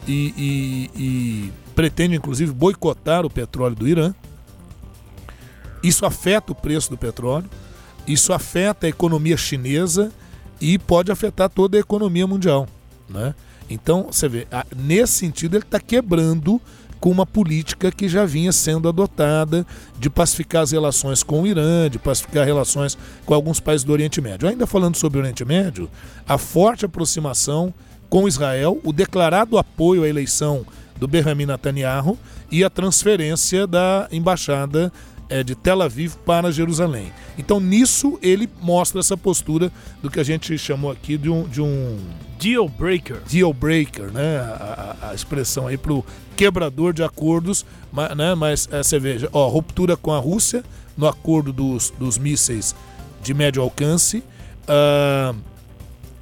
e, 0.08 0.34
e, 0.38 1.02
e 1.02 1.54
pretende, 1.74 2.16
inclusive, 2.16 2.52
boicotar 2.52 3.26
o 3.26 3.30
petróleo 3.30 3.76
do 3.76 3.88
Irã. 3.88 4.14
Isso 5.84 6.06
afeta 6.06 6.52
o 6.52 6.56
preço 6.56 6.90
do 6.90 6.98
petróleo, 6.98 7.50
isso 8.06 8.34
afeta 8.34 8.86
a 8.88 8.90
economia 8.90 9.38
chinesa 9.38 10.12
e 10.60 10.78
pode 10.78 11.12
afetar 11.12 11.50
toda 11.50 11.78
a 11.78 11.80
economia 11.80 12.28
mundial. 12.28 12.68
Né? 13.10 13.34
Então, 13.70 14.08
você 14.12 14.28
vê, 14.28 14.48
nesse 14.76 15.14
sentido, 15.14 15.56
ele 15.56 15.64
está 15.64 15.80
quebrando 15.80 16.62
com 17.02 17.10
uma 17.10 17.26
política 17.26 17.92
que 17.92 18.08
já 18.08 18.26
vinha 18.26 18.52
sendo 18.52 18.88
adotada 18.88 19.66
de 20.00 20.08
pacificar 20.08 20.62
as 20.62 20.72
relações 20.72 21.24
com 21.24 21.42
o 21.42 21.48
Irã, 21.48 21.90
de 21.90 21.98
pacificar 21.98 22.46
relações 22.46 22.96
com 23.26 23.34
alguns 23.34 23.60
países 23.60 23.84
do 23.84 23.92
Oriente 23.92 24.22
Médio. 24.22 24.48
Ainda 24.48 24.68
falando 24.68 24.96
sobre 24.96 25.18
o 25.18 25.22
Oriente 25.22 25.44
Médio, 25.44 25.90
a 26.28 26.38
forte 26.38 26.86
aproximação 26.86 27.74
com 28.08 28.28
Israel, 28.28 28.80
o 28.84 28.94
declarado 28.94 29.58
apoio 29.58 30.04
à 30.04 30.08
eleição 30.08 30.64
do 30.98 31.08
Benjamin 31.08 31.48
Netanyahu 31.48 32.20
e 32.52 32.64
a 32.64 32.70
transferência 32.70 33.66
da 33.66 34.08
embaixada 34.12 34.94
é, 35.32 35.44
de 35.44 35.56
Tel 35.56 35.82
Aviv 35.82 36.16
para 36.26 36.52
Jerusalém. 36.52 37.12
Então, 37.38 37.60
nisso, 37.60 38.20
ele 38.22 38.50
mostra 38.62 39.00
essa 39.00 39.16
postura 39.16 39.72
do 40.04 40.12
que 40.12 40.20
a 40.20 40.24
gente 40.24 40.56
chamou 40.58 40.92
aqui 40.92 41.18
de 41.18 41.30
um. 41.30 41.48
De 41.48 41.62
um 41.62 41.98
deal 42.38 42.68
breaker. 42.68 43.22
Deal 43.30 43.54
breaker, 43.54 44.12
né? 44.12 44.40
A, 44.40 44.98
a, 45.02 45.10
a 45.12 45.16
expressão 45.16 45.68
aí 45.68 45.78
para 45.78 45.94
o 45.94 46.06
quebrador 46.36 46.92
de 46.92 47.02
acordos, 47.02 47.66
mas, 47.92 48.16
né? 48.18 48.36
mas 48.36 48.68
é, 48.72 48.84
você 48.84 49.00
veja, 49.00 49.30
ó, 49.32 49.48
ruptura 49.48 49.96
com 49.96 50.12
a 50.12 50.18
Rússia 50.20 50.64
no 50.98 51.08
acordo 51.08 51.54
dos, 51.54 51.94
dos 51.98 52.18
mísseis 52.18 52.76
de 53.24 53.34
médio 53.34 53.62
alcance, 53.62 54.24
uh, 54.68 55.38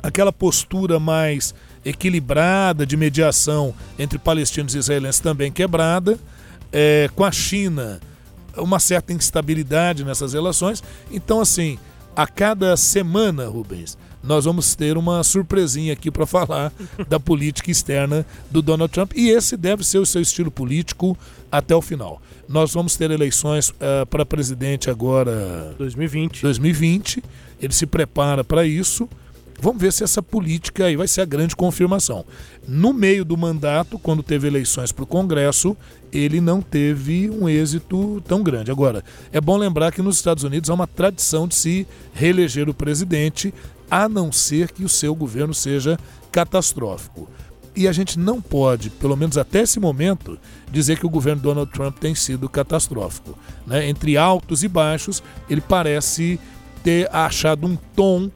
aquela 0.03 0.31
postura 0.31 0.99
mais 0.99 1.55
equilibrada 1.85 2.85
de 2.85 2.97
mediação 2.97 3.73
entre 3.97 4.19
palestinos 4.19 4.75
e 4.75 4.77
israelenses 4.77 5.21
também 5.21 5.51
quebrada, 5.51 6.19
é, 6.71 7.09
com 7.15 7.23
a 7.23 7.31
China 7.31 7.99
uma 8.59 8.79
certa 8.79 9.13
instabilidade 9.13 10.03
nessas 10.03 10.33
relações. 10.33 10.83
Então, 11.11 11.41
assim, 11.41 11.77
a 12.15 12.27
cada 12.27 12.75
semana, 12.75 13.47
Rubens, 13.47 13.97
nós 14.21 14.45
vamos 14.45 14.75
ter 14.75 14.97
uma 14.97 15.23
surpresinha 15.23 15.93
aqui 15.93 16.11
para 16.11 16.25
falar 16.25 16.73
da 17.07 17.19
política 17.19 17.71
externa 17.71 18.25
do 18.51 18.61
Donald 18.61 18.91
Trump. 18.91 19.13
E 19.15 19.29
esse 19.29 19.55
deve 19.55 19.85
ser 19.85 19.99
o 19.99 20.05
seu 20.05 20.21
estilo 20.21 20.51
político 20.51 21.17
até 21.51 21.75
o 21.75 21.81
final. 21.81 22.21
Nós 22.47 22.73
vamos 22.73 22.95
ter 22.95 23.11
eleições 23.11 23.69
uh, 23.69 24.05
para 24.09 24.25
presidente 24.25 24.89
agora. 24.89 25.73
2020. 25.77 26.41
2020. 26.41 27.23
Ele 27.61 27.73
se 27.73 27.85
prepara 27.85 28.43
para 28.43 28.65
isso. 28.65 29.07
Vamos 29.61 29.81
ver 29.81 29.91
se 29.91 30.03
essa 30.03 30.23
política 30.23 30.85
aí 30.85 30.95
vai 30.95 31.07
ser 31.07 31.21
a 31.21 31.25
grande 31.25 31.55
confirmação. 31.55 32.25
No 32.67 32.93
meio 32.93 33.25
do 33.25 33.35
mandato, 33.35 33.99
quando 33.99 34.23
teve 34.23 34.47
eleições 34.47 34.91
para 34.91 35.03
o 35.03 35.07
Congresso, 35.07 35.75
ele 36.13 36.39
não 36.39 36.61
teve 36.61 37.29
um 37.29 37.47
êxito 37.49 38.21
tão 38.25 38.41
grande. 38.41 38.71
Agora, 38.71 39.03
é 39.31 39.41
bom 39.41 39.57
lembrar 39.57 39.91
que 39.91 40.01
nos 40.01 40.15
Estados 40.15 40.43
Unidos 40.43 40.69
há 40.69 40.73
uma 40.73 40.87
tradição 40.87 41.47
de 41.47 41.55
se 41.55 41.87
reeleger 42.13 42.69
o 42.69 42.73
presidente, 42.73 43.53
a 43.91 44.07
não 44.07 44.31
ser 44.31 44.71
que 44.71 44.83
o 44.83 44.89
seu 44.89 45.13
governo 45.13 45.53
seja 45.53 45.99
catastrófico. 46.31 47.27
E 47.75 47.87
a 47.87 47.91
gente 47.91 48.17
não 48.17 48.41
pode, 48.41 48.89
pelo 48.89 49.15
menos 49.15 49.37
até 49.37 49.61
esse 49.61 49.79
momento, 49.79 50.39
dizer 50.71 50.99
que 50.99 51.05
o 51.05 51.09
governo 51.09 51.41
Donald 51.41 51.71
Trump 51.71 51.97
tem 51.97 52.15
sido 52.15 52.49
catastrófico. 52.49 53.37
Né? 53.65 53.89
Entre 53.89 54.17
altos 54.17 54.63
e 54.63 54.67
baixos, 54.67 55.21
ele 55.49 55.61
parece 55.61 56.39
ter 56.83 57.13
achado 57.13 57.67
um 57.67 57.75
tom 57.95 58.29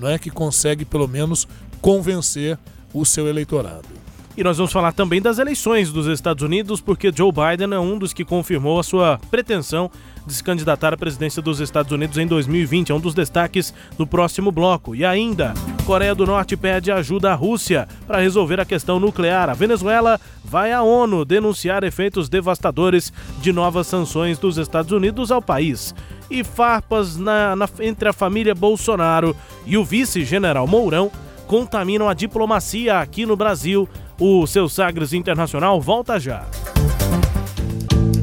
não 0.00 0.08
é 0.08 0.18
que 0.18 0.30
consegue 0.30 0.84
pelo 0.84 1.06
menos 1.06 1.46
convencer 1.80 2.58
o 2.92 3.04
seu 3.04 3.28
eleitorado. 3.28 3.88
E 4.36 4.44
nós 4.44 4.56
vamos 4.56 4.72
falar 4.72 4.92
também 4.92 5.20
das 5.20 5.38
eleições 5.38 5.90
dos 5.92 6.06
Estados 6.06 6.42
Unidos, 6.42 6.80
porque 6.80 7.12
Joe 7.14 7.32
Biden 7.32 7.74
é 7.74 7.80
um 7.80 7.98
dos 7.98 8.12
que 8.12 8.24
confirmou 8.24 8.78
a 8.78 8.82
sua 8.82 9.18
pretensão 9.30 9.90
de 10.24 10.32
se 10.32 10.42
candidatar 10.42 10.94
à 10.94 10.96
presidência 10.96 11.42
dos 11.42 11.58
Estados 11.60 11.90
Unidos 11.90 12.16
em 12.16 12.26
2020. 12.26 12.92
É 12.92 12.94
um 12.94 13.00
dos 13.00 13.12
destaques 13.12 13.74
do 13.98 14.06
próximo 14.06 14.52
bloco. 14.52 14.94
E 14.94 15.04
ainda, 15.04 15.52
Coreia 15.84 16.14
do 16.14 16.24
Norte 16.24 16.56
pede 16.56 16.92
ajuda 16.92 17.32
à 17.32 17.34
Rússia 17.34 17.88
para 18.06 18.20
resolver 18.20 18.60
a 18.60 18.64
questão 18.64 19.00
nuclear. 19.00 19.50
A 19.50 19.54
Venezuela 19.54 20.20
vai 20.44 20.72
à 20.72 20.82
ONU 20.82 21.24
denunciar 21.24 21.82
efeitos 21.82 22.28
devastadores 22.28 23.12
de 23.40 23.52
novas 23.52 23.88
sanções 23.88 24.38
dos 24.38 24.56
Estados 24.56 24.92
Unidos 24.92 25.32
ao 25.32 25.42
país 25.42 25.92
e 26.30 26.44
farpas 26.44 27.16
na, 27.16 27.56
na, 27.56 27.68
entre 27.80 28.08
a 28.08 28.12
família 28.12 28.54
Bolsonaro 28.54 29.34
e 29.66 29.76
o 29.76 29.84
vice-general 29.84 30.66
Mourão 30.66 31.10
contaminam 31.48 32.08
a 32.08 32.14
diplomacia 32.14 33.00
aqui 33.00 33.26
no 33.26 33.34
Brasil. 33.34 33.88
O 34.22 34.46
seu 34.46 34.68
Sagres 34.68 35.14
Internacional 35.14 35.80
volta 35.80 36.20
já. 36.20 36.44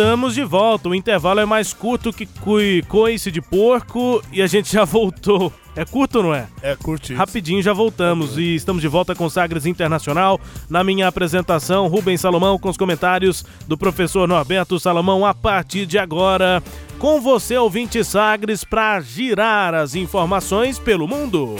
Estamos 0.00 0.34
de 0.34 0.42
volta. 0.44 0.88
O 0.88 0.94
intervalo 0.94 1.40
é 1.40 1.44
mais 1.44 1.74
curto 1.74 2.10
que 2.10 2.26
coice 2.88 3.30
de 3.30 3.42
porco 3.42 4.22
e 4.32 4.40
a 4.40 4.46
gente 4.46 4.72
já 4.72 4.82
voltou. 4.86 5.52
É 5.76 5.84
curto 5.84 6.16
ou 6.16 6.24
não 6.24 6.34
é? 6.34 6.48
É 6.62 6.74
curtinho. 6.74 7.18
Rapidinho 7.18 7.62
já 7.62 7.74
voltamos 7.74 8.38
e 8.38 8.54
estamos 8.54 8.80
de 8.80 8.88
volta 8.88 9.14
com 9.14 9.28
Sagres 9.28 9.66
Internacional. 9.66 10.40
Na 10.70 10.82
minha 10.82 11.06
apresentação, 11.06 11.86
Rubens 11.86 12.22
Salomão 12.22 12.58
com 12.58 12.70
os 12.70 12.78
comentários 12.78 13.44
do 13.68 13.76
professor 13.76 14.26
Norberto 14.26 14.80
Salomão 14.80 15.24
a 15.26 15.34
partir 15.34 15.84
de 15.84 15.98
agora. 15.98 16.62
Com 16.98 17.20
você, 17.20 17.58
ouvinte 17.58 18.02
Sagres, 18.02 18.64
para 18.64 19.00
girar 19.00 19.74
as 19.74 19.94
informações 19.94 20.78
pelo 20.78 21.06
mundo. 21.06 21.56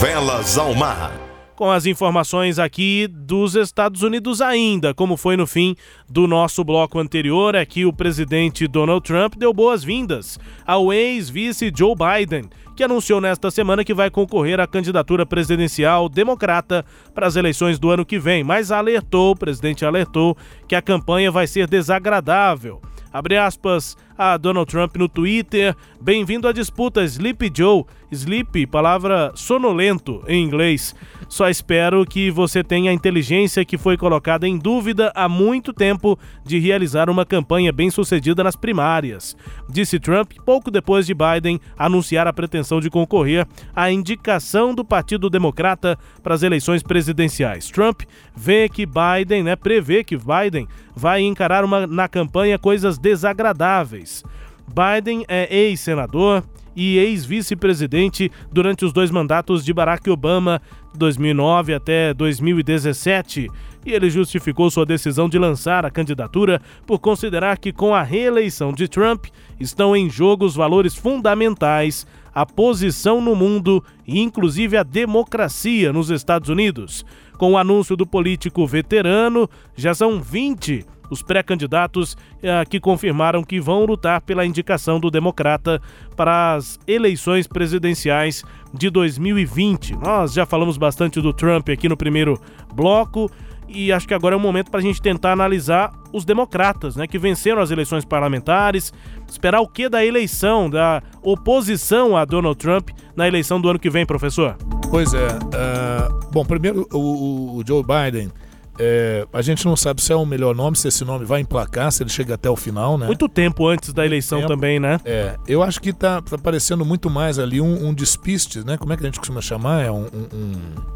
Velas 0.00 0.56
ao 0.56 0.74
mar 0.74 1.25
com 1.56 1.70
as 1.70 1.86
informações 1.86 2.58
aqui 2.58 3.08
dos 3.08 3.56
Estados 3.56 4.02
Unidos 4.02 4.42
ainda, 4.42 4.92
como 4.92 5.16
foi 5.16 5.36
no 5.36 5.46
fim 5.46 5.74
do 6.08 6.26
nosso 6.26 6.62
bloco 6.62 6.98
anterior, 6.98 7.54
é 7.54 7.64
que 7.64 7.86
o 7.86 7.92
presidente 7.92 8.68
Donald 8.68 9.02
Trump 9.02 9.34
deu 9.36 9.52
boas-vindas 9.54 10.38
ao 10.66 10.92
ex-vice 10.92 11.72
Joe 11.74 11.94
Biden, 11.96 12.44
que 12.76 12.84
anunciou 12.84 13.22
nesta 13.22 13.50
semana 13.50 13.82
que 13.82 13.94
vai 13.94 14.10
concorrer 14.10 14.60
à 14.60 14.66
candidatura 14.66 15.24
presidencial 15.24 16.10
democrata 16.10 16.84
para 17.14 17.26
as 17.26 17.36
eleições 17.36 17.78
do 17.78 17.90
ano 17.90 18.04
que 18.04 18.18
vem, 18.18 18.44
mas 18.44 18.70
alertou, 18.70 19.32
o 19.32 19.36
presidente 19.36 19.84
alertou, 19.84 20.36
que 20.68 20.74
a 20.74 20.82
campanha 20.82 21.30
vai 21.30 21.46
ser 21.46 21.66
desagradável. 21.66 22.82
Abre 23.10 23.38
aspas 23.38 23.96
a 24.18 24.36
Donald 24.36 24.70
Trump 24.70 24.94
no 24.96 25.08
Twitter. 25.08 25.74
Bem-vindo 25.98 26.46
à 26.46 26.52
disputa 26.52 27.02
Sleepy 27.02 27.50
Joe. 27.54 27.84
Sleepy, 28.12 28.66
palavra 28.66 29.32
sonolento 29.34 30.22
em 30.28 30.44
inglês. 30.44 30.94
Só 31.28 31.48
espero 31.48 32.04
que 32.06 32.30
você 32.30 32.62
tenha 32.62 32.90
a 32.90 32.94
inteligência 32.94 33.64
que 33.64 33.76
foi 33.76 33.96
colocada 33.96 34.46
em 34.46 34.56
dúvida 34.56 35.12
há 35.14 35.28
muito 35.28 35.72
tempo 35.72 36.18
de 36.44 36.58
realizar 36.58 37.10
uma 37.10 37.26
campanha 37.26 37.72
bem-sucedida 37.72 38.44
nas 38.44 38.54
primárias, 38.54 39.36
disse 39.68 39.98
Trump 39.98 40.32
pouco 40.44 40.70
depois 40.70 41.06
de 41.06 41.14
Biden 41.14 41.60
anunciar 41.76 42.26
a 42.26 42.32
pretensão 42.32 42.80
de 42.80 42.88
concorrer 42.88 43.46
à 43.74 43.90
indicação 43.90 44.74
do 44.74 44.84
Partido 44.84 45.28
Democrata 45.28 45.98
para 46.22 46.34
as 46.34 46.42
eleições 46.42 46.82
presidenciais. 46.82 47.70
Trump 47.70 48.02
vê 48.34 48.68
que 48.68 48.86
Biden, 48.86 49.42
né, 49.42 49.56
prevê 49.56 50.04
que 50.04 50.16
Biden 50.16 50.68
vai 50.94 51.22
encarar 51.22 51.64
uma, 51.64 51.86
na 51.86 52.08
campanha 52.08 52.58
coisas 52.58 52.98
desagradáveis. 52.98 54.24
Biden 54.68 55.24
é 55.28 55.54
ex-senador 55.54 56.44
e 56.76 56.98
ex-vice-presidente 56.98 58.30
durante 58.52 58.84
os 58.84 58.92
dois 58.92 59.10
mandatos 59.10 59.64
de 59.64 59.72
Barack 59.72 60.10
Obama, 60.10 60.60
2009 60.96 61.74
até 61.74 62.12
2017, 62.14 63.48
e 63.84 63.92
ele 63.92 64.10
justificou 64.10 64.70
sua 64.70 64.84
decisão 64.84 65.28
de 65.28 65.38
lançar 65.38 65.86
a 65.86 65.90
candidatura 65.90 66.60
por 66.86 66.98
considerar 66.98 67.58
que 67.58 67.72
com 67.72 67.94
a 67.94 68.02
reeleição 68.02 68.72
de 68.72 68.88
Trump 68.88 69.26
estão 69.60 69.94
em 69.94 70.10
jogo 70.10 70.44
os 70.44 70.56
valores 70.56 70.94
fundamentais, 70.94 72.06
a 72.34 72.44
posição 72.44 73.20
no 73.20 73.36
mundo 73.36 73.82
e 74.06 74.20
inclusive 74.20 74.76
a 74.76 74.82
democracia 74.82 75.92
nos 75.92 76.10
Estados 76.10 76.48
Unidos. 76.48 77.04
Com 77.38 77.52
o 77.52 77.58
anúncio 77.58 77.96
do 77.96 78.06
político 78.06 78.66
veterano, 78.66 79.48
já 79.76 79.94
são 79.94 80.20
20 80.20 80.84
os 81.10 81.22
pré-candidatos 81.22 82.16
eh, 82.42 82.64
que 82.64 82.80
confirmaram 82.80 83.42
que 83.42 83.60
vão 83.60 83.84
lutar 83.84 84.20
pela 84.20 84.44
indicação 84.44 84.98
do 84.98 85.10
democrata 85.10 85.80
para 86.16 86.54
as 86.54 86.78
eleições 86.86 87.46
presidenciais 87.46 88.44
de 88.72 88.90
2020. 88.90 89.96
Nós 89.96 90.32
já 90.32 90.46
falamos 90.46 90.76
bastante 90.76 91.20
do 91.20 91.32
Trump 91.32 91.68
aqui 91.68 91.88
no 91.88 91.96
primeiro 91.96 92.40
bloco 92.74 93.30
e 93.68 93.92
acho 93.92 94.06
que 94.06 94.14
agora 94.14 94.34
é 94.34 94.38
o 94.38 94.40
momento 94.40 94.70
para 94.70 94.80
a 94.80 94.82
gente 94.82 95.02
tentar 95.02 95.32
analisar 95.32 95.92
os 96.12 96.24
democratas, 96.24 96.96
né, 96.96 97.06
que 97.06 97.18
venceram 97.18 97.60
as 97.60 97.70
eleições 97.70 98.04
parlamentares, 98.04 98.92
esperar 99.28 99.60
o 99.60 99.66
que 99.66 99.88
da 99.88 100.04
eleição, 100.04 100.70
da 100.70 101.02
oposição 101.22 102.16
a 102.16 102.24
Donald 102.24 102.56
Trump 102.56 102.90
na 103.14 103.26
eleição 103.26 103.60
do 103.60 103.68
ano 103.68 103.78
que 103.78 103.90
vem, 103.90 104.06
professor? 104.06 104.56
Pois 104.88 105.12
é. 105.12 105.26
Uh, 105.26 106.30
bom, 106.32 106.44
primeiro 106.44 106.86
o, 106.92 107.58
o 107.58 107.62
Joe 107.66 107.82
Biden 107.82 108.30
é, 108.78 109.26
a 109.32 109.42
gente 109.42 109.64
não 109.64 109.76
sabe 109.76 110.02
se 110.02 110.12
é 110.12 110.16
o 110.16 110.24
melhor 110.26 110.54
nome, 110.54 110.76
se 110.76 110.88
esse 110.88 111.04
nome 111.04 111.24
vai 111.24 111.40
emplacar, 111.40 111.90
se 111.90 112.02
ele 112.02 112.10
chega 112.10 112.34
até 112.34 112.50
o 112.50 112.56
final, 112.56 112.98
né? 112.98 113.06
Muito 113.06 113.28
tempo 113.28 113.66
antes 113.66 113.92
da 113.92 114.04
eleição 114.04 114.40
tempo. 114.40 114.48
também, 114.48 114.78
né? 114.78 115.00
É, 115.04 115.36
eu 115.46 115.62
acho 115.62 115.80
que 115.80 115.92
tá, 115.92 116.20
tá 116.20 116.38
parecendo 116.38 116.84
muito 116.84 117.08
mais 117.08 117.38
ali 117.38 117.60
um, 117.60 117.88
um, 117.88 117.94
despiste, 117.94 118.64
né? 118.64 118.76
Como 118.76 118.92
é 118.92 118.96
que 118.96 119.02
a 119.02 119.06
gente 119.06 119.18
costuma 119.18 119.40
chamar? 119.40 119.84
É 119.84 119.90
um... 119.90 120.04
um, 120.04 120.52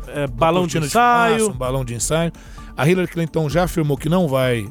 é, 0.09 0.27
balão 0.27 0.67
de 0.67 0.79
ensaio. 0.79 1.35
De 1.35 1.41
fumaça, 1.41 1.57
um 1.57 1.59
balão 1.59 1.85
de 1.85 1.95
ensaio. 1.95 2.33
A 2.77 2.89
Hillary 2.89 3.09
Clinton 3.09 3.49
já 3.49 3.65
afirmou 3.65 3.97
que 3.97 4.09
não 4.09 4.29
vai 4.29 4.67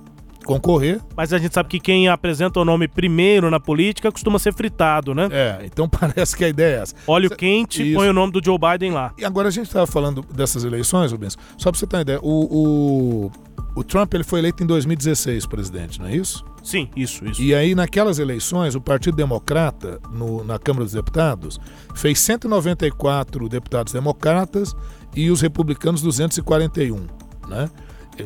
concorrer. 0.49 0.99
Mas 1.15 1.31
a 1.31 1.37
gente 1.37 1.53
sabe 1.53 1.69
que 1.69 1.79
quem 1.79 2.07
apresenta 2.07 2.59
o 2.59 2.65
nome 2.65 2.87
primeiro 2.87 3.51
na 3.51 3.59
política 3.59 4.11
costuma 4.11 4.39
ser 4.39 4.51
fritado, 4.51 5.13
né? 5.13 5.27
É, 5.31 5.59
então 5.63 5.87
parece 5.89 6.35
que 6.35 6.43
a 6.43 6.49
ideia 6.49 6.77
é 6.77 6.81
essa. 6.81 6.95
Óleo 7.05 7.29
quente, 7.29 7.83
Isso. 7.83 7.95
põe 7.95 8.09
o 8.09 8.13
nome 8.13 8.33
do 8.33 8.43
Joe 8.43 8.57
Biden 8.57 8.91
lá. 8.91 9.13
E 9.17 9.23
agora 9.23 9.49
a 9.49 9.51
gente 9.51 9.67
estava 9.67 9.85
falando 9.85 10.23
dessas 10.33 10.63
eleições, 10.63 11.11
Rubens, 11.11 11.37
só 11.55 11.69
para 11.69 11.79
você 11.79 11.85
ter 11.85 11.97
uma 11.97 12.01
ideia, 12.01 12.19
o, 12.23 13.27
o, 13.27 13.31
o 13.75 13.83
Trump 13.83 14.11
ele 14.15 14.23
foi 14.23 14.39
eleito 14.39 14.63
em 14.63 14.65
2016 14.65 15.45
presidente, 15.45 15.99
não 15.99 16.07
é 16.07 16.15
isso? 16.15 16.43
Sim, 16.63 16.89
isso, 16.95 17.25
isso. 17.25 17.41
E 17.41 17.53
aí, 17.53 17.75
naquelas 17.75 18.17
eleições, 18.19 18.75
o 18.75 18.81
Partido 18.81 19.15
Democrata, 19.15 19.99
no, 20.11 20.43
na 20.43 20.57
Câmara 20.57 20.83
dos 20.83 20.93
Deputados, 20.93 21.59
fez 21.95 22.19
194 22.19 23.47
deputados 23.47 23.93
democratas 23.93 24.75
e 25.15 25.29
os 25.29 25.41
republicanos 25.41 26.01
241, 26.01 27.07
né? 27.47 27.69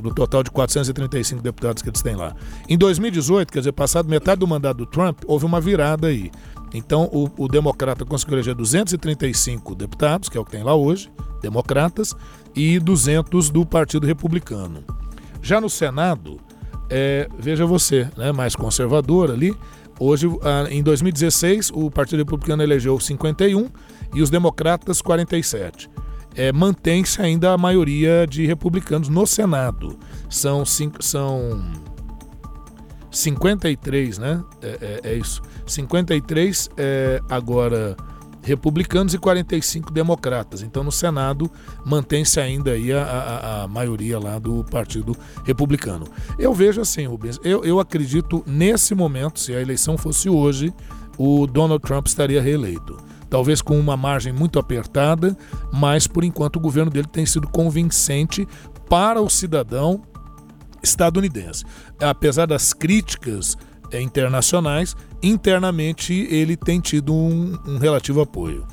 No 0.01 0.13
total 0.13 0.43
de 0.43 0.51
435 0.51 1.41
deputados 1.41 1.81
que 1.81 1.89
eles 1.89 2.01
têm 2.01 2.15
lá. 2.15 2.35
Em 2.67 2.77
2018, 2.77 3.51
quer 3.51 3.59
dizer, 3.59 3.71
passado 3.71 4.09
metade 4.09 4.39
do 4.39 4.47
mandato 4.47 4.77
do 4.77 4.85
Trump, 4.85 5.19
houve 5.27 5.45
uma 5.45 5.59
virada 5.59 6.07
aí. 6.07 6.31
Então, 6.73 7.09
o, 7.11 7.29
o 7.37 7.47
democrata 7.47 8.03
conseguiu 8.03 8.35
eleger 8.35 8.55
235 8.55 9.75
deputados, 9.75 10.29
que 10.29 10.37
é 10.37 10.41
o 10.41 10.45
que 10.45 10.51
tem 10.51 10.63
lá 10.63 10.73
hoje, 10.73 11.11
democratas, 11.41 12.15
e 12.55 12.79
200 12.79 13.49
do 13.49 13.65
Partido 13.65 14.07
Republicano. 14.07 14.83
Já 15.41 15.61
no 15.61 15.69
Senado, 15.69 16.39
é, 16.89 17.27
veja 17.37 17.65
você, 17.65 18.09
né, 18.17 18.31
mais 18.31 18.55
conservador 18.55 19.29
ali, 19.29 19.55
hoje, 19.99 20.27
em 20.69 20.81
2016, 20.81 21.71
o 21.73 21.91
Partido 21.91 22.19
Republicano 22.19 22.63
elegeu 22.63 22.99
51 22.99 23.69
e 24.15 24.21
os 24.21 24.29
democratas 24.29 25.01
47 25.01 25.89
é, 26.35 26.51
mantém-se 26.51 27.21
ainda 27.21 27.51
a 27.51 27.57
maioria 27.57 28.25
de 28.27 28.45
republicanos 28.45 29.09
no 29.09 29.25
Senado. 29.25 29.97
São, 30.29 30.65
cinco, 30.65 31.03
são 31.03 31.63
53, 33.11 34.17
né? 34.17 34.43
É, 34.61 35.01
é, 35.03 35.11
é 35.11 35.15
isso. 35.15 35.41
53 35.65 36.69
é, 36.77 37.21
agora 37.29 37.95
republicanos 38.41 39.13
e 39.13 39.17
45 39.17 39.91
democratas. 39.91 40.61
Então, 40.61 40.83
no 40.83 40.91
Senado, 40.91 41.49
mantém-se 41.85 42.39
ainda 42.39 42.71
aí 42.71 42.91
a, 42.91 43.01
a, 43.01 43.63
a, 43.63 43.67
maioria 43.67 44.19
lá 44.19 44.37
do 44.37 44.63
Partido 44.65 45.15
Republicano. 45.45 46.05
Eu 46.37 46.53
vejo 46.53 46.81
assim, 46.81 47.05
Rubens, 47.05 47.39
eu, 47.43 47.63
eu 47.63 47.79
acredito 47.79 48.43
nesse 48.45 48.93
momento, 48.93 49.39
se 49.39 49.53
a 49.53 49.61
eleição 49.61 49.97
fosse 49.97 50.29
hoje, 50.29 50.73
o 51.17 51.47
Donald 51.47 51.81
Trump 51.81 52.05
estaria 52.07 52.41
reeleito 52.41 52.97
talvez 53.33 53.63
com 53.63 53.79
uma 53.79 53.97
margem 53.97 54.31
muito 54.31 54.59
apertada, 54.59 55.35
mas 55.71 56.05
por 56.05 56.23
enquanto 56.23 56.57
o 56.57 56.59
governo 56.59 56.91
dele 56.91 57.07
tem 57.11 57.25
sido 57.25 57.47
convincente 57.47 58.47
para 58.87 59.19
o 59.19 59.27
cidadão 59.27 60.03
estadunidense. 60.83 61.65
Apesar 61.99 62.45
das 62.45 62.73
críticas 62.73 63.57
eh, 63.89 63.99
internacionais, 63.99 64.95
internamente 65.23 66.13
ele 66.29 66.55
tem 66.55 66.79
tido 66.79 67.11
um, 67.11 67.57
um 67.65 67.79
relativo 67.79 68.21
apoio. 68.21 68.67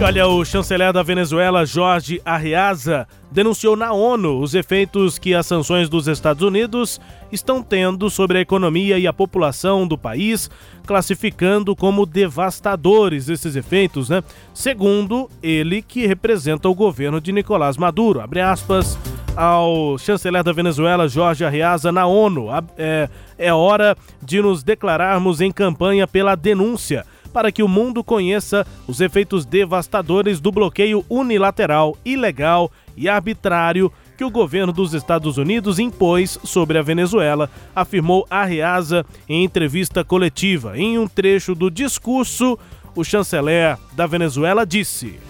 Olha, 0.00 0.28
o 0.28 0.44
chanceler 0.44 0.92
da 0.92 1.02
Venezuela, 1.02 1.66
Jorge 1.66 2.22
Arriaza, 2.24 3.06
denunciou 3.32 3.74
na 3.74 3.92
ONU 3.92 4.40
os 4.40 4.54
efeitos 4.54 5.18
que 5.18 5.34
as 5.34 5.44
sanções 5.44 5.88
dos 5.88 6.06
Estados 6.06 6.42
Unidos 6.42 7.00
estão 7.32 7.62
tendo 7.62 8.08
sobre 8.08 8.38
a 8.38 8.40
economia 8.40 8.96
e 8.96 9.08
a 9.08 9.12
população 9.12 9.88
do 9.88 9.98
país, 9.98 10.48
classificando 10.86 11.74
como 11.74 12.06
devastadores 12.06 13.28
esses 13.28 13.56
efeitos, 13.56 14.08
né? 14.08 14.22
Segundo 14.54 15.28
ele, 15.42 15.82
que 15.82 16.06
representa 16.06 16.68
o 16.68 16.74
governo 16.74 17.20
de 17.20 17.32
Nicolás 17.32 17.76
Maduro. 17.76 18.20
Abre 18.20 18.40
aspas 18.40 18.96
ao 19.36 19.98
chanceler 19.98 20.44
da 20.44 20.52
Venezuela, 20.52 21.08
Jorge 21.08 21.44
Arriaza, 21.44 21.90
na 21.90 22.06
ONU. 22.06 22.46
É, 22.78 23.08
é 23.36 23.52
hora 23.52 23.96
de 24.22 24.40
nos 24.40 24.62
declararmos 24.62 25.40
em 25.40 25.50
campanha 25.50 26.06
pela 26.06 26.36
denúncia 26.36 27.04
para 27.28 27.52
que 27.52 27.62
o 27.62 27.68
mundo 27.68 28.02
conheça 28.02 28.66
os 28.86 29.00
efeitos 29.00 29.44
devastadores 29.44 30.40
do 30.40 30.50
bloqueio 30.50 31.04
unilateral, 31.08 31.96
ilegal 32.04 32.70
e 32.96 33.08
arbitrário 33.08 33.92
que 34.16 34.24
o 34.24 34.30
governo 34.30 34.72
dos 34.72 34.94
Estados 34.94 35.38
Unidos 35.38 35.78
impôs 35.78 36.38
sobre 36.42 36.76
a 36.76 36.82
Venezuela, 36.82 37.48
afirmou 37.74 38.26
Arreasa 38.28 39.06
em 39.28 39.44
entrevista 39.44 40.02
coletiva. 40.02 40.76
Em 40.76 40.98
um 40.98 41.06
trecho 41.06 41.54
do 41.54 41.70
discurso, 41.70 42.58
o 42.96 43.04
chanceler 43.04 43.78
da 43.92 44.06
Venezuela 44.06 44.66
disse 44.66 45.20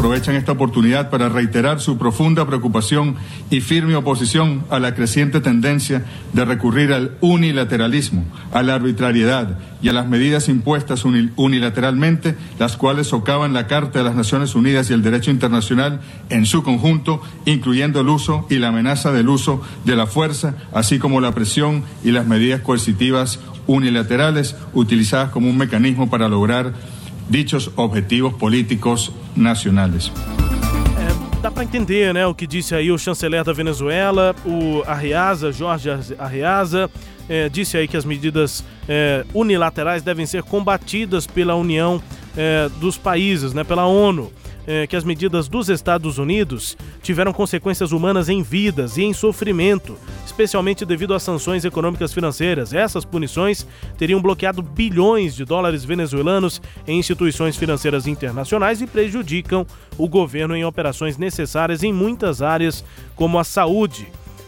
aprovechan 0.00 0.34
esta 0.34 0.52
oportunidad 0.52 1.10
para 1.10 1.28
reiterar 1.28 1.78
su 1.78 1.98
profunda 1.98 2.46
preocupación 2.46 3.16
y 3.50 3.60
firme 3.60 3.96
oposición 3.96 4.64
a 4.70 4.78
la 4.78 4.94
creciente 4.94 5.42
tendencia 5.42 6.06
de 6.32 6.46
recurrir 6.46 6.94
al 6.94 7.18
unilateralismo, 7.20 8.24
a 8.50 8.62
la 8.62 8.76
arbitrariedad 8.76 9.58
y 9.82 9.90
a 9.90 9.92
las 9.92 10.08
medidas 10.08 10.48
impuestas 10.48 11.04
unilateralmente, 11.04 12.34
las 12.58 12.78
cuales 12.78 13.08
socavan 13.08 13.52
la 13.52 13.66
Carta 13.66 13.98
de 13.98 14.06
las 14.06 14.14
Naciones 14.14 14.54
Unidas 14.54 14.88
y 14.88 14.94
el 14.94 15.02
derecho 15.02 15.30
internacional 15.30 16.00
en 16.30 16.46
su 16.46 16.62
conjunto, 16.62 17.20
incluyendo 17.44 18.00
el 18.00 18.08
uso 18.08 18.46
y 18.48 18.54
la 18.54 18.68
amenaza 18.68 19.12
del 19.12 19.28
uso 19.28 19.60
de 19.84 19.96
la 19.96 20.06
fuerza, 20.06 20.54
así 20.72 20.98
como 20.98 21.20
la 21.20 21.34
presión 21.34 21.84
y 22.02 22.12
las 22.12 22.26
medidas 22.26 22.62
coercitivas 22.62 23.38
unilaterales 23.66 24.56
utilizadas 24.72 25.28
como 25.28 25.50
un 25.50 25.58
mecanismo 25.58 26.08
para 26.08 26.26
lograr 26.28 26.72
dichos 27.30 27.70
objetivos 27.76 28.34
políticos 28.34 29.12
nacionais. 29.36 30.12
É, 30.98 31.40
dá 31.40 31.50
para 31.50 31.62
entender, 31.62 32.12
né, 32.12 32.26
o 32.26 32.34
que 32.34 32.46
disse 32.46 32.74
aí 32.74 32.90
o 32.90 32.98
chanceler 32.98 33.44
da 33.44 33.52
Venezuela, 33.52 34.34
o 34.44 34.82
Arriaza, 34.84 35.52
Jorge 35.52 35.88
Arriaza, 36.18 36.90
é, 37.28 37.48
disse 37.48 37.76
aí 37.76 37.86
que 37.86 37.96
as 37.96 38.04
medidas 38.04 38.64
é, 38.88 39.24
unilaterais 39.32 40.02
devem 40.02 40.26
ser 40.26 40.42
combatidas 40.42 41.28
pela 41.28 41.54
União 41.54 42.02
é, 42.36 42.68
dos 42.80 42.98
países, 42.98 43.54
né, 43.54 43.62
pela 43.62 43.86
ONU, 43.86 44.32
é, 44.70 44.86
que 44.86 44.94
as 44.94 45.02
medidas 45.02 45.48
dos 45.48 45.68
Estados 45.68 46.16
Unidos 46.16 46.78
tiveram 47.02 47.32
consequências 47.32 47.90
humanas 47.90 48.28
em 48.28 48.40
vidas 48.40 48.96
e 48.96 49.02
em 49.02 49.12
sofrimento, 49.12 49.98
especialmente 50.24 50.84
devido 50.84 51.12
às 51.12 51.24
sanções 51.24 51.64
econômicas 51.64 52.12
financeiras. 52.12 52.72
Essas 52.72 53.04
punições 53.04 53.66
teriam 53.98 54.22
bloqueado 54.22 54.62
bilhões 54.62 55.34
de 55.34 55.44
dólares 55.44 55.84
venezuelanos 55.84 56.62
em 56.86 57.00
instituições 57.00 57.56
financeiras 57.56 58.06
internacionais 58.06 58.80
e 58.80 58.86
prejudicam 58.86 59.66
o 59.98 60.08
governo 60.08 60.54
em 60.54 60.64
operações 60.64 61.18
necessárias 61.18 61.82
em 61.82 61.92
muitas 61.92 62.40
áreas, 62.40 62.84
como 63.16 63.40
a 63.40 63.44
saúde. 63.44 64.06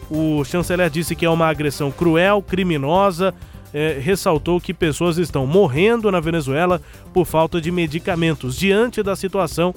O 0.09 0.45
chanceler 0.45 0.89
disse 0.89 1.17
que 1.17 1.25
é 1.25 1.29
uma 1.29 1.47
agressão 1.47 1.91
cruel, 1.91 2.41
criminosa 2.41 3.33
é, 3.73 3.97
ressaltou 3.99 4.61
que 4.61 4.73
pessoas 4.73 5.17
estão 5.17 5.47
morrendo 5.47 6.11
na 6.11 6.19
Venezuela 6.19 6.79
por 7.13 7.25
falta 7.25 7.59
de 7.59 7.71
medicamentos. 7.71 8.55
Diante 8.55 9.01
da 9.01 9.15
situação, 9.15 9.73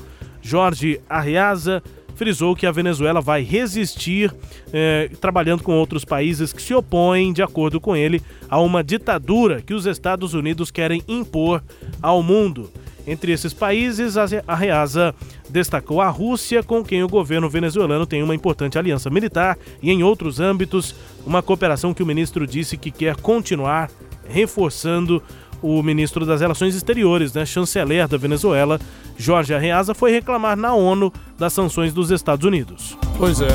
Jorge 0.47 1.01
Arriaza 1.09 1.83
frisou 2.15 2.55
que 2.55 2.67
a 2.67 2.73
Venezuela 2.73 3.21
vai 3.21 3.43
resistir, 3.43 4.33
é, 4.73 5.11
trabalhando 5.21 5.65
com 5.65 5.73
outros 5.73 6.05
países 6.05 6.53
que 6.53 6.63
se 6.63 6.73
opõem, 6.73 7.33
de 7.33 7.43
acordo 7.43 7.81
com 7.81 7.97
ele, 7.97 8.23
a 8.49 8.61
uma 8.61 8.83
ditadura 8.83 9.61
que 9.61 9.75
os 9.75 9.87
Estados 9.87 10.35
Unidos 10.35 10.71
querem 10.71 11.03
impor 11.09 11.63
ao 12.01 12.23
mundo. 12.23 12.71
Entre 13.07 13.33
esses 13.33 13.53
países, 13.53 14.17
a 14.17 14.27
destacou 15.51 16.01
a 16.01 16.09
Rússia, 16.09 16.63
com 16.63 16.83
quem 16.83 17.03
o 17.03 17.09
governo 17.09 17.51
venezuelano 17.51 18.07
tem 18.07 18.23
uma 18.23 18.35
importante 18.35 18.79
aliança 18.79 19.11
militar 19.11 19.59
e, 19.83 19.91
em 19.91 20.03
outros 20.03 20.39
âmbitos, 20.41 20.95
uma 21.25 21.43
cooperação 21.43 21.93
que 21.93 22.03
o 22.03 22.07
ministro 22.07 22.47
disse 22.47 22.77
que 22.77 22.91
quer 22.93 23.17
continuar 23.17 23.91
reforçando. 24.29 25.21
O 25.63 25.83
ministro 25.83 26.27
das 26.27 26.43
Relações 26.43 26.75
Exteriores, 26.75 27.33
né, 27.33 27.47
chanceler 27.47 28.07
da 28.07 28.19
Venezuela, 28.19 28.79
Jorge 29.19 29.55
Arreaza, 29.55 29.95
foi 29.95 30.13
reclamar 30.13 30.57
na 30.57 30.75
ONU 30.75 31.13
das 31.39 31.53
sanções 31.53 31.93
dos 31.93 32.11
Estados 32.11 32.45
Unidos. 32.45 32.97
Pois 33.17 33.41
é, 33.41 33.49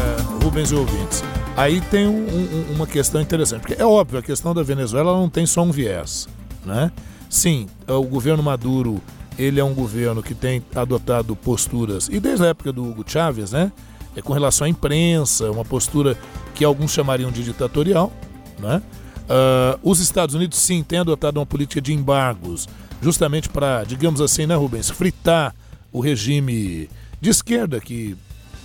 Rubens 0.44 0.72
e 0.72 0.76
ouvintes. 0.76 1.24
Aí 1.56 1.82
tem 1.82 2.08
um, 2.08 2.26
um, 2.26 2.76
uma 2.76 2.88
questão 2.88 3.22
interessante, 3.22 3.62
porque 3.62 3.82
é 3.82 3.86
óbvio, 3.86 4.20
a 4.20 4.24
questão 4.24 4.54
da 4.54 4.64
Venezuela 4.64 5.14
não 5.14 5.30
tem 5.30 5.46
só 5.46 5.62
um 5.62 5.72
viés. 5.72 6.28
Né? 6.66 6.92
Sim, 7.30 7.68
o 7.88 8.04
governo 8.04 8.42
Maduro 8.42 9.02
ele 9.38 9.60
é 9.60 9.64
um 9.64 9.74
governo 9.74 10.22
que 10.22 10.36
tem 10.36 10.64
adotado 10.76 11.36
posturas, 11.36 12.10
e 12.10 12.20
desde 12.20 12.46
a 12.46 12.50
época 12.50 12.72
do 12.72 12.84
Hugo 12.84 13.04
Chávez, 13.06 13.52
né? 13.52 13.72
É 14.16 14.22
com 14.22 14.34
relação 14.34 14.66
à 14.66 14.70
imprensa, 14.70 15.50
uma 15.50 15.64
postura 15.64 16.18
que 16.54 16.66
alguns 16.66 16.92
chamariam 16.92 17.32
de 17.32 17.44
ditatorial, 17.44 18.12
né? 18.60 18.82
Uh, 19.24 19.80
os 19.90 20.00
Estados 20.00 20.36
Unidos, 20.36 20.60
sim, 20.60 20.84
têm 20.84 21.00
adotado 21.00 21.40
uma 21.40 21.46
política 21.46 21.80
de 21.82 21.94
embargos, 21.94 22.68
justamente 23.02 23.50
para, 23.50 23.84
digamos 23.84 24.22
assim, 24.22 24.46
né, 24.46 24.56
Rubens, 24.56 24.90
fritar 24.90 25.56
o 25.92 26.00
regime 26.00 26.90
de 27.20 27.30
esquerda 27.30 27.80
que 27.80 28.16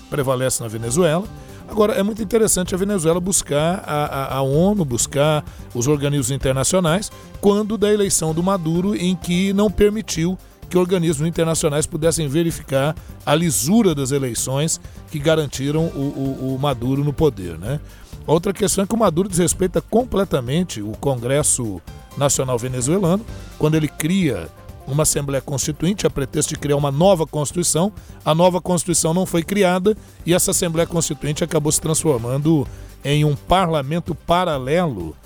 prevalece 0.09 0.63
na 0.63 0.69
Venezuela. 0.69 1.27
Agora, 1.69 1.95
é 1.95 2.03
muito 2.03 2.23
interessante 2.23 2.75
a 2.75 2.79
Venezuela 2.79 3.19
buscar 3.19 3.83
a, 3.85 4.05
a, 4.05 4.37
a, 4.37 4.43
ONU, 4.43 4.85
buscar 4.85 5.45
os 5.75 5.89
organismos 5.89 6.31
internacionais, 6.31 7.11
quando 7.41 7.77
da 7.77 7.93
eleição 7.93 8.33
do 8.33 8.43
Maduro, 8.43 8.95
em 8.95 9.17
que 9.17 9.53
não 9.53 9.69
permitiu 9.69 10.39
que 10.69 10.79
organismos 10.79 11.27
internacionais 11.27 11.87
pudessem 11.87 12.29
verificar 12.29 12.95
a 13.25 13.35
lisura 13.35 13.95
das 13.95 14.11
eleições 14.11 14.81
que 15.11 15.19
garantiram 15.19 15.87
o, 15.87 15.99
o, 15.99 16.55
o 16.55 16.59
Maduro 16.59 17.05
no 17.05 17.13
poder. 17.13 17.59
Né? 17.59 17.81
Outra 18.27 18.53
questão 18.53 18.85
é 18.85 18.87
que 18.87 18.95
o 18.95 18.99
Maduro 18.99 19.29
desrespeita 19.29 19.81
completamente 19.81 20.83
o 20.83 20.93
Congresso 20.93 21.81
Nacional 22.17 22.59
Venezuelano, 22.59 23.25
quando 23.59 23.75
ele 23.75 23.89
cria 23.89 24.49
uma 24.87 25.03
Assembleia 25.03 25.43
Constituinte 25.43 26.07
a 26.07 26.11
pretexto 26.11 26.51
de 26.51 26.61
criar 26.61 26.77
uma 26.77 26.93
nova 26.93 27.27
Constituição. 27.27 27.93
A 28.25 28.35
nova 28.35 28.61
Constituição 28.61 29.13
não 29.13 29.27
foi 29.27 29.43
criada 29.43 29.97
e 30.25 30.33
essa 30.33 30.53
Assembleia 30.53 30.87
Constituinte 30.87 31.43
acabou 31.43 31.73
se 31.73 31.81
transformando 31.81 32.67
em 33.05 33.25
um 33.25 33.35
parlamento 33.35 34.15
paralelo 34.15 35.17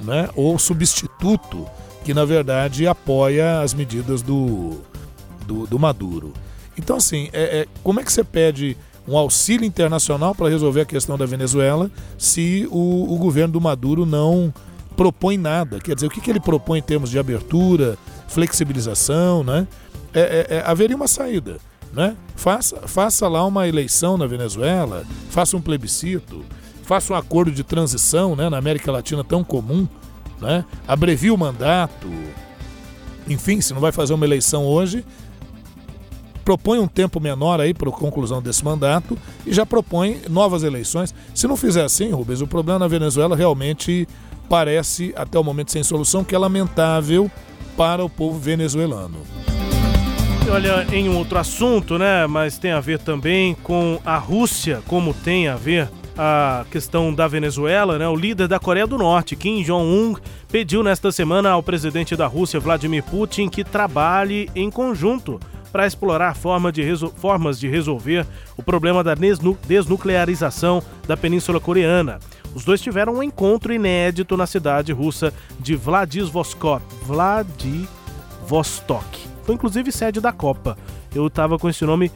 né, 0.00 0.28
ou 0.36 0.58
substituto 0.58 1.66
que 2.04 2.14
na 2.14 2.24
verdade 2.24 2.86
apoia 2.86 3.60
as 3.60 3.74
medidas 3.74 4.22
do, 4.22 4.78
do, 5.46 5.66
do 5.66 5.78
Maduro. 5.78 6.32
Então, 6.76 6.96
assim, 6.96 7.28
é, 7.32 7.60
é, 7.60 7.66
como 7.82 8.00
é 8.00 8.04
que 8.04 8.12
você 8.12 8.22
pede 8.22 8.76
um 9.06 9.16
auxílio 9.16 9.66
internacional 9.66 10.34
para 10.34 10.48
resolver 10.48 10.82
a 10.82 10.84
questão 10.84 11.18
da 11.18 11.26
Venezuela 11.26 11.90
se 12.16 12.68
o, 12.70 13.12
o, 13.12 13.16
governo 13.18 13.54
do 13.54 13.60
Maduro 13.60 14.06
não 14.06 14.52
propõe 14.98 15.38
nada? 15.38 15.78
Quer 15.78 15.94
dizer, 15.94 16.08
o 16.08 16.10
que, 16.10 16.20
que 16.20 16.28
ele 16.28 16.40
propõe 16.40 16.80
em 16.80 16.82
termos 16.82 17.08
de 17.08 17.20
abertura, 17.20 17.96
flexibilização, 18.26 19.44
né? 19.44 19.64
É, 20.12 20.20
é, 20.50 20.56
é, 20.56 20.62
haveria 20.66 20.96
uma 20.96 21.06
saída. 21.06 21.58
Né? 21.92 22.16
Faça, 22.34 22.88
faça 22.88 23.28
lá 23.28 23.46
uma 23.46 23.68
eleição 23.68 24.18
na 24.18 24.26
Venezuela, 24.26 25.04
faça 25.30 25.56
um 25.56 25.60
plebiscito, 25.60 26.44
faça 26.82 27.12
um 27.12 27.16
acordo 27.16 27.52
de 27.52 27.62
transição 27.62 28.34
né, 28.34 28.50
na 28.50 28.58
América 28.58 28.90
Latina 28.90 29.22
tão 29.22 29.44
comum 29.44 29.86
né? 30.40 30.64
abrevia 30.86 31.32
o 31.32 31.38
mandato. 31.38 32.08
Enfim, 33.28 33.60
se 33.60 33.72
não 33.72 33.80
vai 33.80 33.92
fazer 33.92 34.14
uma 34.14 34.26
eleição 34.26 34.66
hoje, 34.66 35.04
propõe 36.44 36.78
um 36.78 36.88
tempo 36.88 37.20
menor 37.20 37.60
aí 37.60 37.74
para 37.74 37.88
a 37.88 37.92
conclusão 37.92 38.40
desse 38.40 38.64
mandato 38.64 39.18
e 39.46 39.52
já 39.52 39.66
propõe 39.66 40.22
novas 40.28 40.62
eleições. 40.62 41.14
Se 41.34 41.46
não 41.46 41.56
fizer 41.56 41.84
assim, 41.84 42.10
Rubens, 42.10 42.40
o 42.40 42.46
problema 42.46 42.78
na 42.78 42.88
Venezuela 42.88 43.36
realmente 43.36 44.08
parece, 44.48 45.12
até 45.16 45.38
o 45.38 45.44
momento, 45.44 45.72
sem 45.72 45.82
solução, 45.82 46.24
que 46.24 46.34
é 46.34 46.38
lamentável 46.38 47.30
para 47.76 48.04
o 48.04 48.08
povo 48.08 48.38
venezuelano. 48.38 49.18
Olha, 50.50 50.86
em 50.92 51.08
um 51.08 51.18
outro 51.18 51.38
assunto, 51.38 51.98
né, 51.98 52.26
mas 52.26 52.58
tem 52.58 52.72
a 52.72 52.80
ver 52.80 52.98
também 52.98 53.54
com 53.62 54.00
a 54.04 54.16
Rússia, 54.16 54.82
como 54.86 55.12
tem 55.12 55.46
a 55.46 55.56
ver 55.56 55.90
a 56.16 56.64
questão 56.70 57.14
da 57.14 57.28
Venezuela, 57.28 57.98
né, 57.98 58.08
o 58.08 58.16
líder 58.16 58.48
da 58.48 58.58
Coreia 58.58 58.86
do 58.86 58.96
Norte, 58.96 59.36
Kim 59.36 59.62
Jong-un, 59.62 60.16
pediu 60.50 60.82
nesta 60.82 61.12
semana 61.12 61.50
ao 61.50 61.62
presidente 61.62 62.16
da 62.16 62.26
Rússia, 62.26 62.58
Vladimir 62.58 63.04
Putin, 63.04 63.48
que 63.48 63.62
trabalhe 63.62 64.50
em 64.56 64.70
conjunto 64.70 65.38
para 65.70 65.86
explorar 65.86 66.34
forma 66.34 66.72
de 66.72 66.82
formas 67.16 67.60
de 67.60 67.68
resolver 67.68 68.26
o 68.56 68.62
problema 68.62 69.04
da 69.04 69.14
desnuclearização 69.14 70.82
da 71.06 71.16
Península 71.16 71.60
Coreana. 71.60 72.18
Os 72.54 72.64
dois 72.64 72.80
tiveram 72.80 73.14
um 73.14 73.22
encontro 73.22 73.72
inédito 73.72 74.36
na 74.36 74.46
cidade 74.46 74.92
russa 74.92 75.32
de 75.60 75.76
Vladivostok. 75.76 76.82
Vladivostok. 77.02 77.88
Foi 79.44 79.54
inclusive 79.54 79.92
sede 79.92 80.20
da 80.20 80.32
Copa. 80.32 80.76
Eu 81.14 81.26
estava 81.26 81.58
com 81.58 81.68
esse 81.68 81.84
nome 81.84 82.10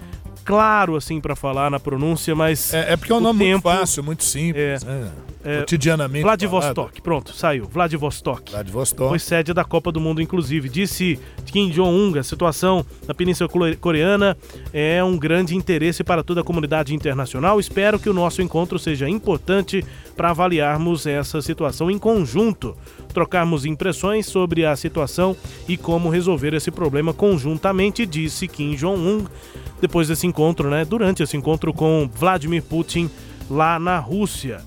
claro 0.44 0.96
assim 0.96 1.20
para 1.20 1.34
falar 1.34 1.70
na 1.70 1.80
pronúncia, 1.80 2.34
mas. 2.34 2.72
É, 2.74 2.92
é 2.92 2.96
porque 2.96 3.12
é 3.12 3.14
um 3.16 3.20
nome 3.20 3.40
tempo, 3.40 3.68
muito 3.68 3.80
fácil, 3.80 4.02
muito 4.02 4.24
simples. 4.24 4.82
É, 4.82 4.86
né? 4.86 5.10
é, 5.44 5.58
cotidianamente. 5.60 6.22
Vladivostok, 6.22 6.74
falado. 6.74 7.02
pronto, 7.02 7.34
saiu. 7.34 7.66
Vladivostok. 7.66 8.52
Vladivostok. 8.52 9.08
Foi 9.08 9.18
sede 9.18 9.52
da 9.52 9.64
Copa 9.64 9.90
do 9.90 10.00
Mundo, 10.00 10.22
inclusive. 10.22 10.68
Disse 10.68 11.18
Kim 11.46 11.70
Jong-un, 11.70 12.18
a 12.18 12.22
situação 12.22 12.84
na 13.06 13.14
Península 13.14 13.50
Coreana 13.80 14.36
é 14.72 15.02
um 15.02 15.18
grande 15.18 15.56
interesse 15.56 16.04
para 16.04 16.22
toda 16.22 16.40
a 16.40 16.44
comunidade 16.44 16.94
internacional. 16.94 17.58
Espero 17.58 17.98
que 17.98 18.08
o 18.08 18.14
nosso 18.14 18.40
encontro 18.40 18.78
seja 18.78 19.08
importante 19.08 19.84
para 20.16 20.30
avaliarmos 20.30 21.06
essa 21.06 21.40
situação 21.42 21.90
em 21.90 21.98
conjunto, 21.98 22.76
trocarmos 23.12 23.64
impressões 23.64 24.26
sobre 24.26 24.64
a 24.64 24.76
situação 24.76 25.36
e 25.68 25.76
como 25.76 26.10
resolver 26.10 26.54
esse 26.54 26.70
problema 26.70 27.12
conjuntamente, 27.12 28.06
disse 28.06 28.46
Kim 28.46 28.74
Jong-un 28.74 29.24
depois 29.82 30.06
desse 30.06 30.28
encontro, 30.28 30.70
né? 30.70 30.84
Durante 30.84 31.24
esse 31.24 31.36
encontro 31.36 31.74
com 31.74 32.08
Vladimir 32.14 32.62
Putin 32.62 33.10
lá 33.50 33.80
na 33.80 33.98
Rússia. 33.98 34.60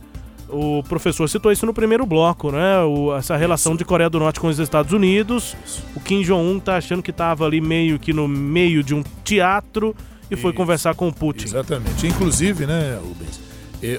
O 0.49 0.83
professor 0.83 1.27
citou 1.29 1.53
isso 1.53 1.65
no 1.65 1.73
primeiro 1.73 2.05
bloco, 2.05 2.51
né? 2.51 2.81
O, 2.81 3.15
essa 3.15 3.37
relação 3.37 3.77
de 3.77 3.85
Coreia 3.85 4.09
do 4.09 4.19
Norte 4.19 4.41
com 4.41 4.47
os 4.47 4.59
Estados 4.59 4.91
Unidos. 4.91 5.55
O 5.95 6.01
Kim 6.01 6.21
Jong-un 6.21 6.59
tá 6.59 6.75
achando 6.75 7.01
que 7.01 7.11
estava 7.11 7.45
ali 7.45 7.61
meio 7.61 7.97
que 7.97 8.11
no 8.11 8.27
meio 8.27 8.83
de 8.83 8.93
um 8.93 9.03
teatro 9.23 9.95
e 10.29 10.35
foi 10.35 10.51
conversar 10.51 10.93
com 10.95 11.07
o 11.07 11.13
Putin. 11.13 11.45
Exatamente. 11.45 12.05
Inclusive, 12.05 12.65
né, 12.65 12.99
Rubens, 13.01 13.39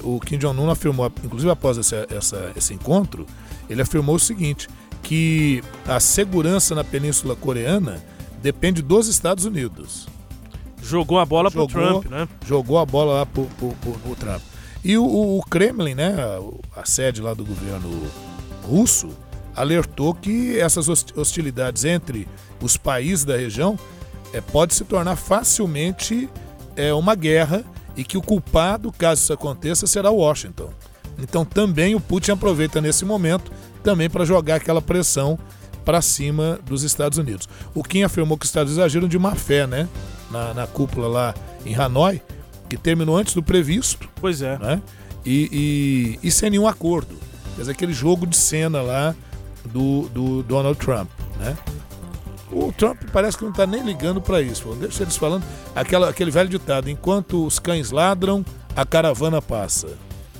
o 0.03 0.19
Kim 0.19 0.37
Jong-un 0.37 0.69
afirmou, 0.69 1.11
inclusive 1.23 1.51
após 1.51 1.79
essa, 1.79 2.05
essa, 2.11 2.51
esse 2.55 2.75
encontro, 2.75 3.25
ele 3.67 3.81
afirmou 3.81 4.15
o 4.15 4.19
seguinte, 4.19 4.67
que 5.01 5.63
a 5.87 5.99
segurança 5.99 6.75
na 6.75 6.83
Península 6.83 7.35
Coreana 7.35 8.03
depende 8.41 8.83
dos 8.83 9.07
Estados 9.07 9.45
Unidos. 9.45 10.07
Jogou 10.81 11.19
a 11.19 11.25
bola 11.25 11.49
jogou, 11.49 11.67
pro 11.67 11.81
Trump, 11.81 12.05
né? 12.05 12.27
Jogou 12.45 12.77
a 12.77 12.85
bola 12.85 13.13
lá 13.19 13.25
pro, 13.25 13.45
pro, 13.57 13.71
pro, 13.73 13.91
pro 13.93 14.15
Trump. 14.15 14.41
E 14.83 14.97
o, 14.97 15.05
o, 15.05 15.43
Kremlin, 15.43 15.95
né, 15.95 16.15
a, 16.75 16.85
sede 16.85 17.21
lá 17.21 17.33
do 17.33 17.43
governo 17.43 18.09
russo, 18.63 19.09
alertou 19.55 20.13
que 20.13 20.57
essas 20.59 20.87
hostilidades 20.87 21.83
entre 21.83 22.27
os 22.61 22.77
países 22.77 23.25
da 23.25 23.35
região 23.35 23.77
é, 24.31 24.39
pode 24.39 24.73
se 24.75 24.85
tornar 24.85 25.15
facilmente 25.15 26.29
é, 26.75 26.93
uma 26.93 27.15
guerra 27.15 27.65
e 27.95 28.03
que 28.03 28.17
o 28.17 28.21
culpado, 28.21 28.91
caso 28.91 29.23
isso 29.23 29.33
aconteça, 29.33 29.87
será 29.87 30.11
Washington. 30.11 30.69
Então 31.17 31.43
também 31.43 31.95
o 31.95 31.99
Putin 31.99 32.31
aproveita 32.31 32.79
nesse 32.79 33.03
momento 33.03 33.51
também 33.83 34.09
para 34.09 34.23
jogar 34.23 34.55
aquela 34.55 34.81
pressão 34.81 35.39
para 35.83 36.01
cima 36.01 36.59
dos 36.65 36.83
Estados 36.83 37.17
Unidos. 37.17 37.49
O 37.73 37.83
Kim 37.83 38.03
afirmou 38.03 38.37
que 38.37 38.45
os 38.45 38.49
Estados 38.49 38.73
Unidos 38.73 38.85
agiram 38.85 39.07
de 39.07 39.17
má 39.17 39.33
fé, 39.33 39.65
né? 39.65 39.87
Na, 40.29 40.53
na 40.53 40.67
cúpula 40.67 41.07
lá 41.07 41.35
em 41.65 41.75
Hanoi, 41.75 42.21
que 42.69 42.77
terminou 42.77 43.15
antes 43.15 43.33
do 43.33 43.41
previsto. 43.41 44.09
Pois 44.19 44.41
é. 44.41 44.57
Né? 44.57 44.81
E, 45.25 46.17
e, 46.21 46.27
e 46.27 46.31
sem 46.31 46.49
nenhum 46.49 46.67
acordo. 46.67 47.15
Dizer, 47.57 47.71
aquele 47.71 47.93
jogo 47.93 48.27
de 48.27 48.37
cena 48.37 48.81
lá 48.81 49.15
do, 49.65 50.07
do 50.09 50.43
Donald 50.43 50.77
Trump, 50.77 51.09
né? 51.39 51.57
O 52.51 52.71
Trump 52.71 53.01
parece 53.11 53.37
que 53.37 53.43
não 53.43 53.51
está 53.51 53.65
nem 53.65 53.83
ligando 53.83 54.21
para 54.21 54.41
isso. 54.41 54.73
Deixa 54.75 55.03
eles 55.03 55.17
falando 55.17 55.43
aquela, 55.75 56.09
aquele 56.09 56.31
velho 56.31 56.47
ditado: 56.47 56.89
enquanto 56.89 57.45
os 57.45 57.59
cães 57.59 57.91
ladram, 57.91 58.45
a 58.75 58.85
caravana 58.85 59.41
passa. 59.41 59.89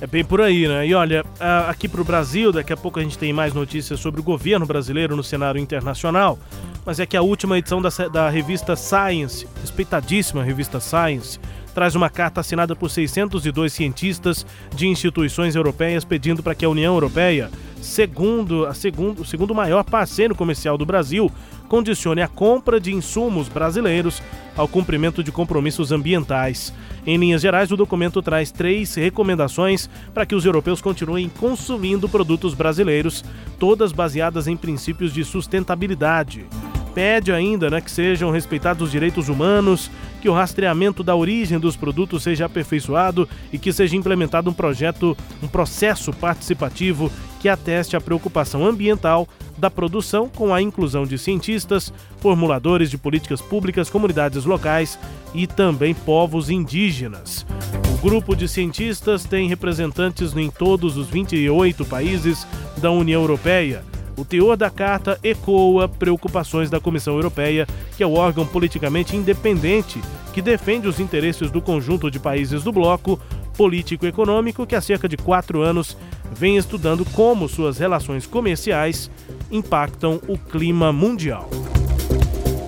É 0.00 0.06
bem 0.06 0.24
por 0.24 0.40
aí, 0.40 0.68
né? 0.68 0.86
E 0.86 0.94
olha, 0.94 1.24
aqui 1.68 1.88
para 1.88 2.00
o 2.00 2.04
Brasil, 2.04 2.52
daqui 2.52 2.72
a 2.72 2.76
pouco 2.76 3.00
a 3.00 3.02
gente 3.02 3.18
tem 3.18 3.32
mais 3.32 3.52
notícias 3.52 3.98
sobre 3.98 4.20
o 4.20 4.22
governo 4.22 4.64
brasileiro 4.64 5.16
no 5.16 5.24
cenário 5.24 5.60
internacional, 5.60 6.38
mas 6.86 7.00
é 7.00 7.06
que 7.06 7.16
a 7.16 7.22
última 7.22 7.58
edição 7.58 7.82
da, 7.82 7.88
da 8.12 8.30
revista 8.30 8.76
Science, 8.76 9.44
respeitadíssima 9.60 10.44
revista 10.44 10.78
Science, 10.78 11.40
traz 11.74 11.96
uma 11.96 12.08
carta 12.08 12.40
assinada 12.40 12.76
por 12.76 12.90
602 12.90 13.72
cientistas 13.72 14.46
de 14.72 14.86
instituições 14.86 15.56
europeias 15.56 16.04
pedindo 16.04 16.44
para 16.44 16.54
que 16.54 16.64
a 16.64 16.68
União 16.68 16.94
Europeia, 16.94 17.50
segundo, 17.80 18.66
a 18.66 18.74
segundo, 18.74 19.22
o 19.22 19.24
segundo 19.24 19.54
maior 19.54 19.84
parceiro 19.84 20.34
comercial 20.34 20.76
do 20.78 20.86
Brasil, 20.86 21.30
condicione 21.68 22.22
a 22.22 22.28
compra 22.28 22.80
de 22.80 22.92
insumos 22.92 23.48
brasileiros 23.48 24.22
ao 24.56 24.66
cumprimento 24.66 25.22
de 25.22 25.30
compromissos 25.30 25.92
ambientais. 25.92 26.72
Em 27.06 27.16
linhas 27.16 27.42
gerais, 27.42 27.70
o 27.70 27.76
documento 27.76 28.20
traz 28.20 28.50
três 28.50 28.94
recomendações 28.94 29.88
para 30.12 30.26
que 30.26 30.34
os 30.34 30.44
europeus 30.44 30.80
continuem 30.80 31.28
consumindo 31.28 32.08
produtos 32.08 32.54
brasileiros, 32.54 33.24
todas 33.58 33.92
baseadas 33.92 34.48
em 34.48 34.56
princípios 34.56 35.12
de 35.12 35.24
sustentabilidade. 35.24 36.46
Pede 36.94 37.32
ainda 37.32 37.70
né, 37.70 37.80
que 37.80 37.90
sejam 37.90 38.30
respeitados 38.30 38.86
os 38.86 38.90
direitos 38.90 39.28
humanos, 39.28 39.90
que 40.20 40.28
o 40.28 40.32
rastreamento 40.32 41.02
da 41.02 41.14
origem 41.14 41.58
dos 41.58 41.76
produtos 41.76 42.22
seja 42.22 42.46
aperfeiçoado 42.46 43.28
e 43.52 43.58
que 43.58 43.72
seja 43.72 43.96
implementado 43.96 44.50
um 44.50 44.52
projeto, 44.52 45.16
um 45.42 45.48
processo 45.48 46.12
participativo 46.12 47.10
que 47.40 47.48
ateste 47.48 47.96
a 47.96 48.00
preocupação 48.00 48.66
ambiental 48.66 49.28
da 49.56 49.70
produção 49.70 50.28
com 50.28 50.54
a 50.54 50.62
inclusão 50.62 51.04
de 51.04 51.18
cientistas, 51.18 51.92
formuladores 52.18 52.90
de 52.90 52.98
políticas 52.98 53.40
públicas, 53.40 53.90
comunidades 53.90 54.44
locais 54.44 54.98
e 55.34 55.46
também 55.46 55.94
povos 55.94 56.48
indígenas. 56.48 57.44
O 57.92 58.00
grupo 58.00 58.36
de 58.36 58.48
cientistas 58.48 59.24
tem 59.24 59.48
representantes 59.48 60.36
em 60.36 60.50
todos 60.50 60.96
os 60.96 61.08
28 61.08 61.84
países 61.84 62.46
da 62.76 62.90
União 62.90 63.20
Europeia. 63.20 63.87
O 64.18 64.24
teor 64.24 64.56
da 64.56 64.68
carta 64.68 65.16
ecoa 65.22 65.88
preocupações 65.88 66.68
da 66.68 66.80
Comissão 66.80 67.14
Europeia, 67.14 67.68
que 67.96 68.02
é 68.02 68.06
o 68.06 68.14
órgão 68.14 68.44
politicamente 68.44 69.14
independente 69.14 70.02
que 70.34 70.42
defende 70.42 70.88
os 70.88 70.98
interesses 70.98 71.52
do 71.52 71.62
conjunto 71.62 72.10
de 72.10 72.18
países 72.18 72.64
do 72.64 72.72
bloco 72.72 73.20
político-econômico 73.56 74.66
que 74.66 74.74
há 74.74 74.80
cerca 74.80 75.08
de 75.08 75.16
quatro 75.16 75.62
anos 75.62 75.96
vem 76.32 76.56
estudando 76.56 77.04
como 77.12 77.48
suas 77.48 77.78
relações 77.78 78.26
comerciais 78.26 79.08
impactam 79.52 80.20
o 80.26 80.36
clima 80.36 80.92
mundial. 80.92 81.48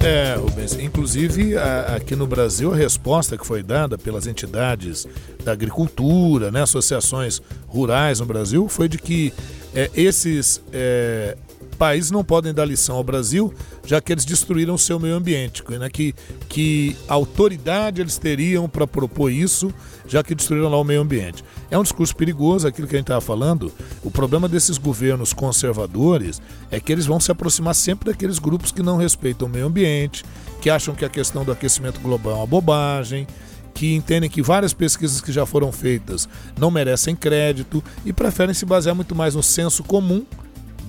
É, 0.03 0.35
Rubens, 0.35 0.75
inclusive 0.79 1.59
a, 1.59 1.97
aqui 1.97 2.17
no 2.17 2.27
Brasil 2.27 2.73
a 2.73 2.77
resposta 2.77 3.37
que 3.37 3.47
foi 3.47 3.63
dada 3.63 3.99
pelas 3.99 4.27
entidades 4.27 5.07
da 5.45 5.53
agricultura, 5.53 6.51
né, 6.51 6.63
associações 6.63 7.43
rurais 7.67 8.19
no 8.19 8.25
Brasil, 8.25 8.67
foi 8.67 8.89
de 8.89 8.97
que 8.97 9.31
é, 9.75 9.91
esses 9.95 10.63
é, 10.73 11.37
países 11.81 12.11
não 12.11 12.23
podem 12.23 12.53
dar 12.53 12.67
lição 12.67 12.95
ao 12.95 13.03
Brasil, 13.03 13.55
já 13.87 14.03
que 14.03 14.13
eles 14.13 14.27
destruíram 14.27 14.75
o 14.75 14.79
seu 14.79 15.01
meio 15.01 15.15
ambiente, 15.15 15.65
né, 15.71 15.89
que, 15.89 16.15
que 16.47 16.95
autoridade 17.09 18.03
eles 18.03 18.19
teriam 18.19 18.69
para 18.69 18.87
propor 18.87 19.33
isso, 19.33 19.73
já 20.07 20.23
que 20.23 20.35
destruíram 20.35 20.69
lá 20.69 20.79
o 20.79 20.85
meio 20.85 21.01
ambiente. 21.01 21.43
É 21.71 21.79
um 21.79 21.83
discurso 21.83 22.15
perigoso, 22.15 22.69
aquilo 22.69 22.87
que 22.87 22.97
a 22.97 22.99
gente 22.99 23.05
estava 23.05 23.23
falando. 23.23 23.73
O 24.05 24.11
problema 24.11 24.47
desses 24.47 24.77
governos 24.77 25.33
conservadores 25.33 26.43
é 26.71 26.79
que 26.79 26.93
eles 26.93 27.07
vão 27.07 27.19
se 27.19 27.33
aproximar 27.33 27.75
sempre 27.75 28.11
daqueles 28.11 28.39
grupos 28.39 28.71
que 28.71 28.83
não 28.83 28.99
respeitam 28.99 29.49
o 29.49 29.51
meio 29.51 29.65
ambiente, 29.65 30.23
que 30.61 30.69
acham 30.69 30.95
que 30.95 31.07
a 31.07 31.09
questão 31.09 31.47
do 31.47 31.53
aquecimento 31.53 31.99
global 32.01 32.35
é 32.35 32.37
uma 32.37 32.47
bobagem, 32.47 33.27
que 33.73 33.95
entendem 33.95 34.29
que 34.29 34.43
várias 34.43 34.75
pesquisas 34.75 35.23
que 35.23 35.33
já 35.33 35.47
foram 35.47 35.73
feitas 35.73 36.29
não 36.59 36.71
merecem 36.71 37.17
crédito 37.17 37.83
e 38.05 38.13
preferem 38.13 38.53
se 38.53 38.67
basear 38.67 38.95
muito 38.95 39.15
mais 39.15 39.35
no 39.35 39.43
senso 39.43 39.83
comum 39.83 40.27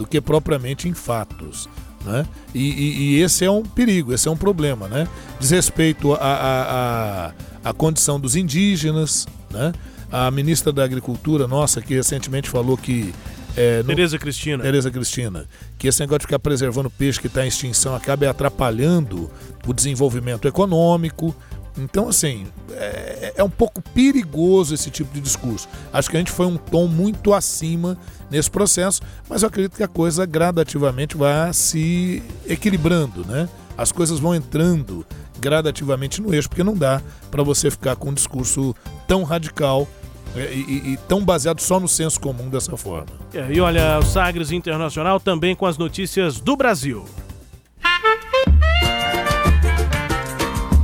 do 0.01 0.07
que 0.07 0.19
propriamente 0.19 0.89
em 0.89 0.93
fatos. 0.93 1.69
Né? 2.03 2.25
E, 2.53 2.59
e, 2.59 3.01
e 3.01 3.21
esse 3.21 3.45
é 3.45 3.51
um 3.51 3.61
perigo, 3.61 4.13
esse 4.13 4.27
é 4.27 4.31
um 4.31 4.37
problema. 4.37 4.87
Né? 4.87 5.07
Diz 5.39 5.51
respeito 5.51 6.13
à 6.19 7.33
condição 7.77 8.19
dos 8.19 8.35
indígenas, 8.35 9.27
né? 9.51 9.71
A 10.11 10.29
ministra 10.29 10.73
da 10.73 10.83
Agricultura, 10.83 11.47
nossa, 11.47 11.81
que 11.81 11.93
recentemente 11.93 12.49
falou 12.49 12.75
que. 12.75 13.13
É, 13.55 13.81
Tereza 13.83 14.17
Cristina. 14.17 14.61
Tereza 14.61 14.91
Cristina. 14.91 15.45
Que 15.77 15.87
esse 15.87 16.01
negócio 16.01 16.19
de 16.19 16.25
ficar 16.25 16.39
preservando 16.39 16.89
peixe 16.89 17.19
que 17.19 17.27
está 17.27 17.45
em 17.45 17.47
extinção 17.47 17.95
acaba 17.95 18.29
atrapalhando 18.29 19.31
o 19.65 19.73
desenvolvimento 19.73 20.47
econômico. 20.47 21.33
Então, 21.77 22.09
assim, 22.09 22.47
é, 22.71 23.33
é, 23.37 23.43
um 23.43 23.49
pouco 23.49 23.81
perigoso 23.81 24.73
esse 24.73 24.89
tipo 24.89 25.13
de 25.13 25.21
discurso. 25.21 25.67
Acho 25.91 26.09
que 26.09 26.17
a 26.17 26.19
gente 26.19 26.31
foi 26.31 26.45
um 26.45 26.57
tom 26.57 26.87
muito 26.87 27.33
acima 27.33 27.97
nesse 28.29 28.51
processo, 28.51 29.01
mas 29.29 29.41
eu 29.41 29.47
acredito 29.47 29.77
que 29.77 29.83
a 29.83 29.87
coisa 29.87 30.25
gradativamente 30.25 31.15
vai 31.15 31.53
se 31.53 32.21
equilibrando, 32.47 33.25
né? 33.25 33.47
As 33.77 33.91
coisas 33.91 34.19
vão 34.19 34.35
entrando 34.35 35.05
gradativamente 35.39 36.21
no 36.21 36.33
eixo, 36.33 36.49
porque 36.49 36.63
não 36.63 36.75
dá 36.75 37.01
para 37.31 37.41
você 37.41 37.71
ficar 37.71 37.95
com 37.95 38.09
um 38.09 38.13
discurso 38.13 38.75
tão 39.07 39.23
radical 39.23 39.87
é, 40.35 40.53
e, 40.53 40.59
e, 40.59 40.93
e, 40.93 40.97
tão 41.07 41.23
baseado 41.25 41.59
só 41.59 41.79
no 41.79 41.87
senso 41.87 42.19
comum 42.19 42.49
dessa 42.49 42.77
forma. 42.77 43.07
É, 43.33 43.51
e 43.51 43.59
olha, 43.59 43.99
o 43.99 44.03
Sagres 44.03 44.51
Internacional 44.51 45.19
também 45.19 45.55
com 45.55 45.65
as 45.65 45.77
notícias 45.77 46.39
do 46.39 46.55
Brasil. 46.55 47.05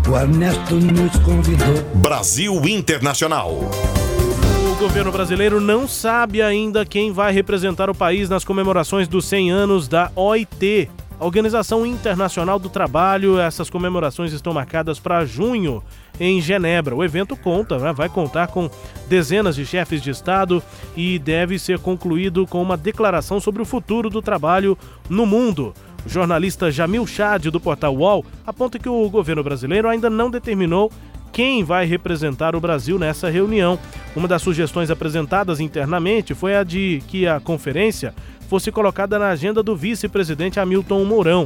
O 0.09 0.15
Ernesto 0.15 0.75
nos 0.75 1.19
convidou. 1.19 1.83
Brasil 1.95 2.53
Internacional. 2.65 3.59
O 4.71 4.75
governo 4.79 5.11
brasileiro 5.11 5.59
não 5.59 5.85
sabe 5.85 6.41
ainda 6.41 6.85
quem 6.85 7.11
vai 7.11 7.33
representar 7.33 7.89
o 7.89 7.95
país 7.95 8.29
nas 8.29 8.45
comemorações 8.45 9.09
dos 9.09 9.25
100 9.25 9.51
anos 9.51 9.87
da 9.89 10.09
OIT, 10.15 10.89
a 11.19 11.25
Organização 11.25 11.85
Internacional 11.85 12.57
do 12.57 12.69
Trabalho. 12.69 13.37
Essas 13.37 13.69
comemorações 13.69 14.31
estão 14.31 14.53
marcadas 14.53 14.97
para 14.97 15.25
junho 15.25 15.83
em 16.17 16.39
Genebra. 16.39 16.95
O 16.95 17.03
evento 17.03 17.35
conta, 17.35 17.77
né, 17.77 17.91
vai 17.91 18.07
contar 18.07 18.47
com 18.47 18.69
dezenas 19.09 19.57
de 19.57 19.65
chefes 19.65 20.01
de 20.01 20.09
Estado 20.09 20.63
e 20.95 21.19
deve 21.19 21.59
ser 21.59 21.79
concluído 21.79 22.47
com 22.47 22.61
uma 22.61 22.77
declaração 22.77 23.41
sobre 23.41 23.61
o 23.61 23.65
futuro 23.65 24.09
do 24.09 24.21
trabalho 24.21 24.77
no 25.09 25.25
mundo. 25.25 25.73
O 26.07 26.09
jornalista 26.09 26.71
Jamil 26.71 27.05
Chad, 27.05 27.47
do 27.47 27.59
portal 27.59 27.93
UOL, 27.93 28.25
aponta 28.45 28.79
que 28.79 28.87
o 28.87 29.09
governo 29.09 29.43
brasileiro 29.43 29.89
ainda 29.89 30.09
não 30.09 30.31
determinou 30.31 30.89
quem 31.33 31.65
vai 31.65 31.85
representar 31.85 32.55
o 32.55 32.61
Brasil 32.61 32.97
nessa 32.97 33.29
reunião. 33.29 33.77
Uma 34.15 34.25
das 34.25 34.41
sugestões 34.41 34.89
apresentadas 34.89 35.59
internamente 35.59 36.33
foi 36.33 36.55
a 36.55 36.63
de 36.63 37.03
que 37.09 37.27
a 37.27 37.41
conferência 37.41 38.15
fosse 38.47 38.71
colocada 38.71 39.19
na 39.19 39.27
agenda 39.27 39.61
do 39.61 39.75
vice-presidente 39.75 40.61
Hamilton 40.61 41.03
Mourão. 41.03 41.45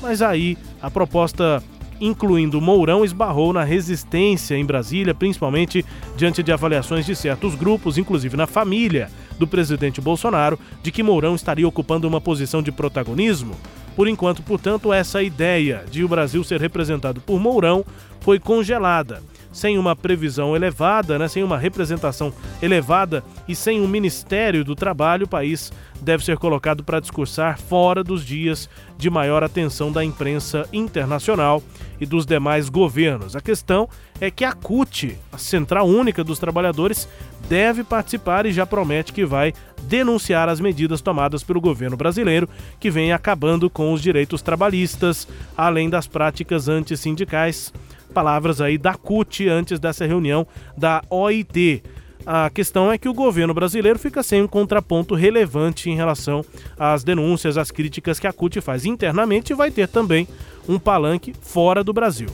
Mas 0.00 0.22
aí 0.22 0.56
a 0.80 0.90
proposta 0.90 1.62
incluindo 2.00 2.60
Mourão, 2.60 3.04
esbarrou 3.04 3.52
na 3.52 3.64
resistência 3.64 4.56
em 4.56 4.64
Brasília, 4.64 5.12
principalmente 5.12 5.84
diante 6.16 6.44
de 6.44 6.52
avaliações 6.52 7.04
de 7.04 7.14
certos 7.14 7.56
grupos, 7.56 7.98
inclusive 7.98 8.36
na 8.36 8.46
família 8.46 9.10
do 9.36 9.48
presidente 9.48 10.00
Bolsonaro, 10.00 10.58
de 10.80 10.92
que 10.92 11.02
Mourão 11.02 11.34
estaria 11.34 11.66
ocupando 11.66 12.06
uma 12.06 12.20
posição 12.20 12.62
de 12.62 12.70
protagonismo. 12.70 13.56
Por 13.98 14.06
enquanto, 14.06 14.44
portanto, 14.44 14.92
essa 14.92 15.24
ideia 15.24 15.82
de 15.90 16.04
o 16.04 16.08
Brasil 16.08 16.44
ser 16.44 16.60
representado 16.60 17.20
por 17.20 17.40
Mourão 17.40 17.84
foi 18.20 18.38
congelada 18.38 19.20
sem 19.58 19.76
uma 19.76 19.96
previsão 19.96 20.54
elevada, 20.54 21.18
né, 21.18 21.26
sem 21.26 21.42
uma 21.42 21.58
representação 21.58 22.32
elevada 22.62 23.24
e 23.48 23.56
sem 23.56 23.80
um 23.80 23.88
Ministério 23.88 24.64
do 24.64 24.76
Trabalho, 24.76 25.24
o 25.24 25.28
país 25.28 25.72
deve 26.00 26.24
ser 26.24 26.38
colocado 26.38 26.84
para 26.84 27.00
discursar 27.00 27.58
fora 27.58 28.04
dos 28.04 28.24
dias 28.24 28.70
de 28.96 29.10
maior 29.10 29.42
atenção 29.42 29.90
da 29.90 30.04
imprensa 30.04 30.64
internacional 30.72 31.60
e 32.00 32.06
dos 32.06 32.24
demais 32.24 32.68
governos. 32.68 33.34
A 33.34 33.40
questão 33.40 33.88
é 34.20 34.30
que 34.30 34.44
a 34.44 34.52
CUT, 34.52 35.18
a 35.32 35.38
Central 35.38 35.88
Única 35.88 36.22
dos 36.22 36.38
Trabalhadores, 36.38 37.08
deve 37.48 37.82
participar 37.82 38.46
e 38.46 38.52
já 38.52 38.64
promete 38.64 39.12
que 39.12 39.26
vai 39.26 39.52
denunciar 39.82 40.48
as 40.48 40.60
medidas 40.60 41.00
tomadas 41.00 41.42
pelo 41.42 41.60
governo 41.60 41.96
brasileiro, 41.96 42.48
que 42.78 42.92
vem 42.92 43.12
acabando 43.12 43.68
com 43.68 43.92
os 43.92 44.00
direitos 44.00 44.40
trabalhistas, 44.40 45.26
além 45.56 45.90
das 45.90 46.06
práticas 46.06 46.68
antissindicais 46.68 47.72
palavras 48.12 48.60
aí 48.60 48.78
da 48.78 48.94
CUT 48.94 49.48
antes 49.48 49.78
dessa 49.78 50.06
reunião 50.06 50.46
da 50.76 51.02
OIT. 51.10 51.82
A 52.26 52.50
questão 52.50 52.92
é 52.92 52.98
que 52.98 53.08
o 53.08 53.14
governo 53.14 53.54
brasileiro 53.54 53.98
fica 53.98 54.22
sem 54.22 54.42
um 54.42 54.46
contraponto 54.46 55.14
relevante 55.14 55.88
em 55.88 55.96
relação 55.96 56.44
às 56.78 57.02
denúncias, 57.02 57.56
às 57.56 57.70
críticas 57.70 58.20
que 58.20 58.26
a 58.26 58.32
CUT 58.32 58.60
faz 58.60 58.84
internamente 58.84 59.52
e 59.52 59.56
vai 59.56 59.70
ter 59.70 59.88
também 59.88 60.28
um 60.68 60.78
palanque 60.78 61.32
fora 61.40 61.82
do 61.82 61.92
Brasil. 61.92 62.28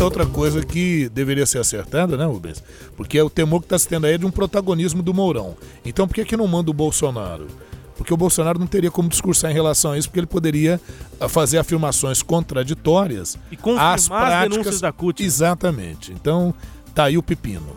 Outra 0.00 0.26
coisa 0.26 0.64
que 0.66 1.08
deveria 1.10 1.46
ser 1.46 1.58
acertada, 1.58 2.16
né, 2.16 2.24
Rubens? 2.24 2.60
Porque 2.96 3.16
é 3.16 3.22
o 3.22 3.30
temor 3.30 3.60
que 3.60 3.66
está 3.66 3.78
se 3.78 3.86
tendo 3.86 4.06
aí 4.06 4.18
de 4.18 4.26
um 4.26 4.32
protagonismo 4.32 5.00
do 5.00 5.14
Mourão. 5.14 5.56
Então 5.84 6.08
por 6.08 6.14
que, 6.14 6.24
que 6.24 6.36
não 6.36 6.48
manda 6.48 6.72
o 6.72 6.74
Bolsonaro? 6.74 7.46
Porque 8.02 8.12
o 8.12 8.16
Bolsonaro 8.16 8.58
não 8.58 8.66
teria 8.66 8.90
como 8.90 9.08
discursar 9.08 9.52
em 9.52 9.54
relação 9.54 9.92
a 9.92 9.98
isso, 9.98 10.08
porque 10.08 10.18
ele 10.18 10.26
poderia 10.26 10.80
ah, 11.20 11.28
fazer 11.28 11.58
afirmações 11.58 12.20
contraditórias 12.20 13.38
e 13.48 13.56
confirmar 13.56 13.94
às 13.94 14.08
práticas 14.08 14.34
as 14.34 14.50
denúncias 14.50 14.80
da 14.80 14.90
CUT. 14.90 15.22
Exatamente. 15.22 16.10
Então, 16.10 16.52
tá 16.92 17.04
aí 17.04 17.16
o 17.16 17.22
pepino. 17.22 17.76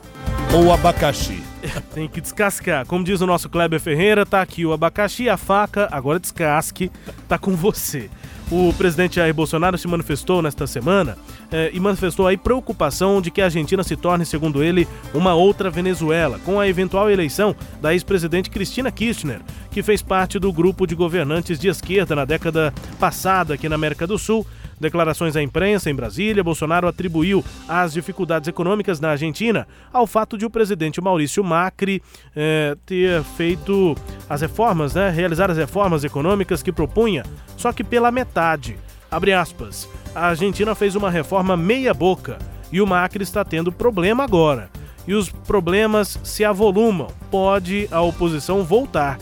Ou 0.51 0.65
o 0.65 0.73
abacaxi. 0.73 1.43
Tem 1.93 2.07
que 2.07 2.19
descascar. 2.19 2.87
Como 2.87 3.03
diz 3.03 3.21
o 3.21 3.27
nosso 3.27 3.47
Kleber 3.49 3.79
Ferreira, 3.79 4.25
tá 4.25 4.41
aqui 4.41 4.65
o 4.65 4.73
abacaxi, 4.73 5.29
a 5.29 5.37
faca, 5.37 5.87
agora 5.91 6.19
descasque, 6.19 6.91
tá 7.27 7.37
com 7.37 7.55
você. 7.55 8.09
O 8.51 8.71
presidente 8.73 9.15
Jair 9.15 9.33
Bolsonaro 9.33 9.75
se 9.75 9.87
manifestou 9.87 10.39
nesta 10.39 10.67
semana 10.67 11.17
eh, 11.51 11.71
e 11.73 11.79
manifestou 11.79 12.27
aí 12.27 12.37
preocupação 12.37 13.19
de 13.19 13.31
que 13.31 13.41
a 13.41 13.45
Argentina 13.45 13.83
se 13.83 13.95
torne, 13.95 14.23
segundo 14.23 14.63
ele, 14.63 14.87
uma 15.15 15.33
outra 15.33 15.71
Venezuela, 15.71 16.39
com 16.45 16.59
a 16.59 16.67
eventual 16.67 17.09
eleição 17.09 17.55
da 17.81 17.93
ex-presidente 17.93 18.51
Cristina 18.51 18.91
Kirchner, 18.91 19.41
que 19.71 19.81
fez 19.81 20.03
parte 20.03 20.37
do 20.37 20.53
grupo 20.53 20.85
de 20.85 20.93
governantes 20.93 21.57
de 21.57 21.67
esquerda 21.67 22.15
na 22.15 22.23
década 22.23 22.71
passada 22.99 23.55
aqui 23.55 23.67
na 23.67 23.75
América 23.75 24.05
do 24.05 24.17
Sul. 24.19 24.45
Declarações 24.79 25.35
à 25.35 25.41
imprensa 25.41 25.89
em 25.89 25.95
Brasília, 25.95 26.43
Bolsonaro 26.43 26.87
atribuiu 26.87 27.43
as 27.67 27.93
dificuldades 27.93 28.47
econômicas 28.47 28.99
na 28.99 29.09
Argentina 29.09 29.67
ao 29.91 30.05
fato 30.05 30.37
de 30.37 30.45
o 30.45 30.49
presidente 30.49 30.99
Maurício 31.01 31.43
Macri 31.43 32.01
eh, 32.35 32.75
ter 32.85 33.23
feito 33.23 33.95
as 34.29 34.41
reformas, 34.41 34.95
né, 34.95 35.09
realizar 35.09 35.49
as 35.49 35.57
reformas 35.57 36.03
econômicas 36.03 36.61
que 36.61 36.71
propunha, 36.71 37.23
só 37.55 37.71
que 37.71 37.83
pela 37.83 38.11
metade. 38.11 38.77
Abre 39.09 39.33
aspas. 39.33 39.87
A 40.13 40.27
Argentina 40.27 40.75
fez 40.75 40.95
uma 40.95 41.09
reforma 41.09 41.55
meia 41.55 41.93
boca 41.93 42.37
e 42.71 42.81
o 42.81 42.87
Macri 42.87 43.23
está 43.23 43.45
tendo 43.45 43.71
problema 43.71 44.23
agora. 44.23 44.69
E 45.07 45.13
os 45.13 45.29
problemas 45.29 46.19
se 46.23 46.43
avolumam. 46.43 47.07
Pode 47.29 47.87
a 47.91 48.01
oposição 48.01 48.63
voltar. 48.63 49.19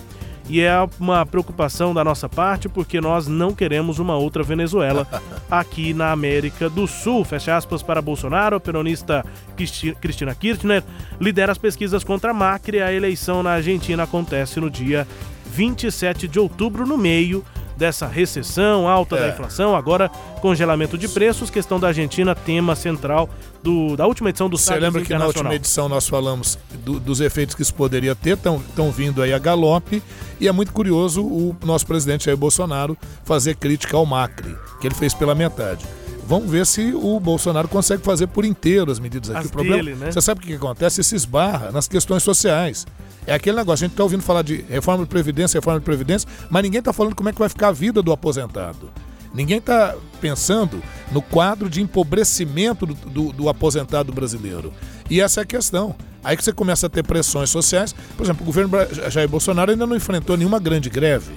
E 0.49 0.59
é 0.59 0.71
uma 0.99 1.25
preocupação 1.25 1.93
da 1.93 2.03
nossa 2.03 2.27
parte 2.27 2.67
porque 2.67 2.99
nós 2.99 3.27
não 3.27 3.53
queremos 3.53 3.97
uma 3.97 4.15
outra 4.17 4.43
Venezuela 4.43 5.07
aqui 5.49 5.93
na 5.93 6.11
América 6.11 6.69
do 6.69 6.85
Sul. 6.85 7.23
Fecha 7.23 7.55
aspas 7.55 7.81
para 7.81 8.01
Bolsonaro, 8.01 8.57
a 8.57 8.59
peronista 8.59 9.25
Cristi- 9.55 9.95
Cristina 10.01 10.35
Kirchner 10.35 10.83
lidera 11.19 11.51
as 11.53 11.57
pesquisas 11.57 12.03
contra 12.03 12.33
Macri. 12.33 12.81
A 12.81 12.91
eleição 12.91 13.41
na 13.41 13.51
Argentina 13.51 14.03
acontece 14.03 14.59
no 14.59 14.69
dia 14.69 15.07
27 15.45 16.27
de 16.27 16.39
outubro, 16.39 16.85
no 16.85 16.97
meio 16.97 17.43
dessa 17.83 18.07
recessão 18.07 18.87
alta 18.87 19.17
da 19.17 19.25
É. 19.25 19.29
inflação, 19.31 19.75
agora 19.75 20.07
congelamento 20.39 20.97
de 20.97 21.09
preços, 21.09 21.49
questão 21.49 21.77
da 21.77 21.87
Argentina, 21.89 22.33
tema 22.33 22.77
central 22.77 23.29
do, 23.61 23.97
da 23.97 24.07
última 24.07 24.29
edição 24.29 24.47
do 24.47 24.57
Você 24.57 24.73
lembra 24.79 25.01
que 25.01 25.13
na 25.13 25.25
última 25.25 25.53
edição 25.53 25.89
nós 25.89 26.07
falamos 26.07 26.57
do- 26.85 26.97
dos 26.97 27.19
efeitos 27.19 27.53
que 27.55 27.61
isso 27.61 27.73
poderia 27.73 28.15
ter, 28.15 28.37
estão 28.37 28.89
vindo 28.89 29.21
aí 29.21 29.33
a 29.33 29.37
galope, 29.37 30.01
e 30.39 30.47
é 30.47 30.51
muito 30.53 30.71
curioso 30.71 31.21
o 31.21 31.53
nosso 31.65 31.85
presidente 31.85 32.23
Jair 32.23 32.37
Bolsonaro 32.37 32.97
fazer 33.25 33.55
crítica 33.57 33.97
ao 33.97 34.05
Macri, 34.05 34.55
que 34.79 34.87
ele 34.87 34.95
fez 34.95 35.13
pela 35.13 35.35
metade. 35.35 35.85
Vamos 36.33 36.49
ver 36.49 36.65
se 36.65 36.93
o 36.95 37.19
Bolsonaro 37.19 37.67
consegue 37.67 38.01
fazer 38.03 38.25
por 38.25 38.43
inteiro 38.43 38.91
as 38.91 38.97
medidas 38.97 39.29
aqui. 39.29 39.39
As 39.41 39.45
o 39.45 39.49
problema, 39.51 39.83
dele, 39.83 39.95
né? 39.95 40.11
Você 40.11 40.19
sabe 40.19 40.41
o 40.41 40.43
que, 40.43 40.53
acontece? 40.55 40.99
Isso 40.99 41.15
esbarra 41.15 41.71
nas 41.71 41.87
questões 41.87 42.23
sociais. 42.23 42.87
É 43.27 43.35
aquele 43.35 43.55
negócio, 43.55 43.83
a 43.83 43.87
gente 43.87 43.93
está 43.93 44.01
ouvindo 44.03 44.23
falar 44.23 44.41
de 44.41 44.65
reforma 44.67 45.03
de 45.03 45.09
Previdência, 45.11 45.59
reforma 45.59 45.79
de 45.79 45.85
Previdência, 45.85 46.27
mas 46.49 46.63
ninguém 46.63 46.79
está 46.79 46.91
falando 46.91 47.13
como 47.15 47.29
é 47.29 47.33
que 47.33 47.37
vai 47.37 47.49
ficar 47.49 47.67
a 47.67 47.71
vida 47.71 48.01
do 48.01 48.11
aposentado. 48.11 48.89
Ninguém 49.31 49.59
está 49.59 49.95
pensando 50.19 50.81
no 51.11 51.21
quadro 51.21 51.69
de 51.69 51.81
empobrecimento 51.81 52.87
do, 52.87 52.93
do- 52.95 53.31
do 53.31 53.47
aposentado 53.49 54.11
brasileiro. 54.11 54.73
E 55.11 55.21
essa 55.21 55.41
é 55.41 55.43
a 55.43 55.45
questão. 55.45 55.95
Aí 56.23 56.35
que 56.35 56.43
você 56.43 56.51
começa 56.53 56.87
a 56.87 56.89
ter 56.89 57.03
pressões 57.03 57.49
sociais. 57.51 57.93
Por 58.17 58.23
exemplo, 58.23 58.41
o 58.41 58.45
governo 58.45 58.71
Jair 59.11 59.27
Bolsonaro 59.29 59.69
ainda 59.71 59.85
não 59.85 59.95
enfrentou 59.95 60.35
nenhuma 60.35 60.57
grande 60.59 60.89
greve. 60.89 61.33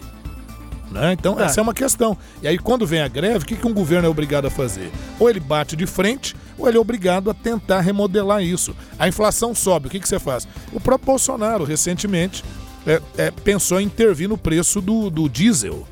Né? 0.90 1.12
Então, 1.12 1.38
essa 1.38 1.60
é 1.60 1.62
uma 1.62 1.74
questão. 1.74 2.16
E 2.42 2.48
aí, 2.48 2.58
quando 2.58 2.86
vem 2.86 3.00
a 3.00 3.08
greve, 3.08 3.44
o 3.44 3.46
que, 3.46 3.56
que 3.56 3.66
um 3.66 3.74
governo 3.74 4.06
é 4.06 4.10
obrigado 4.10 4.46
a 4.46 4.50
fazer? 4.50 4.90
Ou 5.18 5.28
ele 5.28 5.40
bate 5.40 5.76
de 5.76 5.86
frente, 5.86 6.34
ou 6.58 6.68
ele 6.68 6.76
é 6.76 6.80
obrigado 6.80 7.30
a 7.30 7.34
tentar 7.34 7.80
remodelar 7.80 8.42
isso. 8.42 8.74
A 8.98 9.08
inflação 9.08 9.54
sobe, 9.54 9.88
o 9.88 9.90
que, 9.90 10.00
que 10.00 10.08
você 10.08 10.18
faz? 10.18 10.46
O 10.72 10.80
próprio 10.80 11.06
Bolsonaro, 11.06 11.64
recentemente, 11.64 12.44
é, 12.86 13.02
é, 13.18 13.30
pensou 13.30 13.80
em 13.80 13.84
intervir 13.84 14.28
no 14.28 14.38
preço 14.38 14.80
do, 14.80 15.10
do 15.10 15.28
diesel. 15.28 15.86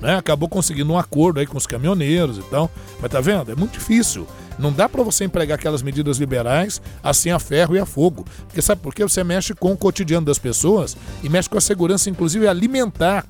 Né? 0.00 0.16
Acabou 0.16 0.48
conseguindo 0.48 0.92
um 0.92 0.98
acordo 0.98 1.40
aí 1.40 1.46
com 1.46 1.56
os 1.56 1.66
caminhoneiros 1.66 2.38
e 2.38 2.42
tal. 2.42 2.70
Mas 3.00 3.10
tá 3.10 3.20
vendo? 3.20 3.52
É 3.52 3.54
muito 3.54 3.78
difícil. 3.78 4.26
Não 4.58 4.72
dá 4.72 4.88
para 4.88 5.02
você 5.02 5.24
empregar 5.24 5.58
aquelas 5.58 5.82
medidas 5.82 6.18
liberais 6.18 6.82
assim 7.02 7.30
a 7.30 7.38
ferro 7.38 7.76
e 7.76 7.78
a 7.78 7.86
fogo. 7.86 8.26
Porque 8.46 8.60
sabe 8.60 8.82
por 8.82 8.94
quê? 8.94 9.02
Você 9.02 9.22
mexe 9.22 9.54
com 9.54 9.72
o 9.72 9.76
cotidiano 9.76 10.26
das 10.26 10.38
pessoas 10.38 10.96
e 11.22 11.28
mexe 11.28 11.48
com 11.48 11.56
a 11.56 11.60
segurança, 11.60 12.10
inclusive 12.10 12.46
alimentar 12.46 13.24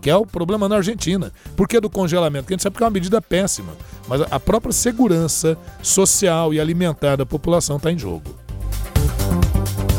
que 0.00 0.10
é 0.10 0.16
o 0.16 0.26
problema 0.26 0.68
na 0.68 0.76
Argentina. 0.76 1.32
Por 1.56 1.66
que 1.68 1.80
do 1.80 1.90
congelamento? 1.90 2.44
Porque 2.44 2.54
a 2.54 2.56
gente 2.56 2.62
sabe 2.62 2.76
que 2.76 2.82
é 2.82 2.86
uma 2.86 2.90
medida 2.90 3.20
péssima, 3.20 3.72
mas 4.08 4.20
a 4.30 4.38
própria 4.38 4.72
segurança 4.72 5.56
social 5.82 6.52
e 6.52 6.60
alimentar 6.60 7.16
da 7.16 7.26
população 7.26 7.76
está 7.76 7.90
em 7.90 7.98
jogo. 7.98 8.46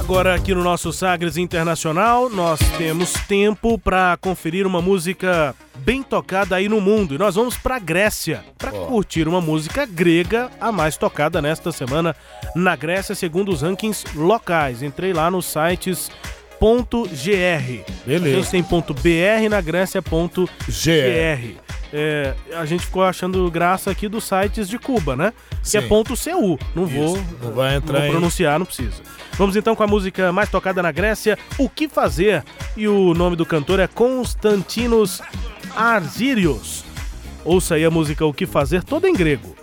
Agora 0.07 0.35
aqui 0.35 0.55
no 0.55 0.63
nosso 0.63 0.93
Sagres 0.93 1.35
Internacional, 1.35 2.29
nós 2.29 2.59
temos 2.77 3.11
tempo 3.27 3.77
para 3.77 4.17
conferir 4.21 4.65
uma 4.65 4.81
música 4.81 5.53
bem 5.79 6.01
tocada 6.01 6.55
aí 6.55 6.69
no 6.69 6.79
mundo. 6.79 7.13
E 7.13 7.17
nós 7.17 7.35
vamos 7.35 7.57
para 7.57 7.77
Grécia 7.77 8.41
para 8.57 8.71
curtir 8.71 9.27
uma 9.27 9.41
música 9.41 9.85
grega, 9.85 10.49
a 10.61 10.71
mais 10.71 10.95
tocada 10.95 11.41
nesta 11.41 11.73
semana 11.73 12.15
na 12.55 12.73
Grécia, 12.77 13.13
segundo 13.15 13.51
os 13.51 13.61
rankings 13.61 14.05
locais. 14.15 14.81
Entrei 14.81 15.11
lá 15.11 15.29
nos 15.29 15.45
sites 15.45 16.09
.gr. 16.59 17.83
Beleza. 18.05 18.37
A 18.37 18.39
gente 18.41 18.51
tem 18.51 18.63
ponto 18.63 18.93
.br 18.93 19.49
na 19.49 19.61
Grécia 19.61 20.01
ponto 20.01 20.49
.gr. 20.67 21.57
É, 21.93 22.33
a 22.53 22.65
gente 22.65 22.85
ficou 22.85 23.01
achando 23.03 23.49
graça 23.49 23.89
aqui 23.89 24.09
dos 24.09 24.25
sites 24.25 24.67
de 24.67 24.77
Cuba, 24.77 25.15
né? 25.15 25.31
Que 25.63 25.77
é 25.77 25.81
Sim. 25.81 25.87
ponto 25.87 26.13
.cu. 26.15 26.59
Não 26.75 26.85
vou, 26.85 27.17
não 27.41 27.51
vai 27.53 27.75
entrar 27.77 28.05
em- 28.05 28.11
pronunciar, 28.11 28.59
não 28.59 28.65
precisa. 28.65 29.01
Vamos 29.33 29.55
então 29.55 29.73
com 29.75 29.83
a 29.83 29.87
música 29.87 30.31
mais 30.33 30.49
tocada 30.49 30.83
na 30.83 30.91
Grécia, 30.91 31.37
O 31.57 31.69
Que 31.69 31.87
Fazer? 31.87 32.43
E 32.75 32.87
o 32.87 33.13
nome 33.13 33.35
do 33.37 33.45
cantor 33.45 33.79
é 33.79 33.87
Constantinos 33.87 35.21
Arzirios. 35.75 36.83
Ouça 37.45 37.75
aí 37.75 37.85
a 37.85 37.91
música 37.91 38.25
O 38.25 38.33
Que 38.33 38.45
Fazer, 38.45 38.83
toda 38.83 39.07
em 39.07 39.13
grego. 39.13 39.55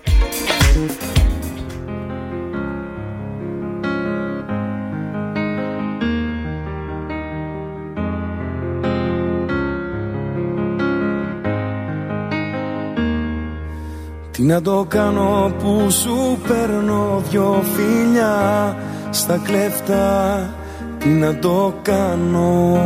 Τι 14.45 14.51
να 14.51 14.63
το 14.63 14.85
κάνω 14.89 15.53
που 15.59 15.91
σου 15.91 16.39
παίρνω 16.49 17.23
δυο 17.31 17.63
φιλιά 17.75 18.77
στα 19.11 19.41
κλέφτα. 19.45 20.51
Τι 20.99 21.09
να 21.09 21.39
το 21.39 21.75
κάνω. 21.83 22.81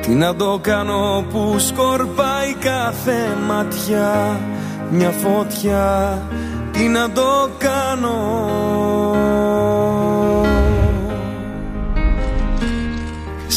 Τι 0.00 0.10
να 0.10 0.34
το 0.34 0.58
κάνω 0.62 1.24
που 1.30 1.58
σκορπάει 1.58 2.54
κάθε 2.60 3.36
ματιά 3.46 4.40
Μια 4.90 5.10
φωτιά. 5.10 6.22
Τι 6.72 6.88
να 6.88 7.10
το 7.10 7.48
κάνω 7.58 8.16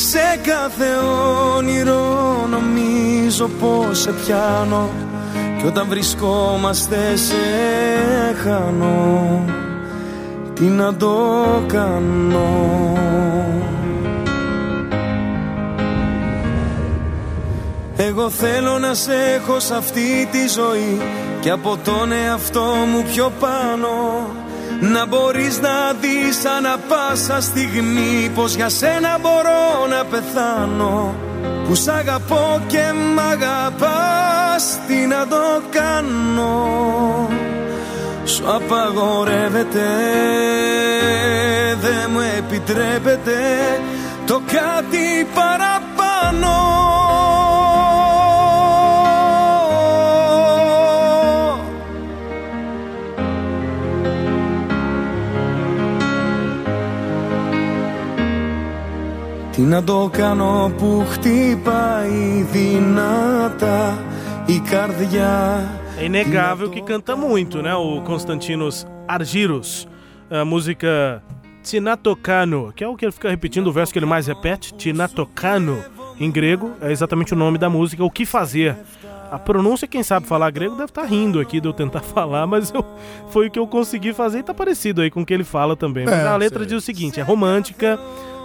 Σε 0.10 0.40
κάθε 0.42 0.86
όνειρο 1.58 2.48
νομίζω 2.50 3.50
πως 3.60 4.00
σε 4.00 4.12
πιάνω 4.12 4.90
Κι 5.60 5.66
όταν 5.66 5.88
βρισκόμαστε 5.90 7.16
σε 7.16 7.36
χάνω. 8.44 9.46
Τι 10.54 10.64
να 10.64 10.96
το 10.96 11.18
κάνω. 11.68 12.98
Εγώ 17.98 18.30
θέλω 18.30 18.80
να 18.80 18.94
σε 18.94 19.14
έχω 19.36 19.60
σε 19.60 19.76
αυτή 19.76 20.28
τη 20.32 20.48
ζωή 20.48 21.02
Και 21.40 21.50
από 21.50 21.78
τον 21.84 22.12
εαυτό 22.12 22.62
μου 22.62 23.04
πιο 23.14 23.32
πάνω 23.40 23.88
Να 24.82 25.06
μπορείς 25.06 25.60
να 25.60 25.94
δεις 26.00 26.46
ανά 26.46 26.78
πάσα 26.88 27.42
στιγμή 27.42 28.32
Πως 28.36 28.56
για 28.56 28.70
σένα 28.70 29.18
μπορώ 29.22 29.88
να 29.90 30.06
πεθάνω. 30.06 31.16
Που 31.68 31.76
σ' 31.76 31.88
αγαπώ 31.88 32.62
και 32.68 32.84
μ' 33.16 33.20
αγαπάς 33.20 34.80
Τι 34.88 34.96
να 34.96 35.28
το 35.28 35.62
κάνω. 35.70 37.30
Σου 38.24 38.44
απαγορεύεται 38.52 39.88
Δεν 41.82 42.10
μου 42.12 42.20
επιτρέπεται 42.38 43.38
το 44.26 44.42
κάτι 44.46 45.28
παραπάνω 45.34 45.90
Τι 59.59 59.61
να 59.61 59.85
το 59.85 60.09
κάνω 60.13 60.73
που 60.79 61.05
χτυπάει 61.09 62.47
δυνατά 62.53 63.99
η 64.47 64.63
καρδιά 64.71 65.69
É 66.01 66.07
inegável 66.07 66.71
que 66.75 66.83
canta 66.83 67.15
muito, 67.15 67.63
né? 67.63 67.73
O 67.75 68.01
Constantinos 68.11 68.85
Argiros. 69.07 69.87
A 70.29 70.45
música 70.45 71.23
Tinatokano, 71.63 72.73
que 72.75 72.83
é 72.83 72.89
o 72.89 72.97
que 72.97 73.05
ele 73.05 73.13
fica 73.13 73.31
repetindo, 73.31 73.69
o 73.69 73.73
verso 73.73 73.93
que 73.93 73.99
ele 74.01 74.07
mais 74.07 74.27
repete, 74.27 74.75
Tinatokano, 74.75 75.77
em 76.19 76.31
grego, 76.31 76.73
é 76.81 76.91
exatamente 76.91 77.33
o 77.33 77.37
nome 77.37 77.59
da 77.59 77.71
música, 77.71 78.03
O 78.05 78.11
Que 78.11 78.27
Fazer. 78.27 78.77
A 79.31 79.39
pronúncia, 79.39 79.89
quem 79.89 80.03
sabe 80.03 80.27
falar 80.27 80.51
grego 80.51 80.75
deve 80.75 80.91
estar 80.91 81.05
rindo 81.05 81.41
aqui 81.41 81.61
de 81.61 81.67
eu 81.67 81.73
tentar 81.73 82.01
falar, 82.01 82.47
mas 82.47 82.73
eu, 82.73 82.85
foi 83.31 83.47
o 83.47 83.51
que 83.51 83.59
eu 83.59 83.67
consegui 83.67 84.13
fazer 84.13 84.41
e 84.41 84.43
tá 84.43 84.53
parecido 84.55 85.01
aí 85.01 85.11
com 85.11 85.23
o 85.23 85.27
que 85.27 85.33
ele 85.33 85.45
fala 85.45 85.75
também. 85.75 86.05
Mas 86.05 86.15
É, 86.15 86.27
a 86.27 86.37
letra 86.37 86.61
sei. 86.61 86.69
diz 86.69 86.77
o 86.77 86.81
seguinte: 86.81 87.19
é 87.19 87.23
romântica, 87.23 87.99